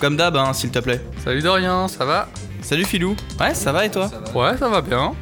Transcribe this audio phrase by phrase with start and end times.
[0.00, 1.00] Comme d'hab, hein, s'il te plaît.
[1.24, 2.28] Salut Dorian, ça va?
[2.62, 3.16] Salut Filou.
[3.40, 4.08] Ouais, ça va et toi?
[4.32, 5.12] Ouais, ça va bien.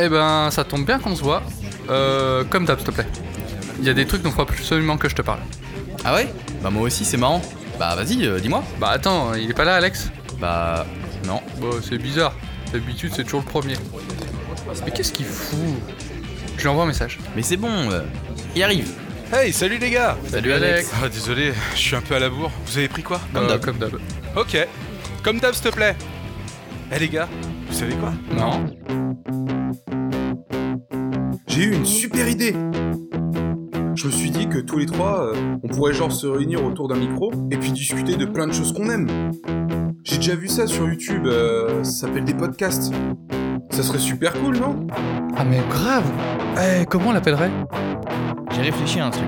[0.00, 1.44] Eh ben, ça tombe bien qu'on se voit.
[1.88, 3.06] Euh, comme d'hab, s'il te plaît.
[3.78, 5.38] Il y a des trucs dont il faut absolument que je te parle.
[6.04, 6.28] Ah ouais?
[6.60, 7.40] Bah moi aussi, c'est marrant.
[7.78, 8.64] Bah vas-y, euh, dis-moi.
[8.80, 10.10] Bah attends, il est pas là, Alex?
[10.40, 10.84] Bah
[11.28, 11.40] non.
[11.60, 12.34] Bah, c'est bizarre.
[12.72, 13.76] D'habitude, c'est toujours le premier.
[14.84, 15.56] Mais qu'est-ce qu'il fout?
[16.56, 17.20] Je lui envoie un message.
[17.36, 18.00] Mais c'est bon, euh,
[18.56, 18.90] il arrive.
[19.32, 20.90] Hey, salut les gars Salut, Alex.
[21.02, 22.50] Ah désolé, je suis un peu à la bourre.
[22.66, 23.60] Vous avez pris quoi Comme Euh, d'hab.
[23.64, 23.94] Comme d'hab.
[24.36, 24.68] Ok.
[25.22, 25.96] Comme d'hab, s'il te plaît.
[26.94, 27.28] Eh les gars,
[27.68, 28.66] vous savez quoi Non
[31.46, 32.54] J'ai eu une super idée
[33.94, 36.88] Je me suis dit que tous les trois, euh, on pourrait genre se réunir autour
[36.88, 39.06] d'un micro et puis discuter de plein de choses qu'on aime.
[40.02, 42.92] J'ai déjà vu ça sur YouTube, euh, ça s'appelle des podcasts.
[43.70, 44.86] Ça serait super cool, non?
[45.36, 46.04] Ah mais grave
[46.58, 47.50] Eh, comment on l'appellerait?
[48.60, 49.24] J'ai réfléchi à un truc.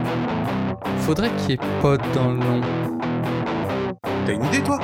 [0.99, 2.61] Faudrait qu'il y ait pod dans le nom.
[4.27, 4.79] T'as une idée, toi?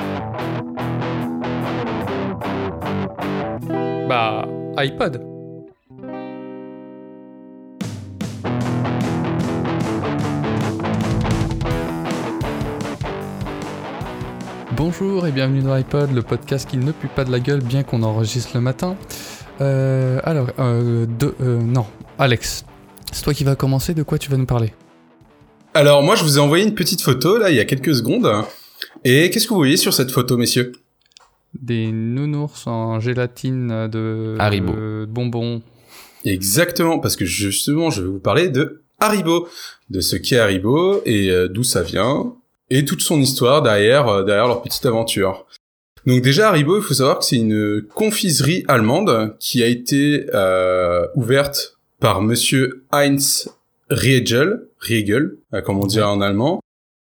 [4.07, 5.23] Bah, iPod.
[14.71, 17.83] Bonjour et bienvenue dans iPod, le podcast qui ne pue pas de la gueule bien
[17.83, 18.95] qu'on enregistre le matin.
[19.61, 21.85] Euh, alors, euh, de, euh, non,
[22.17, 22.65] Alex,
[23.11, 24.73] c'est toi qui vas commencer, de quoi tu vas nous parler
[25.73, 28.29] Alors, moi, je vous ai envoyé une petite photo, là, il y a quelques secondes.
[29.03, 30.71] Et qu'est-ce que vous voyez sur cette photo, messieurs?
[31.59, 34.73] Des nounours en gélatine de Haribo.
[34.73, 35.61] euh, bonbons.
[36.25, 39.47] Exactement, parce que justement, je vais vous parler de Haribo,
[39.89, 42.35] de ce qu'est Haribo et euh, d'où ça vient,
[42.69, 45.45] et toute son histoire derrière, euh, derrière leur petite aventure.
[46.05, 51.07] Donc déjà, Haribo, il faut savoir que c'est une confiserie allemande qui a été euh,
[51.15, 53.49] ouverte par Monsieur Heinz
[53.89, 56.61] Riegel, Riegel, euh, comme on dit en allemand,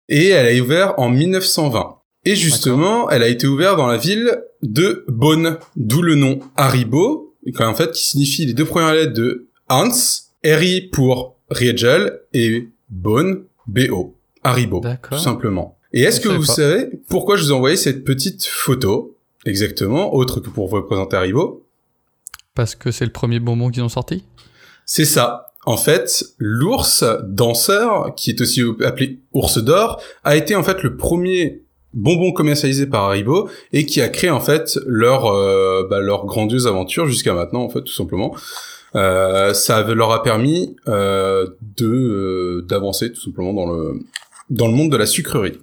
[0.09, 1.97] et elle a ouvert en 1920.
[2.25, 7.35] Et justement, elle a été ouverte dans la ville de Bonn, d'où le nom Haribo,
[7.59, 9.91] en fait, qui signifie les deux premières lettres de Hans,
[10.45, 15.79] R-I pour Riegel, et Bonn, B-O, Haribo, tout simplement.
[15.93, 16.53] Et est-ce que vous pas.
[16.53, 21.17] savez pourquoi je vous ai envoyé cette petite photo, exactement, autre que pour vous présenter
[21.17, 21.65] Haribo?
[22.55, 24.25] Parce que c'est le premier bonbon qu'ils ont sorti?
[24.87, 25.53] C'est ça.
[25.67, 30.97] En fait, l'ours danseur, qui est aussi appelé ours d'or, a été en fait le
[30.97, 36.27] premier bonbon commercialisé par Haribo et qui a créé en fait leur euh, bah, leur
[36.27, 38.37] grandiose aventure jusqu'à maintenant en fait tout simplement.
[38.95, 44.01] Euh, ça leur a permis euh, de d'avancer tout simplement dans le
[44.51, 45.59] dans le monde de la sucrerie.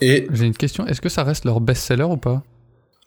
[0.00, 2.42] Et J'ai une question, est-ce que ça reste leur best-seller ou pas?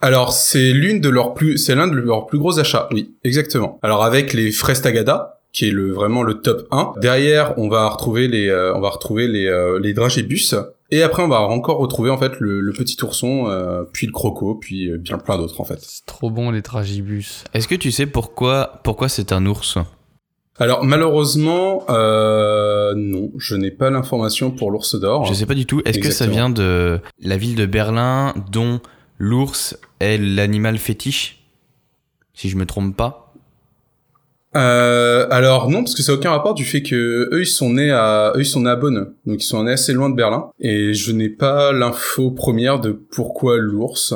[0.04, 3.80] Alors c'est l'une de leurs plus c'est l'un de leurs plus gros achats, oui, exactement.
[3.82, 6.96] Alors avec les fraises Tagada qui est le vraiment le top 1.
[7.00, 10.56] Derrière, on va retrouver les euh, on va retrouver les euh, les dragébus
[10.92, 14.12] et après on va encore retrouver en fait le, le petit ourson euh, puis le
[14.12, 15.80] croco puis euh, bien plein d'autres en fait.
[15.80, 17.46] C'est trop bon les dragibus.
[17.54, 19.78] Est-ce que tu sais pourquoi pourquoi c'est un ours?
[20.58, 25.26] Alors malheureusement euh, non, je n'ai pas l'information pour l'ours d'or.
[25.26, 25.82] Je sais pas du tout.
[25.86, 28.82] Est-ce que ça vient de la ville de Berlin dont
[29.18, 31.44] l'ours est l'animal fétiche
[32.34, 33.34] Si je me trompe pas.
[34.56, 37.72] Euh, alors non, parce que ça n'a aucun rapport du fait que eux ils sont
[37.72, 40.16] nés à eux ils sont nés à Bonn, donc ils sont nés assez loin de
[40.16, 44.14] Berlin, et je n'ai pas l'info première de pourquoi l'ours.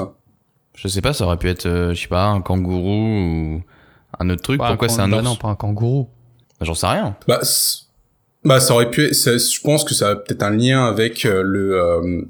[0.76, 2.92] Je sais pas, ça aurait pu être, euh, je sais pas, un kangourou
[3.58, 3.62] ou
[4.20, 4.60] un autre truc.
[4.62, 6.08] Pourquoi c'est un bah ours non, pas un kangourou.
[6.60, 7.16] Bah, J'en sais rien.
[7.28, 7.40] Bah,
[8.44, 11.26] bah ça aurait pu, être- ça- je pense que ça a peut-être un lien avec
[11.26, 12.22] euh, le, euh,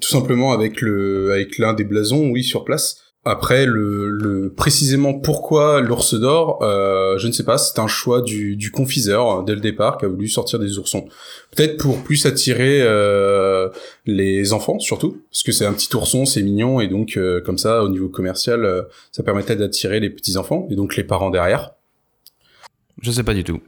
[0.00, 2.98] tout simplement avec le, avec l'un des blasons, oui, sur place.
[3.24, 7.56] Après, le, le précisément pourquoi l'ours d'or, euh, je ne sais pas.
[7.56, 10.76] C'est un choix du, du confiseur euh, dès le départ qui a voulu sortir des
[10.76, 11.06] oursons.
[11.54, 13.68] Peut-être pour plus attirer euh,
[14.06, 17.58] les enfants surtout, parce que c'est un petit ourson, c'est mignon et donc euh, comme
[17.58, 18.82] ça, au niveau commercial, euh,
[19.12, 21.74] ça permettait d'attirer les petits enfants et donc les parents derrière.
[23.02, 23.60] Je sais pas du tout.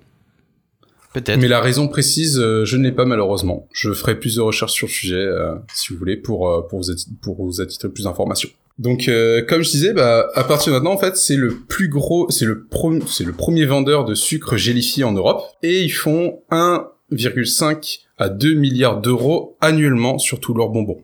[1.15, 1.41] Peut-être.
[1.41, 3.67] Mais la raison précise, euh, je ne l'ai pas malheureusement.
[3.73, 6.81] Je ferai plus de recherches sur le sujet, euh, si vous voulez, pour euh, pour
[6.81, 6.89] vous
[7.23, 8.51] pour vous attitrer plus d'informations.
[8.79, 11.89] Donc, euh, comme je disais, bah, à partir de maintenant, en fait, c'est le plus
[11.89, 15.93] gros, c'est le pro- c'est le premier vendeur de sucre gélifié en Europe, et ils
[15.93, 21.03] font 1,5 à 2 milliards d'euros annuellement sur tous leurs bonbons.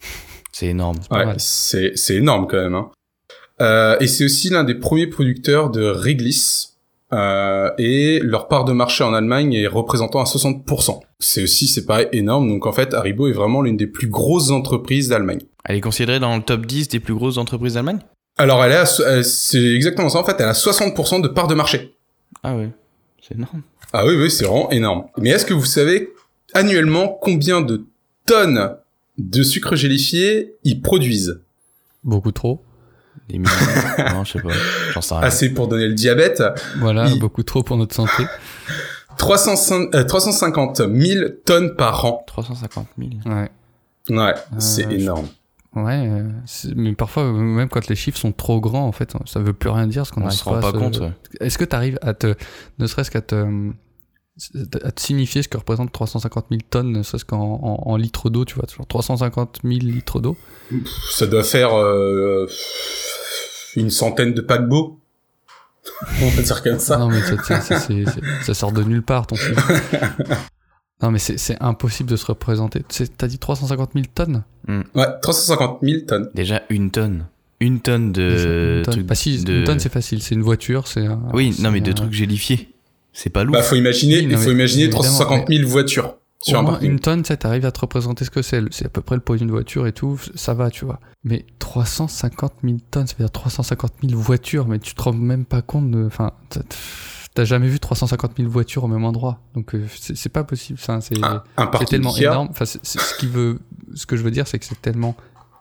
[0.52, 0.98] C'est énorme.
[1.10, 2.74] Ouais, c'est c'est énorme quand même.
[2.74, 2.90] Hein.
[3.62, 6.71] Euh, et c'est aussi l'un des premiers producteurs de réglisse.
[7.12, 11.00] Euh, et leur part de marché en Allemagne est représentant à 60%.
[11.18, 12.48] C'est aussi, c'est pas énorme.
[12.48, 15.40] Donc en fait, Haribo est vraiment l'une des plus grosses entreprises d'Allemagne.
[15.64, 18.00] Elle est considérée dans le top 10 des plus grosses entreprises d'Allemagne?
[18.38, 20.18] Alors elle est, euh, c'est exactement ça.
[20.18, 21.94] En fait, elle a 60% de part de marché.
[22.42, 22.70] Ah ouais.
[23.20, 23.62] C'est énorme.
[23.92, 25.04] Ah oui, oui, c'est vraiment énorme.
[25.18, 26.12] Mais est-ce que vous savez
[26.54, 27.84] annuellement combien de
[28.26, 28.74] tonnes
[29.18, 31.42] de sucre gélifié ils produisent?
[32.02, 32.62] Beaucoup trop.
[33.28, 33.50] Des millions
[34.14, 34.48] Non, je sais pas.
[34.92, 35.22] J'en sais rien.
[35.24, 36.42] Assez pour donner le diabète.
[36.78, 38.24] Voilà, Il- beaucoup trop pour notre santé.
[39.18, 42.24] 305 euh, 350 000 tonnes par an.
[42.26, 43.10] 350 000.
[43.26, 43.50] Ouais.
[44.10, 45.28] Ouais, c'est je- énorme.
[45.74, 49.40] Ouais, euh, c'est- mais parfois, même quand les chiffres sont trop grands, en fait, ça
[49.40, 50.98] veut plus rien dire ce qu'on On arrive se rend pas se- compte.
[51.00, 51.12] ouais.
[51.40, 52.34] Est-ce que tu arrives à te,
[52.78, 53.70] ne serait-ce qu'à te,
[54.84, 58.30] à te signifier ce que représente 350 000 tonnes, ne serait-ce qu'en en, en litres
[58.30, 60.36] d'eau, tu vois, genre 350 000 litres d'eau
[61.10, 62.48] Ça doit faire euh,
[63.76, 64.98] une centaine de paquebots.
[66.22, 66.96] On va dire comme ça.
[66.96, 69.56] Non, mais ça, ça- ça- c'est- c'est- ça sort de nulle part, ton film.
[71.02, 72.84] non, mais c'est c'est impossible de se représenter.
[72.88, 76.30] C'est- T'as dit 350 000 tonnes Ouais, 350 000 tonnes.
[76.34, 77.26] Déjà une tonne.
[77.60, 78.94] Une tonne de Une tonne.
[78.94, 81.70] trucs Bah si, de- une tonne c'est facile, c'est une voiture, c'est un- Oui, non,
[81.70, 82.71] mais de un- trucs gélifiés.
[83.12, 83.52] C'est pas lourd.
[83.54, 86.90] Bah, faut imaginer, Oui, il faut imaginer évidemment, 350 000 voitures sur un parking.
[86.90, 88.62] une tonne, ça t'arrives à te représenter ce que c'est.
[88.72, 90.98] C'est à peu près le poids d'une voiture et tout, ça va, tu vois.
[91.24, 95.44] Mais 350 000 tonnes, ça veut dire 350 000 voitures, mais tu te rends même
[95.44, 96.04] pas compte de.
[96.06, 96.32] Enfin,
[97.34, 99.40] t'as- jamais vu 350 000 voitures au même endroit.
[99.54, 100.78] Donc euh, c'est pas possible.
[100.82, 101.18] Enfin, c'est
[101.56, 102.48] parking tellement énorme.
[102.50, 103.58] Enfin, c'est- c'est ce, qui veut,
[103.94, 105.16] ce que je veux dire, c'est que c'est tellement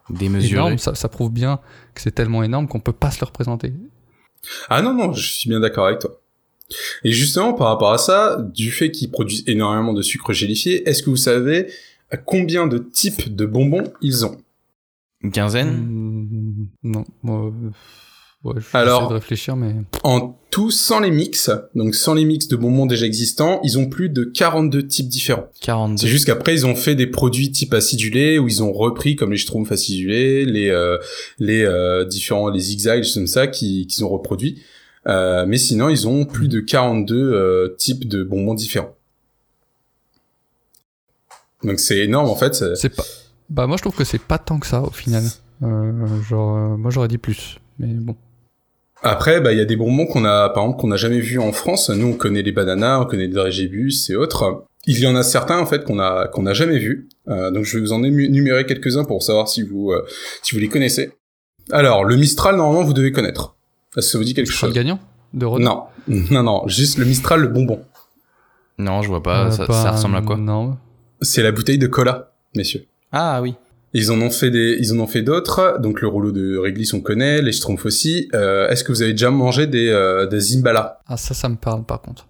[0.10, 0.54] Démesuré.
[0.56, 0.78] énorme.
[0.80, 1.60] Ça, ça prouve bien
[1.94, 3.74] que c'est tellement énorme qu'on peut pas se le représenter.
[4.70, 6.12] Ah non, non, je suis bien d'accord avec toi.
[7.04, 11.04] Et justement, par rapport à ça, du fait qu'ils produisent énormément de sucre gélifié, est-ce
[11.04, 11.68] que vous savez
[12.10, 14.38] à combien de types de bonbons ils ont?
[15.24, 15.70] Une quinzaine?
[15.70, 21.50] Hmm, non, moi, euh, ouais, je Alors- de réfléchir, mais En tout, sans les mix,
[21.76, 25.48] donc sans les mix de bonbons déjà existants, ils ont plus de 42 types différents.
[25.62, 25.98] 42.
[26.02, 29.32] C'est juste qu'après, ils ont fait des produits type acidulés, où ils ont repris, comme
[29.32, 30.98] les schtroumpfs acidulés, les, euh,
[31.40, 34.62] les euh, différents, les zigzags, comme ça, qui- qu'ils ont reproduits.
[35.08, 38.96] Euh, mais sinon, ils ont plus de 42 euh, types de bonbons différents.
[41.64, 42.54] Donc c'est énorme, en fait.
[42.76, 43.04] c'est- pas.
[43.50, 45.24] Bah moi je trouve que c'est pas tant que ça au final.
[45.62, 48.16] Euh, genre, euh, moi j'aurais dit plus, mais bon.
[49.04, 51.40] Après, bah, il y a des bonbons qu'on a, par exemple, qu'on n'a jamais vus
[51.40, 51.90] en France.
[51.90, 54.66] Nous, on connaît les bananas, on connaît les dragébus et autres.
[54.86, 57.10] Il y en a certains, en fait, qu'on a, qu'on n'a jamais vus.
[57.28, 60.06] Euh, donc, je vais vous en énumérer quelques-uns pour savoir si vous, euh,
[60.44, 61.14] si vous les connaissez.
[61.72, 63.56] Alors, le Mistral, normalement, vous devez connaître.
[63.98, 64.74] Est-ce que ça vous dit quelque le chose?
[64.74, 65.00] gagnant
[65.34, 65.84] de Renault Non.
[66.32, 66.68] Non, non.
[66.68, 67.84] Juste le Mistral, le bonbon.
[68.78, 69.48] Non, je vois pas.
[69.48, 70.78] Euh, ça, ça ressemble à quoi Non.
[71.22, 72.86] C'est la bouteille de cola, messieurs.
[73.12, 73.56] Ah oui.
[73.94, 75.78] Ils en ont fait des, ils en ont fait d'autres.
[75.80, 77.42] Donc, le rouleau de réglisse, on connaît.
[77.42, 78.30] Les Schtroumpfs aussi.
[78.34, 81.00] Euh, est-ce que vous avez déjà mangé des, euh, des Zimbala?
[81.08, 82.28] Ah ça, ça me parle par contre.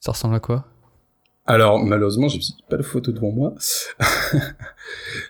[0.00, 0.66] Ça ressemble à quoi?
[1.46, 3.54] Alors, malheureusement, j'ai pas de photo devant moi.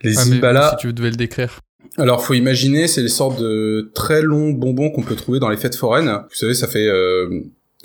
[0.02, 0.70] les Ah, mais Zimbala.
[0.70, 1.60] Si tu devais le décrire.
[1.99, 5.56] Alors, faut imaginer, c'est des sortes de très longs bonbons qu'on peut trouver dans les
[5.56, 6.09] fêtes foraines.
[6.09, 7.43] Vous savez, ça fait euh,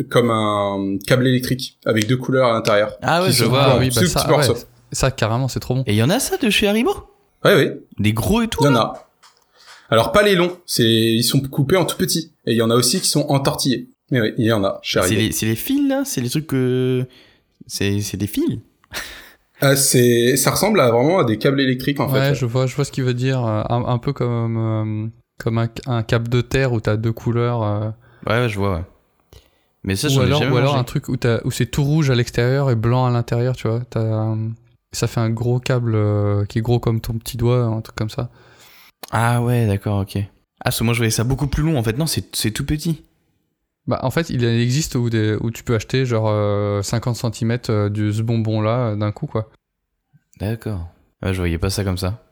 [0.10, 2.94] comme un câble électrique avec deux couleurs à l'intérieur.
[3.02, 3.78] Ah ouais, je vois.
[3.80, 4.46] oui, bah petit ça, ah ouais,
[4.94, 5.84] ça carrément, c'est trop bon.
[5.88, 6.92] Et il y en a ça de chez Haribo?
[7.44, 9.10] Ouais, oui, Des gros et tout il y en a.
[9.90, 12.34] Alors, pas les longs, c'est ils sont coupés en tout petit.
[12.46, 13.90] Et il y en a aussi qui sont entortillés.
[14.12, 15.22] Mais oui, il y en a chez C'est Haribo.
[15.22, 16.04] les, c'est les fils là?
[16.06, 17.06] C'est les trucs que.
[17.68, 18.60] C'est c'est des fils?
[19.62, 22.36] Ah, c'est, ça ressemble à vraiment à des câbles électriques en ouais, fait.
[22.36, 23.44] je vois, je vois ce qu'il veut dire.
[23.46, 25.08] euh, Un, un peu comme euh,
[25.40, 27.64] comme un, un câble de terre où t'as deux couleurs.
[27.64, 27.90] euh,
[28.28, 28.84] Ouais, ouais, je vois, ouais.
[29.84, 30.80] Mais ça, ou ai alors, jamais ou alors mangé.
[30.82, 33.68] un truc où, t'as- où c'est tout rouge à l'extérieur et blanc à l'intérieur, tu
[33.68, 33.82] vois.
[33.90, 34.36] T'as, euh,
[34.92, 37.96] ça fait un gros câble euh, qui est gros comme ton petit doigt, un truc
[37.96, 38.30] comme ça.
[39.12, 40.18] Ah ouais, d'accord, ok.
[40.18, 40.24] Ah,
[40.66, 41.98] parce que moi je voyais ça beaucoup plus long en fait.
[41.98, 43.06] Non, c'est c'est tout petit.
[43.88, 47.58] Bah, en fait, il existe où, des, où tu peux acheter genre euh, 50 cm
[47.90, 49.50] de ce bonbon-là euh, d'un coup, quoi.
[50.40, 50.88] D'accord.
[51.24, 52.24] Ouais, je voyais pas ça comme ça.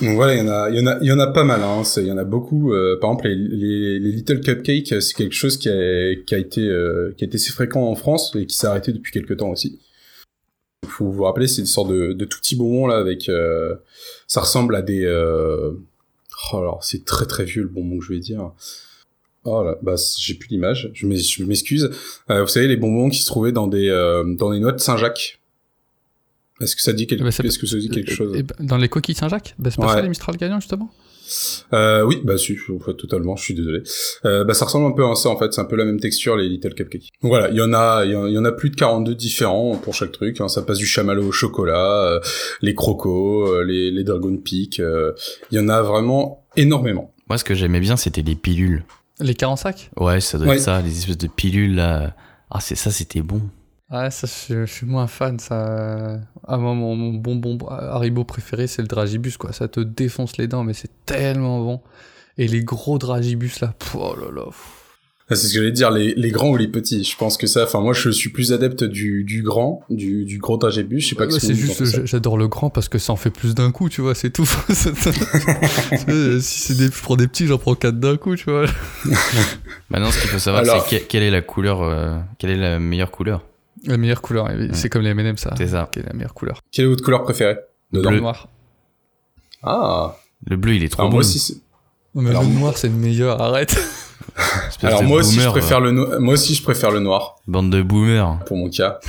[0.00, 1.42] Donc voilà, il y en a, il y en a, il y en a pas
[1.42, 1.60] mal.
[1.64, 1.82] Hein.
[1.96, 2.72] Il y en a beaucoup.
[2.72, 6.38] euh, par exemple, les, les, les Little Cupcakes, c'est quelque chose qui a, qui a
[6.38, 9.36] été, euh, qui a été assez fréquent en France et qui s'est arrêté depuis quelques
[9.38, 9.80] temps aussi.
[10.84, 13.28] Il faut vous rappeler, c'est une sorte de, de tout petits bonbons là avec.
[13.28, 13.74] euh,
[14.28, 15.04] ça ressemble à des.
[15.04, 15.72] Euh...
[16.52, 18.52] Oh, alors c'est très très vieux le bonbon que je vais dire.
[19.50, 20.90] Oh là, bah j'ai plus l'image.
[20.94, 21.06] Je
[21.44, 21.90] m'excuse.
[22.30, 24.78] Euh, vous savez les bonbons qui se trouvaient dans des euh, dans des noix de
[24.80, 25.40] Saint-Jacques.
[26.60, 28.36] Est-ce que ça dit quelque, ça est-ce que ça dit quelque chose?
[28.36, 29.54] Et dans les coquilles Saint-Jacques?
[29.58, 29.92] Bah, C'est pas Ouais.
[29.94, 30.90] ça les Mistral gagnants, justement?
[31.74, 33.82] Euh, oui, bah si, en fait, totalement, je suis désolé.
[34.24, 36.00] Euh, bah ça ressemble un peu à ça en fait, c'est un peu la même
[36.00, 37.10] texture les Little Cupcakes.
[37.22, 38.76] Donc voilà, il y en a, il y en- il y en a plus de
[38.76, 40.40] 42 différents pour chaque truc.
[40.40, 40.48] Hein.
[40.48, 42.20] Ça passe du chamallow au chocolat, euh,
[42.62, 44.80] les crocos, euh, les, les Dragon Peak.
[44.80, 45.12] euh,
[45.52, 47.12] Il y en a vraiment énormément.
[47.28, 48.84] Moi, ce que j'aimais bien, c'était les pilules.
[49.20, 50.56] Les 45 Ouais, ça doit Ouais.
[50.56, 52.14] être ça, les espèces de pilules là.
[52.50, 53.42] Ah, c'est ça, c'était bon.
[53.90, 56.18] Ouais, ça, je, je suis moins fan, ça.
[56.46, 59.52] Ah, moi, mon, mon bonbon Haribo préféré, c'est le Dragibus, quoi.
[59.52, 61.80] Ça te défonce les dents, mais c'est tellement bon.
[62.36, 64.44] Et les gros Dragibus, là, pff, oh là là.
[64.44, 64.77] pff.
[65.30, 67.04] Ah, c'est ce que j'allais dire, les, les grands ou les petits.
[67.04, 70.38] Je pense que ça, enfin moi je suis plus adepte du, du grand, du, du
[70.38, 71.00] gros tragébus.
[71.00, 73.16] Je sais pas Ouais, que c'est juste, j'a- j'adore le grand parce que ça en
[73.16, 74.46] fait plus d'un coup, tu vois, c'est tout.
[76.40, 78.64] si c'est des, je prends des petits, j'en prends quatre d'un coup, tu vois.
[79.90, 82.56] Maintenant, ce qu'il faut savoir, Alors- c'est que- quelle est la couleur, euh, quelle est
[82.56, 83.44] la meilleure couleur.
[83.84, 85.54] La meilleure couleur, c'est comme les M&M ça.
[85.56, 85.88] C'est ça.
[85.92, 87.56] Quelle est la meilleure couleur Quelle est votre couleur préférée
[87.92, 88.20] dedans Bleu.
[88.20, 88.48] Noir.
[89.62, 90.16] Ah.
[90.46, 91.16] Le bleu, il est trop Alors bon.
[91.18, 91.38] moi aussi.
[91.38, 91.60] c'est-
[92.14, 93.76] Non, mais Alors, le noir c'est le meilleur, arrête.
[94.82, 97.00] Alors de moi aussi je boomer, préfère euh, le no- moi aussi je préfère le
[97.00, 98.38] noir Bande de boomers.
[98.46, 98.98] pour mon cas.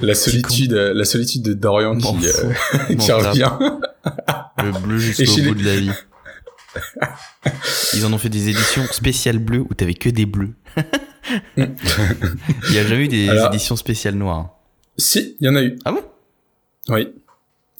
[0.00, 3.50] la solitude, la solitude de Dorian qui, euh, qui revient.
[4.62, 5.90] Le bleu jusqu'au bout les- de la vie.
[7.94, 10.54] Ils en ont fait des éditions spéciales bleues où t'avais que des bleus.
[11.56, 14.50] Il y a jamais eu des Alors- éditions spéciales noires.
[14.98, 15.78] Si, il y en a eu.
[15.84, 16.02] Ah bon?
[16.88, 17.08] Oui.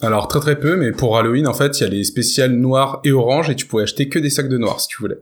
[0.02, 3.00] Alors très très peu, mais pour Halloween en fait, il y a les spéciales noirs
[3.04, 5.18] et orange et tu pouvais acheter que des sacs de noirs si tu voulais.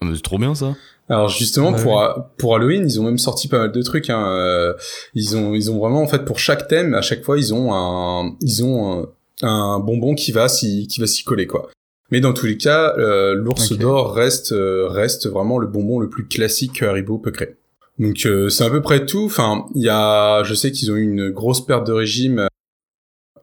[0.00, 0.74] Ah, mais C'est trop bien ça.
[1.08, 4.08] Alors justement Bah pour pour Halloween, ils ont même sorti pas mal de trucs.
[4.10, 4.26] Hein.
[4.28, 4.72] euh,
[5.14, 7.74] Ils ont ils ont vraiment en fait pour chaque thème, à chaque fois ils ont
[7.74, 9.08] un ils ont
[9.42, 11.68] un, un bonbon qui va s'y qui va s'y coller quoi.
[12.12, 16.08] Mais dans tous les cas, euh, l'ours d'or reste euh, reste vraiment le bonbon le
[16.08, 17.56] plus classique que Haribo peut créer.
[17.98, 19.24] Donc euh, c'est à peu près tout.
[19.26, 22.46] Enfin, il y a, je sais qu'ils ont eu une grosse perte de régime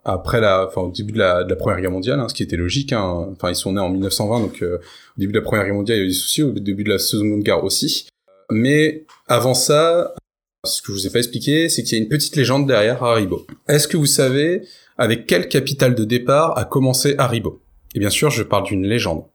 [0.08, 2.44] après la, enfin au début de la, de la Première Guerre mondiale, hein, ce qui
[2.44, 2.94] était logique.
[2.94, 3.28] Hein.
[3.34, 5.98] Enfin, ils sont nés en 1920, donc euh, au début de la Première Guerre mondiale,
[5.98, 6.44] il y a eu des soucis.
[6.44, 8.08] Au début de la Seconde Guerre aussi.
[8.50, 10.14] Mais avant ça,
[10.66, 13.04] ce que je vous ai pas expliqué, c'est qu'il y a une petite légende derrière
[13.04, 13.46] Haribo.
[13.68, 17.62] Est-ce que vous savez avec quelle capitale de départ a commencé Haribo?
[17.96, 19.26] Et bien sûr, je parle d'une légende.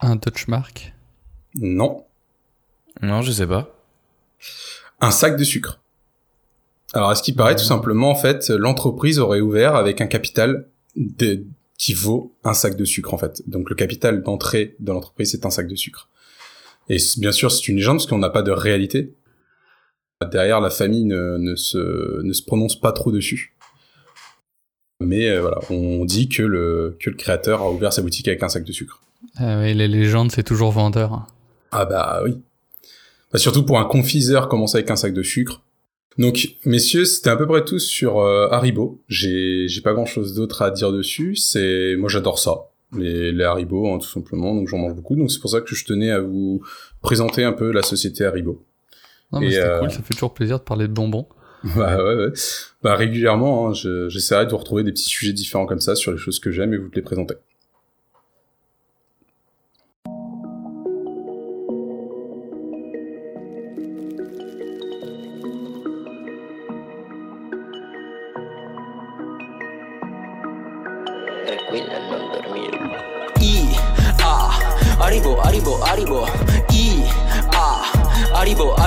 [0.00, 0.92] Un Dutch Mark?
[1.56, 2.04] Non,
[3.02, 3.74] Non, je sais pas.
[5.00, 5.79] un sac de sucre.
[6.92, 10.66] Alors, à ce qui paraît, tout simplement, en fait, l'entreprise aurait ouvert avec un capital
[10.96, 11.44] de-
[11.78, 13.42] qui vaut un sac de sucre, en fait.
[13.48, 16.08] Donc, le capital d'entrée de l'entreprise, c'est un sac de sucre.
[16.88, 19.14] Et bien sûr, c'est une légende parce qu'on n'a pas de réalité.
[20.30, 23.54] Derrière, la famille ne, ne, se, ne se prononce pas trop dessus.
[25.00, 28.42] Mais euh, voilà, on dit que le, que le créateur a ouvert sa boutique avec
[28.42, 29.00] un sac de sucre.
[29.36, 31.26] Ah oui, les légendes c'est toujours vendeur.
[31.72, 32.38] Ah bah oui.
[33.32, 35.62] Bah, surtout pour un confiseur commencer avec un sac de sucre.
[36.18, 39.00] Donc, messieurs, c'était à peu près tout sur euh, Haribo.
[39.08, 41.36] J'ai j'ai pas grand chose d'autre à dire dessus.
[41.36, 42.54] C'est moi j'adore ça,
[42.96, 44.54] les, les Haribo hein, tout simplement.
[44.54, 45.16] Donc j'en mange beaucoup.
[45.16, 46.62] Donc c'est pour ça que je tenais à vous
[47.00, 48.64] présenter un peu la société Haribo.
[49.32, 51.26] Non, mais c'était euh, cool, ça fait toujours plaisir de parler de bonbons.
[51.76, 52.32] bah ouais, ouais.
[52.82, 56.10] Bah régulièrement, hein, je- j'essaierai de vous retrouver des petits sujets différents comme ça sur
[56.10, 57.34] les choses que j'aime et vous te les présenter.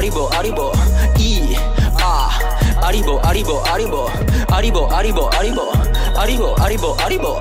[0.03, 0.69] リボアリボ
[1.17, 1.55] いい
[2.01, 2.37] あ
[2.81, 4.09] あリボアリボアリボ
[4.53, 7.39] アリボアリボアリボアリボアリボアリボアリボ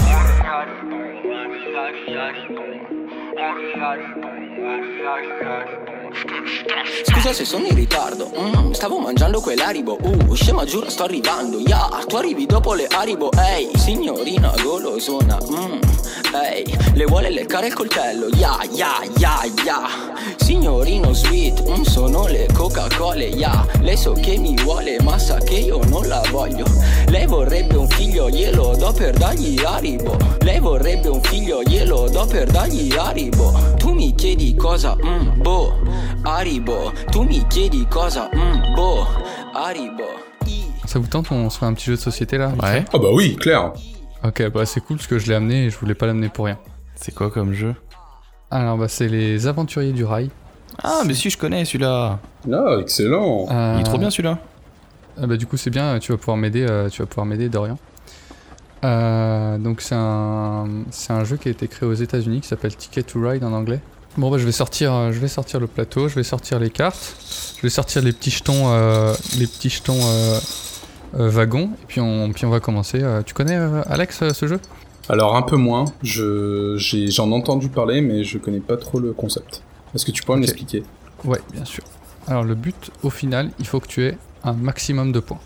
[7.04, 9.99] Scusa se sono in ritardo, mm, stavo mangiando quell'aribo.
[10.00, 15.80] Uh, scema giuro sto arrivando, ya Tu arrivi dopo le aribo, ehi Signorina golosona, mm,
[16.44, 19.88] ehi Le vuole leccare il coltello, ya, ya, ya, ya.
[20.37, 25.54] Signorino sweet, mm, sono le Coca-Cola, ya Lei so che mi vuole, ma sa che
[25.54, 26.64] io non la voglio.
[27.08, 32.25] Lei vorrebbe un figlio, glielo do per dargli aribo Lei vorrebbe un figlio, glielo do
[32.26, 35.75] per dargli aribo Tu mi chiedi cosa, mm, boh
[36.25, 39.07] Haribo, tu mi chiedi cosa, mm, boh,
[39.55, 40.05] Haribo.
[40.47, 42.85] I- Ça vous tente On se fait un petit jeu de société là Ouais.
[42.93, 43.73] Ah bah oui, clair.
[44.25, 46.45] Ok, bah c'est cool parce que je l'ai amené et je voulais pas l'amener pour
[46.47, 46.59] rien.
[46.95, 47.75] C'est quoi comme jeu?
[48.50, 50.31] Alors bah c'est les aventuriers du rail.
[50.83, 52.19] Ah, mais si, je connais celui-là.
[52.52, 53.47] Ah, excellent.
[53.50, 54.38] Euh, Il est trop bien celui-là.
[55.21, 57.49] ah bah du coup c'est bien, tu vas pouvoir m'aider, euh, tu vas pouvoir m'aider
[57.49, 57.79] Dorian.
[58.85, 62.75] Euh, donc c'est un, c'est un jeu qui a été créé aux États-Unis qui s'appelle
[62.76, 63.81] Ticket to Ride en anglais.
[64.19, 66.69] Bon bah je vais sortir, euh, je vais sortir le plateau, je vais sortir les
[66.69, 67.16] cartes,
[67.57, 70.38] je vais sortir les petits jetons, euh, les petits jetons euh,
[71.19, 73.02] euh, wagons et puis on, puis on va commencer.
[73.25, 74.61] Tu connais Alex ce jeu?
[75.09, 75.87] Alors un peu moins.
[76.02, 79.62] Je j'ai j'en ai entendu parler, mais je connais pas trop le concept.
[79.95, 80.42] Est-ce que tu pourrais Ok.
[80.42, 80.83] m'expliquer?
[81.25, 81.85] Ouais, bien sûr.
[82.26, 85.40] Alors le but, au final, il faut que tu aies un maximum de points.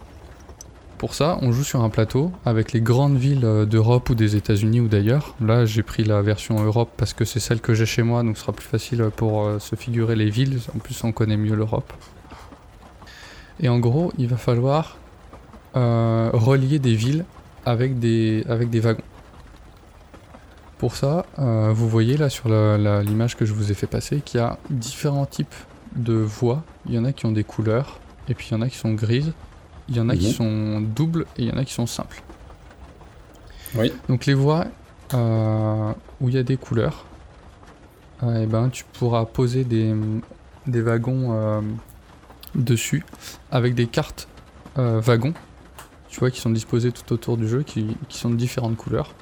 [0.99, 4.35] Pour ça, on joue sur un plateau avec les grandes villes euh, d'Europe ou des
[4.35, 5.35] États-Unis ou d'ailleurs.
[5.43, 8.39] Là, j'ai pris la version Europe parce que c'est celle que j'ai chez moi, donc
[8.39, 10.59] ce sera plus facile pour euh, se figurer les villes.
[10.75, 11.93] En plus, on connaît mieux l'Europe.
[13.61, 14.97] Et en gros, il va falloir
[15.77, 17.27] euh, relier des villes
[17.67, 19.03] avec des, wagons.
[20.79, 24.43] Pour ça, vous voyez là sur l'image que je vous ai fait passer qu'il y
[24.43, 25.55] a différents types
[25.97, 26.63] de voies.
[26.87, 27.99] Il y en a qui ont des couleurs,
[28.29, 29.33] et puis il y en a qui sont grises,
[29.89, 30.33] il y en a qui Mhm.
[30.33, 32.23] sont doubles, et il y en a qui sont simples.
[33.77, 33.93] Oui.
[34.09, 34.67] Donc les voies
[35.15, 37.05] euh, où il y a des couleurs,
[38.23, 39.95] euh, eh ben, tu pourras poser des,
[40.67, 41.61] des wagons euh,
[42.55, 43.05] dessus
[43.51, 44.29] avec des cartes
[44.77, 45.33] wagons,
[46.11, 49.15] tu vois, qui sont disposées tout autour du jeu, qui, qui sont de différentes couleurs.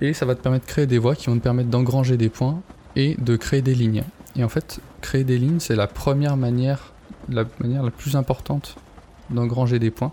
[0.00, 2.28] Et ça va te permettre de créer des voies qui vont te permettre d'engranger des
[2.28, 2.60] points
[2.96, 4.02] et de créer des lignes.
[4.34, 6.92] Et en fait, créer des lignes, c'est la première manière,
[7.28, 8.74] la manière la plus importante
[9.30, 10.12] d'engranger des points.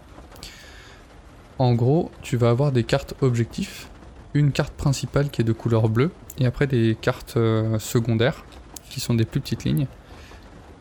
[1.57, 3.87] En gros, tu vas avoir des cartes objectifs,
[4.33, 8.43] une carte principale qui est de couleur bleue, et après des cartes euh, secondaires
[8.89, 9.87] qui sont des plus petites lignes.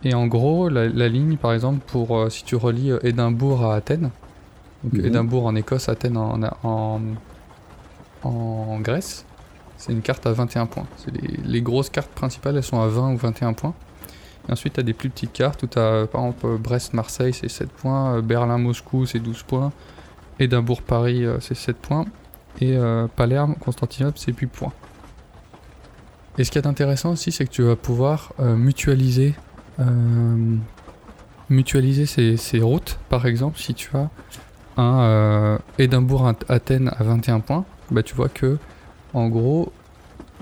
[0.03, 3.65] Et en gros, la, la ligne, par exemple, pour euh, si tu relis euh, Édimbourg
[3.65, 4.11] à Athènes,
[4.83, 5.07] donc Mhm.
[5.07, 7.01] Édimbourg en Écosse, Athènes en, en,
[8.23, 9.25] en Grèce,
[9.79, 10.87] c'est une carte à 21 points.
[11.45, 13.75] Les grosses cartes principales, elles sont à 20 ou 21 points.
[14.51, 17.49] Ensuite, tu as des plus petites cartes où tu as, par exemple, euh, Brest-Marseille, c'est
[17.49, 19.73] 7 points, euh, Berlin-Moscou, c'est 12 points,
[20.39, 22.05] Édimbourg-Paris, euh, c'est 7 points,
[22.61, 24.73] et euh, Palerme-Constantinople, c'est 8 points.
[26.37, 29.35] Et ce qui est intéressant aussi, c'est que tu vas pouvoir euh, mutualiser,
[29.79, 30.57] euh,
[31.49, 32.99] mutualiser ces, routes.
[33.09, 34.11] Par exemple, si tu as
[34.77, 38.59] un euh, Édimbourg-Athènes à 21 points, bah, tu vois que,
[39.13, 39.73] en gros,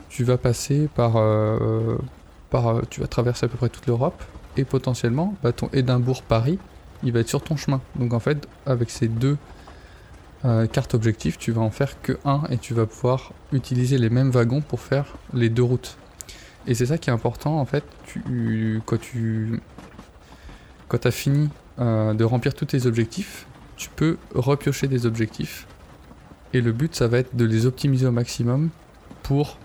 [0.09, 1.99] tu vas passer par, euh,
[2.55, 4.23] euh, tu vas traverser à peu près toute l'Europe
[4.57, 6.59] et potentiellement, bah, ton Édimbourg-Paris,
[7.03, 7.81] il va être sur ton chemin.
[7.97, 9.39] Donc en fait, avec ces deux
[10.45, 14.11] euh, cartes objectifs, tu vas en faire que un et tu vas pouvoir utiliser les
[14.11, 15.97] mêmes wagons pour faire les deux routes.
[16.67, 19.61] Et c'est ça qui est important en fait, tu, quand tu
[20.89, 25.67] quand as fini euh, de remplir tous tes objectifs, tu peux repiocher des objectifs.
[26.53, 28.69] Et le but, ça va être de les optimiser au maximum
[29.23, 29.59] pour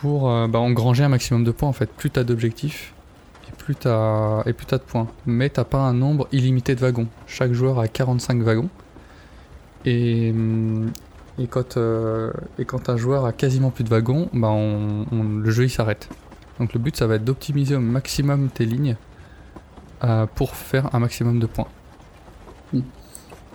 [0.00, 1.90] pour euh, bah, engranger un maximum de points en fait.
[1.90, 2.92] Plus tu as d'objectifs
[3.48, 5.08] et plus tu as et plus t'as de points.
[5.26, 7.08] Mais t'as pas un nombre illimité de wagons.
[7.26, 8.68] Chaque joueur a 45 wagons.
[9.84, 10.90] Et, hum,
[11.38, 15.22] et quand, euh, et quand un joueur a quasiment plus de wagons, bah on- on-
[15.38, 16.08] le jeu il s'arrête.
[16.58, 18.96] Donc le but ça va être d'optimiser au maximum tes lignes
[20.04, 21.68] euh, pour faire un maximum de points.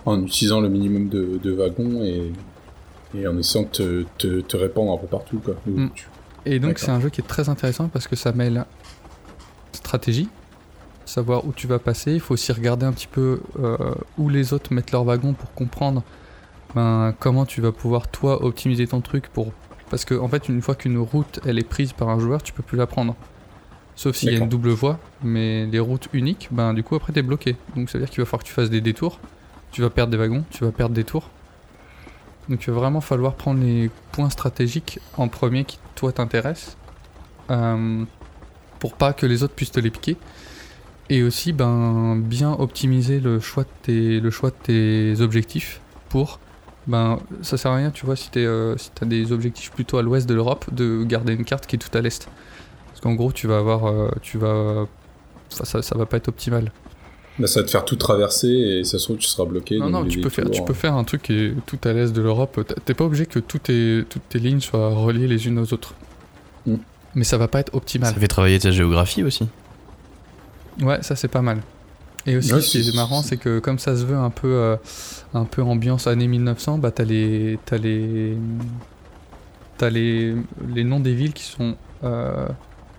[0.06, 2.30] En utilisant le minimum de, de wagons et,
[3.14, 5.54] et en essayant de te, te, te répandre un peu partout, quoi.
[5.94, 6.06] Tu-
[6.46, 8.66] Et donc c'est un jeu qui est très intéressant parce que ça mêle
[9.72, 10.28] stratégie,
[11.04, 14.52] savoir où tu vas passer, il faut aussi regarder un petit peu euh, où les
[14.52, 16.02] autres mettent leurs wagons pour comprendre
[16.74, 19.52] ben, comment tu vas pouvoir toi optimiser ton truc pour
[19.90, 22.52] parce que en fait une fois qu'une route elle est prise par un joueur tu
[22.52, 23.14] peux plus la prendre.
[23.96, 27.12] Sauf s'il y a une double voie mais les routes uniques ben du coup après
[27.12, 27.56] t'es bloqué.
[27.76, 29.20] Donc ça veut dire qu'il va falloir que tu fasses des détours.
[29.70, 31.30] Tu vas perdre des wagons tu vas perdre des tours
[32.48, 36.76] donc il va vraiment falloir prendre les points stratégiques en premier qui toi t'intéressent
[37.50, 38.04] euh,
[38.78, 40.16] pour pas que les autres puissent te les piquer.
[41.10, 44.50] Et aussi ben bien optimiser le choix de tes, le choix
[45.20, 46.40] objectifs pour
[46.86, 49.98] ben ça sert à rien tu vois si t'es euh, si t'as des objectifs plutôt
[49.98, 52.28] à l'ouest de l'Europe de garder une carte qui est tout à l'est.
[52.88, 54.86] Parce qu'en gros tu vas avoir euh, tu vas
[55.50, 56.72] ça, ça va pas être optimal
[57.38, 59.78] Bah, ça va te faire tout traverser et ça se trouve tu seras bloqué.
[59.78, 62.12] non non tu peux faire tu peux faire un truc qui est tout à l'est
[62.12, 65.58] de l'Europe t'es pas obligé que tout tes, toutes tes lignes soient reliées les unes
[65.58, 65.94] aux autres
[66.66, 66.76] Mm.
[67.16, 69.46] mais ça va pas être optimal Ça fait travailler ta géographie aussi.
[70.80, 71.60] Ouais, ça c'est pas mal.
[72.26, 74.16] Et aussi, Ouais, ce qui c'est- est marrant, c'est- c'est que comme ça se veut
[74.16, 74.76] un peu, euh,
[75.34, 78.36] un peu ambiance années 1900, bah t'as les, t'as les,
[79.76, 80.34] t'as les,
[80.74, 82.46] les noms des villes qui sont euh,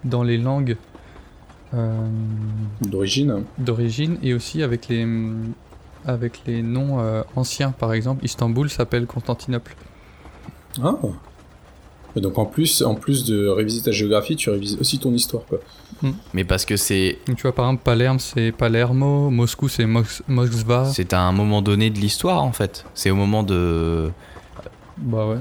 [0.03, 0.77] dans les langues
[1.75, 2.07] euh,
[2.81, 3.43] D'origine.
[3.57, 5.05] d'origine et aussi avec les,
[6.05, 7.71] avec les noms euh, anciens.
[7.71, 9.75] Par exemple, Istanbul s'appelle Constantinople.
[10.81, 10.95] Ah.
[12.17, 15.43] Et donc en plus, en plus de réviser ta géographie, tu révises aussi ton histoire,
[15.45, 15.59] quoi.
[16.33, 20.85] Mais parce que c'est tu vois, par exemple, Palerme c'est Palermo, Moscou c'est Mos- Moskva.
[20.85, 22.85] c'est à un moment donné de l'histoire en fait.
[22.93, 24.11] C'est au moment de
[24.97, 25.37] Bah ouais,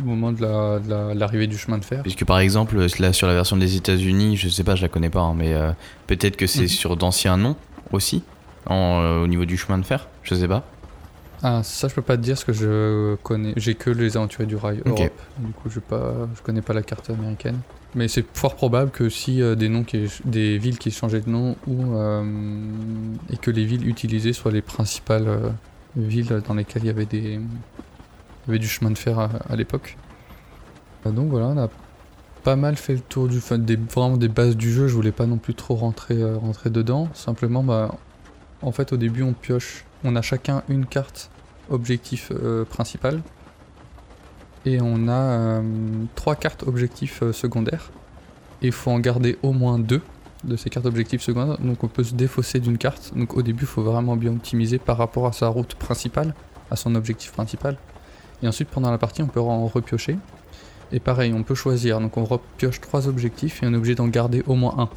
[0.00, 2.02] au moment de la- de la- l'arrivée du chemin de fer.
[2.02, 5.10] puisque par exemple là sur la version des États-Unis, je sais pas, je la connais
[5.10, 5.70] pas, hein, mais euh,
[6.06, 6.68] peut-être que c'est Mhm.
[6.68, 7.56] sur d'anciens noms
[7.92, 8.22] aussi
[8.66, 10.08] en, euh, au niveau du chemin de fer.
[10.22, 10.64] Je sais pas.
[11.42, 14.46] Ah, ça je peux pas te dire parce que je connais, j'ai que les aventuriers
[14.48, 14.98] du rail Ok.
[14.98, 15.20] Europe.
[15.38, 17.58] Du coup, je pas, je connais pas la carte américaine.
[17.94, 21.28] Mais c'est fort probable que si euh, des noms qui, des villes qui changeaient de
[21.30, 22.24] nom ou euh,
[23.30, 25.28] et que les villes utilisées soient les principales
[25.96, 27.38] villes dans lesquelles il y avait des,
[28.44, 29.96] il y avait du chemin de fer à, l'époque.
[31.06, 31.68] Euh, Donc voilà, on a
[32.42, 34.88] pas mal fait le tour du, des, vraiment des bases du jeu.
[34.88, 37.08] Je voulais pas non plus trop rentrer, euh, rentrer dedans.
[37.14, 37.94] Simplement, bah,
[38.62, 41.30] en fait, au début, on pioche, on a chacun une carte
[41.70, 43.20] objectif euh, principal.
[44.66, 45.62] et on a euh,
[46.14, 47.90] trois cartes objectifs euh, secondaires.
[48.62, 50.00] Et il faut en garder au moins deux
[50.44, 51.58] de ces cartes objectifs secondaires.
[51.58, 53.12] Donc on peut se défausser d'une carte.
[53.14, 56.34] Donc au début, il faut vraiment bien optimiser par rapport à sa route principale,
[56.70, 57.76] à son objectif principal.
[58.44, 60.18] Et ensuite, pendant la partie, on peut en repiocher.
[60.92, 61.98] Et pareil, on peut choisir.
[61.98, 64.88] Donc on repioche trois objectifs et on est obligé d'en garder au moins un.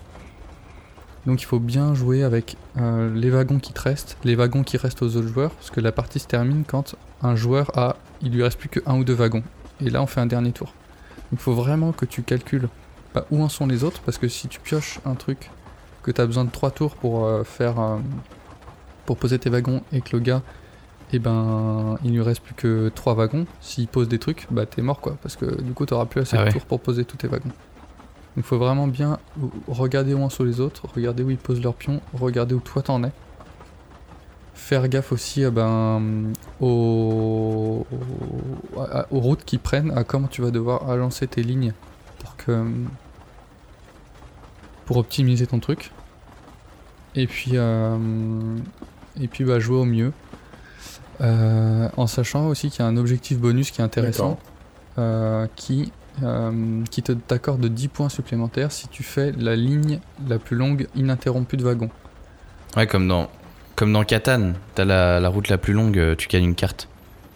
[1.25, 4.75] Donc il faut bien jouer avec euh, les wagons qui te restent, les wagons qui
[4.75, 8.31] restent aux autres joueurs, parce que la partie se termine quand un joueur a, il
[8.31, 9.43] lui reste plus que un ou deux wagons.
[9.81, 10.73] Et là on fait un dernier tour.
[11.33, 12.69] Il faut vraiment que tu calcules
[13.31, 15.49] où en sont les autres, parce que si tu pioches un truc
[16.03, 17.97] que tu as besoin de trois tours pour euh, faire, euh,
[19.05, 20.43] pour poser tes wagons et que le gars,
[21.13, 23.45] eh ben, il lui reste plus que trois wagons.
[23.61, 26.35] S'il pose des trucs, bah t'es mort quoi, parce que du coup t'auras plus assez
[26.35, 26.51] Ah de ouais.
[26.51, 27.51] tours pour poser tous tes wagons.
[28.35, 29.17] Il faut vraiment bien
[29.67, 32.81] regarder où en sont les autres, regarder où ils posent leurs pions, regarder où toi
[32.81, 33.11] t'en es.
[34.53, 37.85] Faire gaffe aussi eh ben, aux...
[39.11, 41.73] routes qu'ils prennent, à comment tu vas devoir agencer tes lignes
[42.19, 42.63] pour que
[44.85, 45.91] pour optimiser ton truc.
[47.15, 47.97] Et puis euh,
[49.19, 50.11] et puis bah, jouer au mieux.
[51.21, 54.37] Euh, en sachant aussi qu'il y a un objectif bonus qui est intéressant,
[54.99, 55.91] euh, qui
[56.23, 60.87] euh, qui te t'accorde 10 points supplémentaires si tu fais la ligne la plus longue
[60.95, 61.89] ininterrompue de wagon.
[62.75, 63.29] Ouais, comme dans,
[63.75, 66.87] comme dans Catan, t'as la, la route la plus longue, tu gagnes une carte.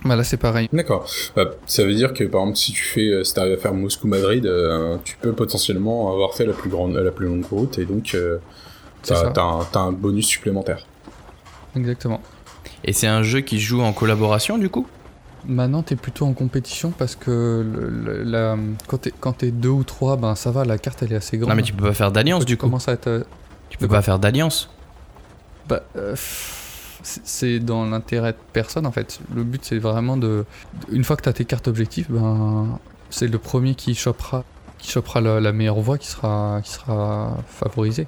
[0.04, 0.68] Bah là c'est pareil.
[0.74, 1.08] D'accord.
[1.36, 4.46] Bah, ça veut dire que par exemple, si tu fais, si t'arrives à faire Moscou-Madrid,
[4.48, 8.16] euh, tu peux potentiellement avoir fait la plus grande, la plus longue route et donc
[8.16, 8.38] euh,
[9.04, 9.32] C'est t'as ça.
[9.32, 10.88] t'as un, t'as un bonus supplémentaire.
[11.76, 12.20] Exactement.
[12.84, 14.88] Et c'est un jeu qui joue en collaboration du coup?
[15.48, 17.32] Maintenant, t'es plutôt en compétition parce que
[17.66, 18.58] le- le- la-
[19.20, 21.50] quand t'es deux ou trois, ben ça va, la carte elle est assez grande.
[21.50, 22.68] Non mais tu peux pas faire d'alliance du coup.
[22.68, 23.24] commences à être, euh,
[23.70, 24.70] Tu peux pas faire d'alliance.
[25.68, 26.16] bah, euh,
[27.04, 29.20] c'est dans l'intérêt de personne en fait.
[29.34, 30.46] Le but c'est vraiment de,
[30.88, 34.44] de- une fois que t'as tes cartes objectifs, ben c'est le premier qui chopera,
[34.78, 38.08] qui chopera la, la meilleure voie qui sera, qui sera favorisée.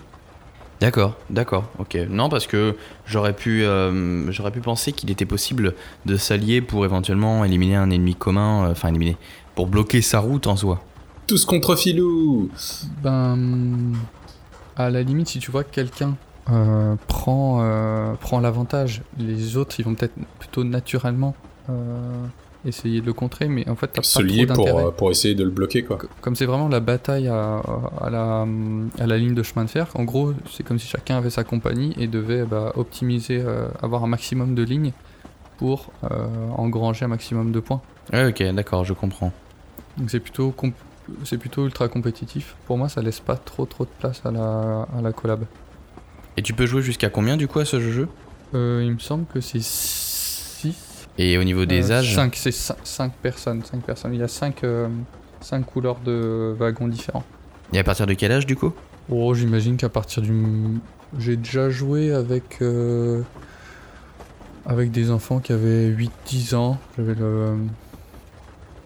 [0.84, 1.98] D'accord, d'accord, ok.
[2.10, 6.84] Non, parce que j'aurais pu, euh, j'aurais pu penser qu'il était possible de s'allier pour
[6.84, 9.16] éventuellement éliminer un ennemi commun, euh, enfin éliminer,
[9.56, 10.84] pour bloquer sa route en soi.
[11.26, 12.50] Tous contre Filou
[13.02, 13.94] Ben,
[14.76, 16.18] à la limite, si tu vois que quelqu'un
[16.52, 21.34] euh, prend, euh, prend l'avantage, les autres, ils vont peut-être plutôt naturellement
[21.70, 22.26] euh,
[22.66, 25.12] essayer de le contrer, mais en fait, t'as pas Se trop lier pour, euh, pour
[25.12, 25.98] essayer de le bloquer, quoi.
[25.98, 27.62] Co- Comme c'est vraiment la bataille à,
[28.02, 28.46] à la,
[29.00, 31.44] à la ligne de chemin de fer, en gros, c'est comme si chacun avait sa
[31.44, 34.94] compagnie et devait bah, optimiser, euh, avoir un maximum de lignes
[35.58, 37.82] pour euh, engranger un maximum de points.
[38.12, 39.32] Ouais, ok, d'accord, je comprends.
[39.98, 40.74] Donc c'est plutôt, comp-
[41.24, 42.56] c'est plutôt ultra compétitif.
[42.66, 45.46] Pour moi, ça laisse pas trop trop de place à la, à la collab.
[46.38, 48.08] Et tu peux jouer jusqu'à combien du coup à ce jeu?
[48.56, 50.03] Euh, il me semble que c'est 6
[51.18, 54.14] Et au niveau des âges 5, c'est 5 personnes, 5 personnes.
[54.14, 54.56] Il y a 5
[55.66, 57.24] couleurs de wagons différents.
[57.72, 58.74] Et à partir de quel âge du coup?
[59.10, 60.34] Oh, j'imagine qu'à partir du.
[61.20, 62.62] J'ai déjà joué avec.
[62.62, 63.22] euh,
[64.66, 66.78] avec des enfants qui avaient 8-10 ans.
[66.98, 67.56] J'avais le,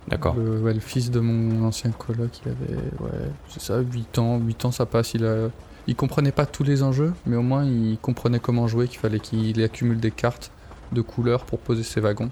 [0.07, 0.35] D'accord.
[0.35, 2.81] le, ouais, le fils de mon ancien coloc, il avait.
[2.99, 4.39] Ouais, c'est ça, 8 ans.
[4.39, 5.13] 8 ans, ça passe.
[5.13, 5.49] Il, a,
[5.85, 9.19] il comprenait pas tous les enjeux, mais au moins il comprenait comment jouer, qu'il fallait
[9.19, 10.51] qu'il accumule des cartes
[10.91, 12.29] de couleurs pour poser ses wagons.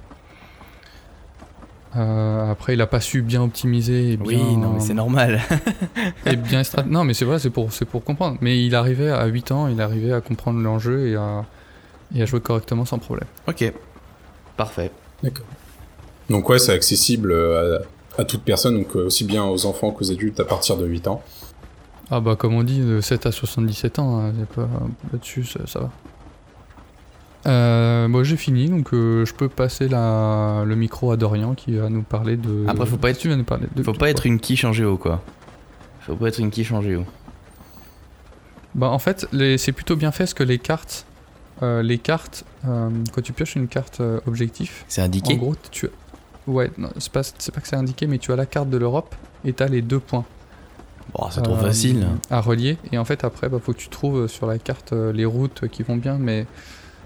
[1.95, 4.13] Euh, après, il a pas su bien optimiser.
[4.13, 5.41] Et Oui, bien- non mais c'est normal.
[6.25, 8.37] et bien strat- Non, mais c'est vrai, c'est pour, c'est pour comprendre.
[8.41, 11.45] Mais il arrivait à 8 ans, il arrivait à comprendre l'enjeu et à,
[12.13, 13.27] et à jouer correctement sans problème.
[13.47, 13.71] ok.
[14.57, 14.89] Parfait.
[15.23, 15.45] D'accord.
[16.29, 17.79] Donc ouais, c'est accessible euh,
[18.17, 20.85] à, à toute personne, donc euh, aussi bien aux enfants qu'aux adultes à partir de
[20.85, 21.21] 8 ans.
[22.09, 24.33] Ah bah comme on dit, de 7 à 77 ans, hein,
[25.11, 25.91] là-dessus ça, ça va.
[27.47, 31.75] Euh, moi j'ai fini, donc euh, je peux passer la, le micro à Dorian qui
[31.77, 32.65] va nous parler de...
[32.67, 33.84] Après, faut pas être- Tu vas nous parler de...
[33.84, 35.21] Faut pas être une quiche en géo quoi.
[36.01, 37.03] Faut pas être une quiche en géo.
[38.73, 41.05] Bah en fait, les- c'est plutôt bien fait parce que les cartes...
[41.62, 45.88] euh, les cartes, euh, quand tu pioches une carte objectif, C'est En indiqué gros, tu
[46.47, 49.67] Ouais, c'est pas, que c'est indiqué, mais tu as la carte de l'Europe et t'as
[49.67, 50.25] les deux points.
[51.13, 52.08] Bon, c'est trop facile.
[52.29, 52.77] À relier.
[52.91, 55.81] Et en fait, après, bah, faut que tu trouves sur la carte les routes qui
[55.84, 56.45] vont bien, mais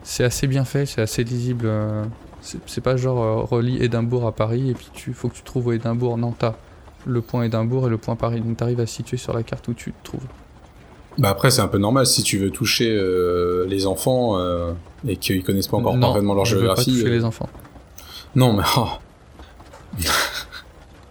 [0.10, 1.65] c'est assez bien fait, c'est assez lisible.
[1.67, 2.04] euh,
[2.41, 5.67] C'est pas genre euh, relie Édimbourg à Paris et puis tu faut que tu trouves
[5.67, 6.17] où Édimbourg.
[6.17, 6.56] Non, t'as
[7.06, 8.41] le point Édimbourg et le point Paris.
[8.41, 10.26] Donc t'arrives à situer sur la carte où tu te trouves.
[11.19, 14.74] Bah après, c'est un peu normal si tu veux toucher euh, les enfants euh,
[15.08, 16.91] et qu'ils connaissent pas encore non, parfaitement leur je veux pas géographie.
[16.93, 17.50] toucher euh, les enfants.
[18.36, 18.63] Non, mais...
[18.78, 18.88] oh.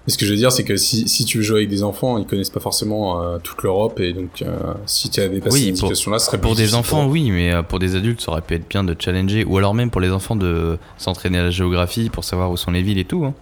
[0.09, 1.83] Mais Ce que je veux dire, c'est que si, si tu veux jouer avec des
[1.83, 5.65] enfants, ils connaissent pas forcément euh, toute l'Europe, et donc euh, si tu dépassé Oui,
[5.67, 8.31] cette pour- indication-là, ce serait Pour des enfants, oui, mais euh, pour des adultes, ça
[8.33, 9.45] aurait pu être bien de challenger.
[9.45, 12.71] Ou alors même pour les enfants de s'entraîner à la géographie pour savoir où sont
[12.71, 13.23] les villes et tout.
[13.27, 13.35] hein.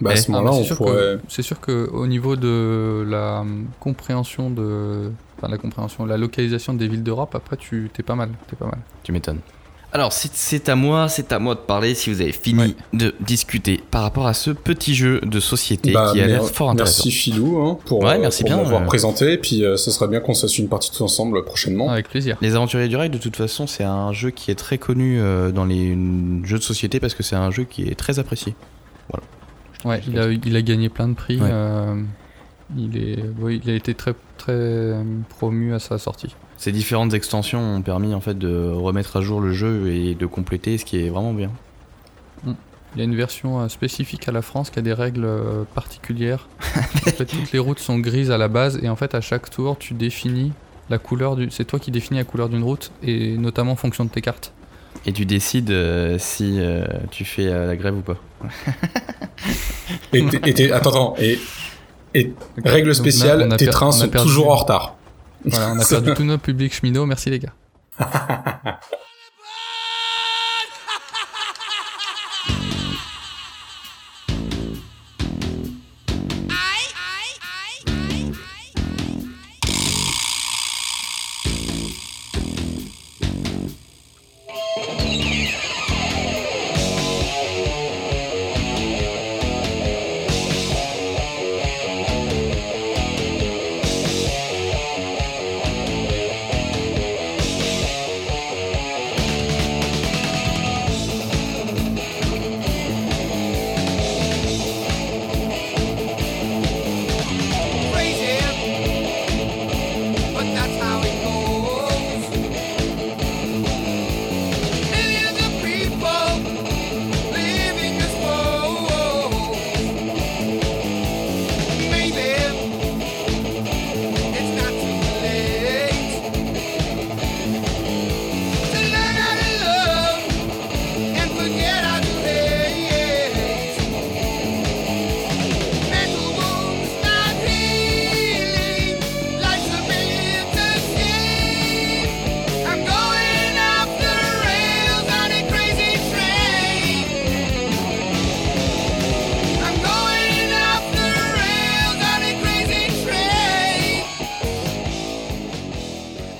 [0.00, 0.92] Bah, à Eh, ce Ah, moment-là, on c'est sûr pourrait.
[0.94, 3.44] que c'est sûr que au niveau de la
[3.78, 8.30] compréhension de enfin la compréhension la localisation des villes d'Europe après tu t'es pas mal
[8.48, 9.40] t'es pas mal Tu m'étonnes.
[9.96, 12.74] Alors, c'est- à moi, c'est à moi de parler si vous avez fini Ouais.
[12.92, 16.68] de discuter par rapport à ce petit jeu de société Bah, qui a l'air fort
[16.68, 17.04] intéressant.
[17.06, 18.84] Merci Philou hein, pour, Ouais, euh, merci pour bien, m'avoir euh.
[18.84, 19.32] présenté.
[19.32, 21.88] Et puis, euh, ce serait bien qu'on se fasse une partie tous ensemble prochainement.
[21.88, 24.76] avec plaisir Les Aventuriers du Rail, de toute façon, c'est un jeu qui est très
[24.76, 25.96] connu euh, dans les
[26.44, 28.54] jeux de société parce que c'est un jeu qui est très apprécié.
[29.86, 31.48] ouais il a il a gagné plein de prix Ouais.
[31.50, 32.02] euh,
[32.76, 33.18] il est
[33.64, 34.94] il a été très très
[35.38, 39.40] promu à sa sortie Ces différentes extensions ont permis en fait de remettre à jour
[39.40, 41.50] le jeu et de compléter, ce qui est vraiment bien.
[42.46, 42.54] il
[42.98, 46.48] y a une version euh, spécifique à la France qui a des règles euh, particulières
[46.76, 49.50] en fait toutes les routes sont grises à la base et en fait à chaque
[49.50, 50.52] tour tu définis
[50.88, 54.04] la couleur du c'est toi qui définis la couleur d'une route et notamment en fonction
[54.06, 54.52] de tes cartes
[55.04, 58.16] Et tu décides euh, si euh, tu fais euh, la grève ou pas.
[60.12, 61.14] Et, t'es- et t'es- attends, attends.
[61.18, 61.38] Et,
[62.14, 62.32] et
[62.64, 64.95] règle spéciale, a tes per- trains sont perdu- toujours en retard.
[65.46, 67.54] Voilà, on a perdu tout notre public cheminot, merci les gars.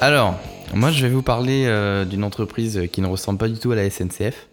[0.07, 0.39] Alors,
[0.73, 3.75] moi je vais vous parler euh, d'une entreprise qui ne ressemble pas du tout à
[3.75, 4.47] la SNCF,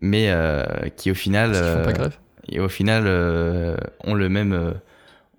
[0.00, 0.62] mais euh,
[0.96, 2.18] qui au final, Parce qu'ils font pas grève.
[2.48, 3.08] et au final
[4.04, 4.74] ont le même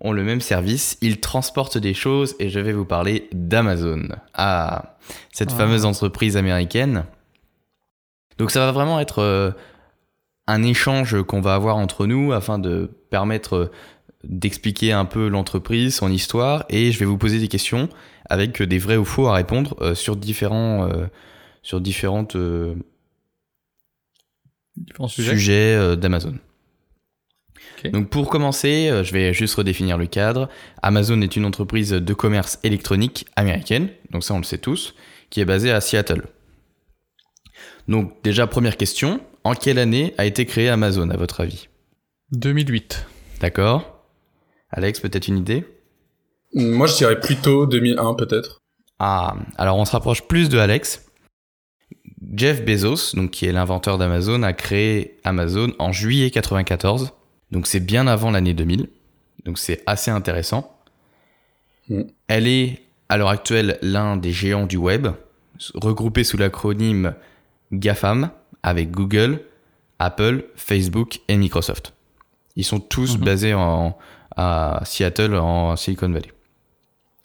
[0.00, 0.98] ont le même service.
[1.00, 4.08] Ils transportent des choses et je vais vous parler d'Amazon.
[4.34, 4.98] Ah,
[5.32, 5.56] cette Ah.
[5.56, 7.04] fameuse entreprise américaine.
[8.36, 9.52] Donc ça va vraiment être euh,
[10.46, 13.70] un échange qu'on va avoir entre nous afin de permettre
[14.24, 17.88] d'expliquer un peu l'entreprise, son histoire, et je vais vous poser des questions
[18.28, 21.06] avec des vrais ou faux à répondre euh, sur différents euh,
[21.62, 22.74] sur différentes euh,
[24.76, 25.30] Différents sujets.
[25.32, 26.34] sujets euh, d'Amazon.
[27.92, 30.48] Donc pour commencer, euh, je vais juste redéfinir le cadre.
[30.82, 34.94] Amazon est une entreprise de commerce électronique américaine, donc ça on le sait tous,
[35.30, 36.24] qui est basée à Seattle.
[37.86, 41.68] Donc déjà première question, en quelle année a été créé Amazon à votre avis?
[42.32, 43.06] 2008.
[43.40, 43.97] D'accord
[44.70, 45.64] Alex, peut-être une idée?
[46.54, 48.60] Moi, je dirais plutôt 2001, peut-être.
[48.98, 51.06] Ah, alors on se rapproche plus de Alex.
[52.34, 57.12] Jeff Bezos, donc qui est l'inventeur d'Amazon, a créé Amazon en juillet 94.
[57.52, 58.88] Donc c'est bien avant l'année 2000.
[59.44, 60.76] Donc c'est assez intéressant.
[61.88, 62.02] Mm.
[62.26, 65.08] Elle est à l'heure actuelle l'un des géants du web,
[65.74, 67.14] regroupé sous l'acronyme
[67.72, 68.30] GAFAM
[68.62, 69.40] avec Google,
[69.98, 71.94] Apple, Facebook et Microsoft.
[72.56, 73.24] Ils sont tous Mhm.
[73.24, 73.96] basés en,
[74.38, 76.28] à Seattle, en Silicon Valley.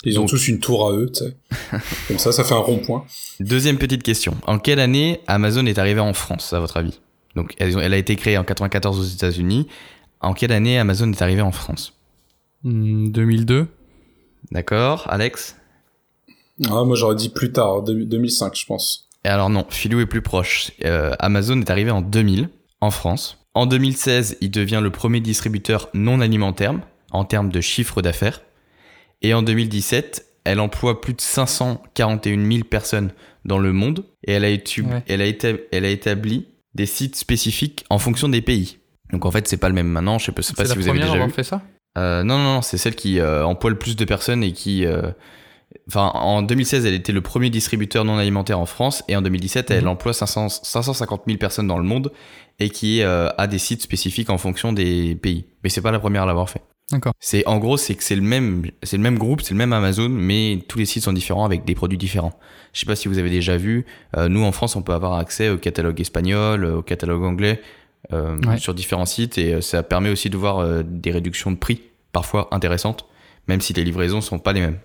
[0.04, 1.38] Ils ont Donc- tous une tour à eux, tu sais.
[2.10, 3.06] Comme ça, ça fait un rond-point.
[3.39, 4.36] Deuxième petite question.
[4.47, 6.99] En quelle année Amazon est arrivé en France, à votre avis?
[7.36, 9.67] Donc, elle, elle a été créée en 94 aux États-Unis.
[10.19, 11.93] En quelle année Amazon est arrivé en France?
[12.63, 13.67] Hmm, 2002.
[14.52, 15.56] D'accord, Alex?
[16.65, 19.08] Ah, moi, j'aurais dit plus tard, 2000 2005, je pense.
[19.26, 20.71] Et alors non, Philou est plus proche.
[20.84, 22.49] Euh, Amazon est arrivé en 2000
[22.82, 23.38] en France.
[23.54, 26.73] En 2016, il devient le premier distributeur non alimentaire
[27.13, 28.41] en termes de chiffre d'affaires.
[29.21, 33.12] Et en 2017, elle emploie plus de 541 000 personnes
[33.45, 35.04] dans le monde et elle a, étu- Ouais.
[35.08, 38.80] elle a, éta- elle a établi des sites spécifiques en fonction des pays.
[39.12, 40.17] Donc en fait, c'est pas le même maintenant.
[40.19, 41.34] Je sais pas, si la vous avez première à déjà avoir vu.
[41.34, 41.62] fait ça?
[41.97, 44.86] Euh, non, non, non, c'est celle qui euh, emploie le plus de personnes et qui,
[44.86, 45.12] euh,
[45.89, 49.71] Enfin, en 2016, elle était le premier distributeur non alimentaire en France et en 2017,
[49.71, 49.88] elle Mhm.
[49.89, 52.12] emploie 500 550 000 personnes dans le monde
[52.60, 55.45] et qui a des sites spécifiques en fonction des pays.
[55.63, 56.62] Mais c'est pas la première à l'avoir fait.
[56.93, 57.13] D'accord.
[57.19, 59.73] C'est en gros, c'est que c'est le même, c'est le même groupe, c'est le même
[59.73, 62.39] Amazon, mais tous les sites sont différents avec des produits différents.
[62.71, 63.86] Je sais pas si vous avez déjà vu.
[64.17, 67.62] euh, nous en France, on peut avoir accès au catalogue espagnol, euh, au catalogue anglais
[68.13, 68.58] euh, Ouais.
[68.58, 72.47] sur différents sites et ça permet aussi de voir euh, des réductions de prix parfois
[72.51, 73.06] intéressantes,
[73.47, 74.77] même si les livraisons sont pas les mêmes.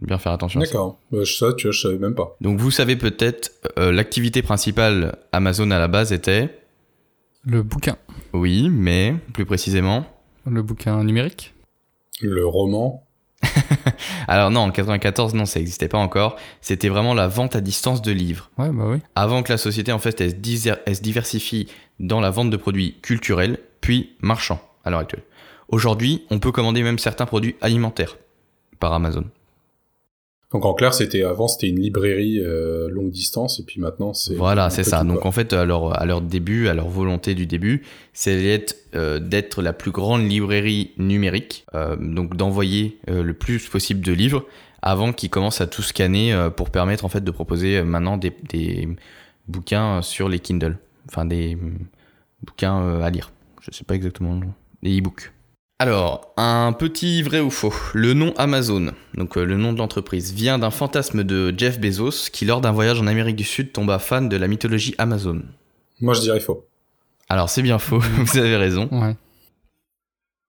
[0.00, 0.60] Bien faire attention.
[0.60, 0.72] à ça.
[0.72, 0.98] D'accord.
[1.12, 2.34] Bah, ça, tu vois, je savais même pas.
[2.40, 6.48] Donc vous savez peut-être, euh, l'activité principale Amazon à la base était,
[7.44, 7.96] Le bouquin.
[8.32, 10.04] oui, mais plus précisément.
[10.46, 11.54] Le bouquin numérique.
[12.20, 13.06] Le roman.
[14.28, 16.36] Alors non, en 94, non, ça n'existait pas encore.
[16.60, 18.50] C'était vraiment la vente à distance de livres.
[18.58, 18.98] Ouais, bah oui.
[19.14, 21.68] Avant que la société en fait elle se, elle se diversifie
[22.00, 25.24] dans la vente de produits culturels, puis marchands à l'heure actuelle.
[25.68, 28.18] Aujourd'hui, on peut commander même certains produits alimentaires
[28.78, 29.24] par Amazon.
[30.52, 34.34] Donc en clair, c'était avant, c'était une librairie euh, longue distance, et puis maintenant, c'est
[34.34, 35.02] Voilà, c'est ça.
[35.02, 35.28] Donc quoi.
[35.28, 39.18] en fait, à leur, à leur début, à leur volonté du début, c'est d'être, euh,
[39.18, 44.44] d'être la plus grande librairie numérique, euh, donc d'envoyer euh, le plus possible de livres
[44.82, 48.18] avant qu'ils commencent à tout scanner euh, pour permettre en fait de proposer euh, maintenant
[48.18, 48.88] des, des
[49.48, 50.76] bouquins sur les Kindle,
[51.08, 51.78] enfin des mm,
[52.42, 53.30] bouquins à lire.
[53.60, 54.52] Je sais pas exactement le nom.
[54.82, 55.32] Des e-books.
[55.82, 57.74] Alors, un petit vrai ou faux.
[57.92, 62.30] Le nom Amazon, donc euh, le nom de l'entreprise, vient d'un fantasme de Jeff Bezos
[62.32, 65.42] qui, lors d'un voyage en Amérique du Sud, tomba fan de la mythologie Amazon.
[66.00, 66.68] Moi, je dirais faux.
[67.28, 68.88] Alors, c'est bien faux, vous avez raison.
[68.92, 69.16] Ouais.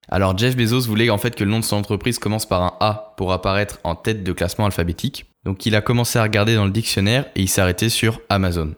[0.08, 2.78] Alors, Jeff Bezos voulait en fait que le nom de son entreprise commence par un
[2.80, 5.26] A pour apparaître en tête de classement alphabétique.
[5.46, 8.76] Donc, il a commencé à regarder dans le dictionnaire et il s'est arrêté sur Amazon.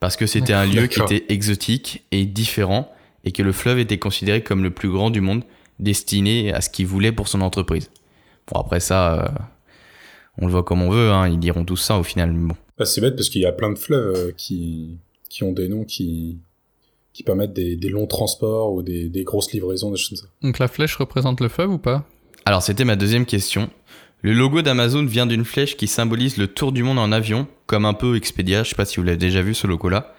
[0.00, 3.98] Parce que c'était un lieu qui était exotique et différent et que le fleuve était
[3.98, 5.44] considéré comme le plus grand du monde,
[5.78, 7.90] destiné à ce qu'il voulait pour son entreprise.
[8.50, 9.28] Bon, après ça, euh,
[10.38, 12.32] on le voit comme on veut, hein, ils diront tous ça au final.
[12.32, 12.54] Bon.
[12.78, 15.68] Bah, c'est bête parce qu'il y a plein de fleuves euh, qui, qui ont des
[15.68, 16.38] noms qui,
[17.12, 20.34] qui permettent des, des longs transports ou des, des grosses livraisons, des choses comme ça.
[20.42, 22.04] Donc la flèche représente le fleuve ou pas?
[22.44, 23.70] Alors, c'était ma deuxième question.
[24.20, 27.84] Le logo d'Amazon vient d'une flèche qui symbolise le tour du monde en avion, comme
[27.84, 28.62] un peu Expedia.
[28.62, 30.14] Je sais pas si vous l'avez déjà vu ce logo-là.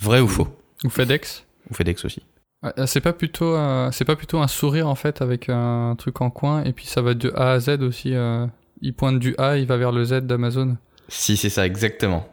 [0.00, 0.48] Vrai ou faux?
[0.84, 1.44] Ou FedEx?
[1.70, 2.22] Ou FedEx aussi.
[2.62, 5.94] Ah, ah, C'est pas plutôt euh, c'est pas plutôt un sourire en fait avec un
[5.96, 8.14] truc en coin et puis ça va de A à Z aussi.
[8.14, 8.46] euh,
[8.80, 10.76] il pointe du A, il va vers le Z d'Amazon.
[11.08, 12.28] Si, c'est ça, exactement.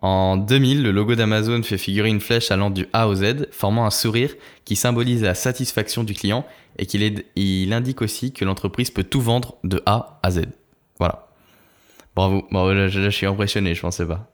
[0.00, 3.84] En 2000, le logo d'Amazon fait figurer une flèche allant du A au Z, formant
[3.86, 6.44] un sourire qui symbolise la satisfaction du client
[6.78, 10.42] et qu'il est- il indique aussi que l'entreprise peut tout vendre de A à Z.
[10.98, 11.28] Voilà.
[12.16, 12.46] Bravo.
[12.50, 14.30] Bon, là, je là, je suis impressionné, je pensais pas.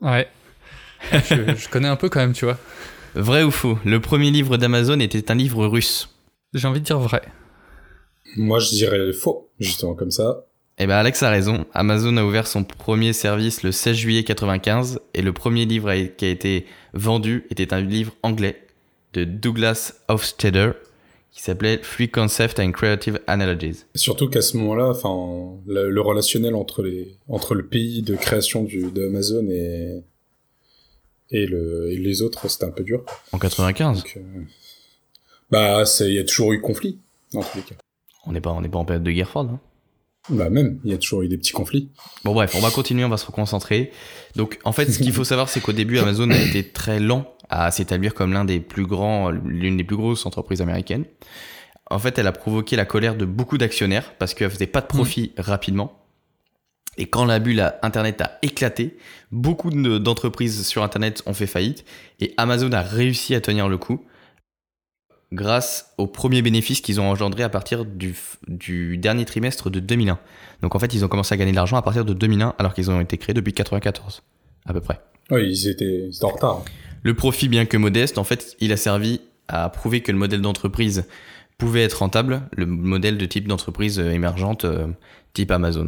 [0.00, 0.28] Ouais.
[1.12, 2.58] je, je connais un peu quand même, tu vois.
[3.16, 6.10] Vrai ou faux Le premier livre d'Amazon était un livre russe.
[6.52, 7.22] J'ai envie de dire vrai.
[8.36, 10.44] Moi, je dirais faux, justement, comme ça.
[10.76, 11.64] Eh ben Alex a raison.
[11.72, 16.26] Amazon a ouvert son premier service le 16 juillet 95 et le premier livre qui
[16.26, 18.66] a été vendu était un livre anglais
[19.14, 20.72] de Douglas Hofstadter
[21.30, 23.84] qui s'appelait Free Concept and Creative Analogies.
[23.94, 28.62] Surtout qu'à ce moment-là, enfin, le, le relationnel entre les, entre le pays de création
[28.62, 30.02] du, d'Amazon et,
[31.30, 33.04] et le, et les autres, c'était un peu dur.
[33.32, 34.42] En 95 Donc, euh,
[35.50, 36.98] bah, il y a toujours eu conflit,
[37.32, 37.74] dans tous les cas.
[38.26, 39.48] On n'est pas, on n'est pas en période de guerre froide.
[39.52, 39.60] hein.
[40.28, 41.90] Bah, même, il y a toujours eu des petits conflits.
[42.24, 43.92] Bon bref, on va continuer, on va se reconcentrer.
[44.34, 47.32] Donc en fait, ce qu'il faut savoir, c'est qu'au début, Amazon a été très lent
[47.48, 51.04] à s'établir comme l'un des plus grands, l'une des plus grosses entreprises américaines.
[51.88, 54.86] En fait, elle a provoqué la colère de beaucoup d'actionnaires parce qu'elle faisait pas de
[54.88, 56.05] profit rapidement.
[56.98, 58.96] Et quand la bulle à Internet a éclaté,
[59.30, 61.84] beaucoup de- d'entreprises sur Internet ont fait faillite
[62.20, 64.02] et Amazon a réussi à tenir le coup
[65.32, 68.14] grâce aux premiers bénéfices qu'ils ont engendrés à partir du,
[68.46, 70.18] du dernier trimestre de 2001.
[70.62, 72.74] Donc en fait, ils ont commencé à gagner de l'argent à partir de 2001 alors
[72.74, 74.22] qu'ils ont été créés depuis 94
[74.66, 75.00] à peu près.
[75.30, 76.64] Oui, ils étaient, ils étaient en retard.
[77.02, 80.40] Le profit, bien que modeste, en fait, il a servi à prouver que le modèle
[80.40, 81.04] d'entreprise
[81.58, 84.86] pouvait être rentable, le modèle de type d'entreprise émergente euh,
[85.34, 85.86] type Amazon.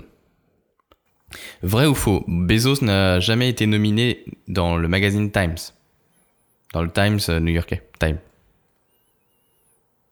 [1.63, 5.59] Vrai ou faux Bezos n'a jamais été nominé dans le magazine Times.
[6.73, 7.83] Dans le Times euh, new-yorkais.
[7.99, 8.19] Time.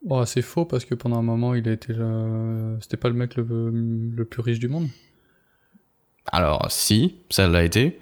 [0.08, 2.76] Oh, c'est faux parce que pendant un moment, il a été le...
[2.80, 4.88] C'était pas le mec le, le plus riche du monde.
[6.32, 7.98] Alors, si, ça l'a été.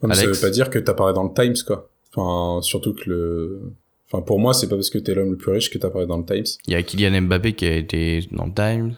[0.00, 1.90] Comme ça Alex veut pas dire que t'apparais dans le Times, quoi.
[2.14, 3.72] Enfin, surtout que le,
[4.06, 6.18] enfin, pour moi, c'est pas parce que t'es l'homme le plus riche que t'apparais dans
[6.18, 6.44] le Times.
[6.66, 8.96] Il y a Kylian Mbappé qui a été dans le Times.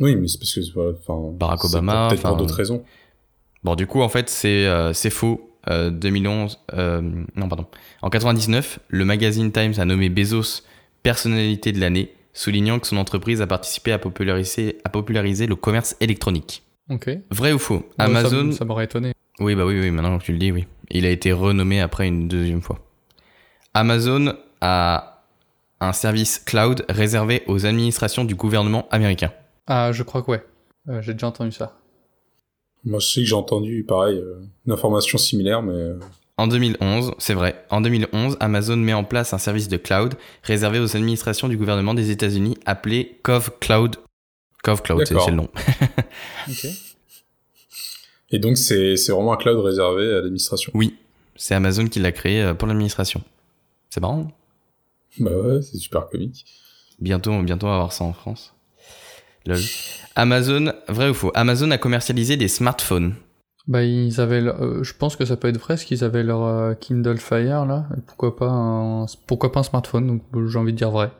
[0.00, 0.60] Oui, mais c'est parce que,
[0.92, 1.32] enfin.
[1.32, 2.84] Barack Obama, Peut-être pour d'autres raisons.
[3.64, 5.44] Bon, du coup, en fait, c'est euh, c'est faux.
[5.68, 7.02] Euh, 2011, euh,
[7.36, 7.66] non, pardon.
[8.00, 10.62] En 99, le magazine Times a nommé Bezos
[11.02, 15.96] personnalité de l'année soulignant que son entreprise a participé à populariser, à populariser le commerce
[16.00, 16.62] électronique.
[16.88, 17.10] Ok.
[17.30, 17.84] Vrai ou faux?
[17.98, 18.52] Ça Amazon.
[18.52, 19.12] Ça, m'aurait étonné.
[19.40, 20.66] Oui, bah oui, oui, maintenant que tu le dis, oui.
[20.90, 22.78] Il a été renommé après une deuxième fois.
[23.74, 25.24] Amazon a
[25.80, 29.32] un service cloud réservé aux administrations du gouvernement américain.
[29.68, 30.44] Ah, je crois que ouais.
[30.88, 31.76] Euh, J'ai déjà entendu ça.
[32.84, 35.74] Moi, je sais que j'ai entendu, pareil, euh, une information similaire, mais...
[35.74, 35.98] euh,
[36.38, 40.78] En 2011, c'est vrai, en 2011, Amazon met en place un service de cloud réservé
[40.78, 43.96] aux administrations du gouvernement des États-Unis appelé Cove Cloud.
[44.62, 45.48] Cove Cloud, c'est le nom.
[46.48, 46.66] Ok.
[48.30, 50.70] Et donc, c'est c'est vraiment un cloud réservé à l'administration.
[50.74, 50.96] Oui,
[51.36, 53.22] c'est Amazon qui l'a créé pour l'administration.
[53.90, 54.30] C'est marrant.
[55.18, 56.44] Bah ouais, c'est super comique.
[57.00, 58.54] Bientôt, bientôt on va avoir ça en France.
[59.46, 59.58] Lol.
[60.16, 63.14] Amazon, vrai ou faux Amazon a commercialisé des smartphones.
[63.66, 64.40] Bah, ils avaient.
[64.40, 67.18] leur- euh, je pense que ça peut être vrai, parce qu'ils avaient leur euh, Kindle
[67.18, 67.86] Fire là.
[67.96, 71.10] Et pourquoi pas un, pourquoi pas un smartphone Donc euh, j'ai envie de dire vrai.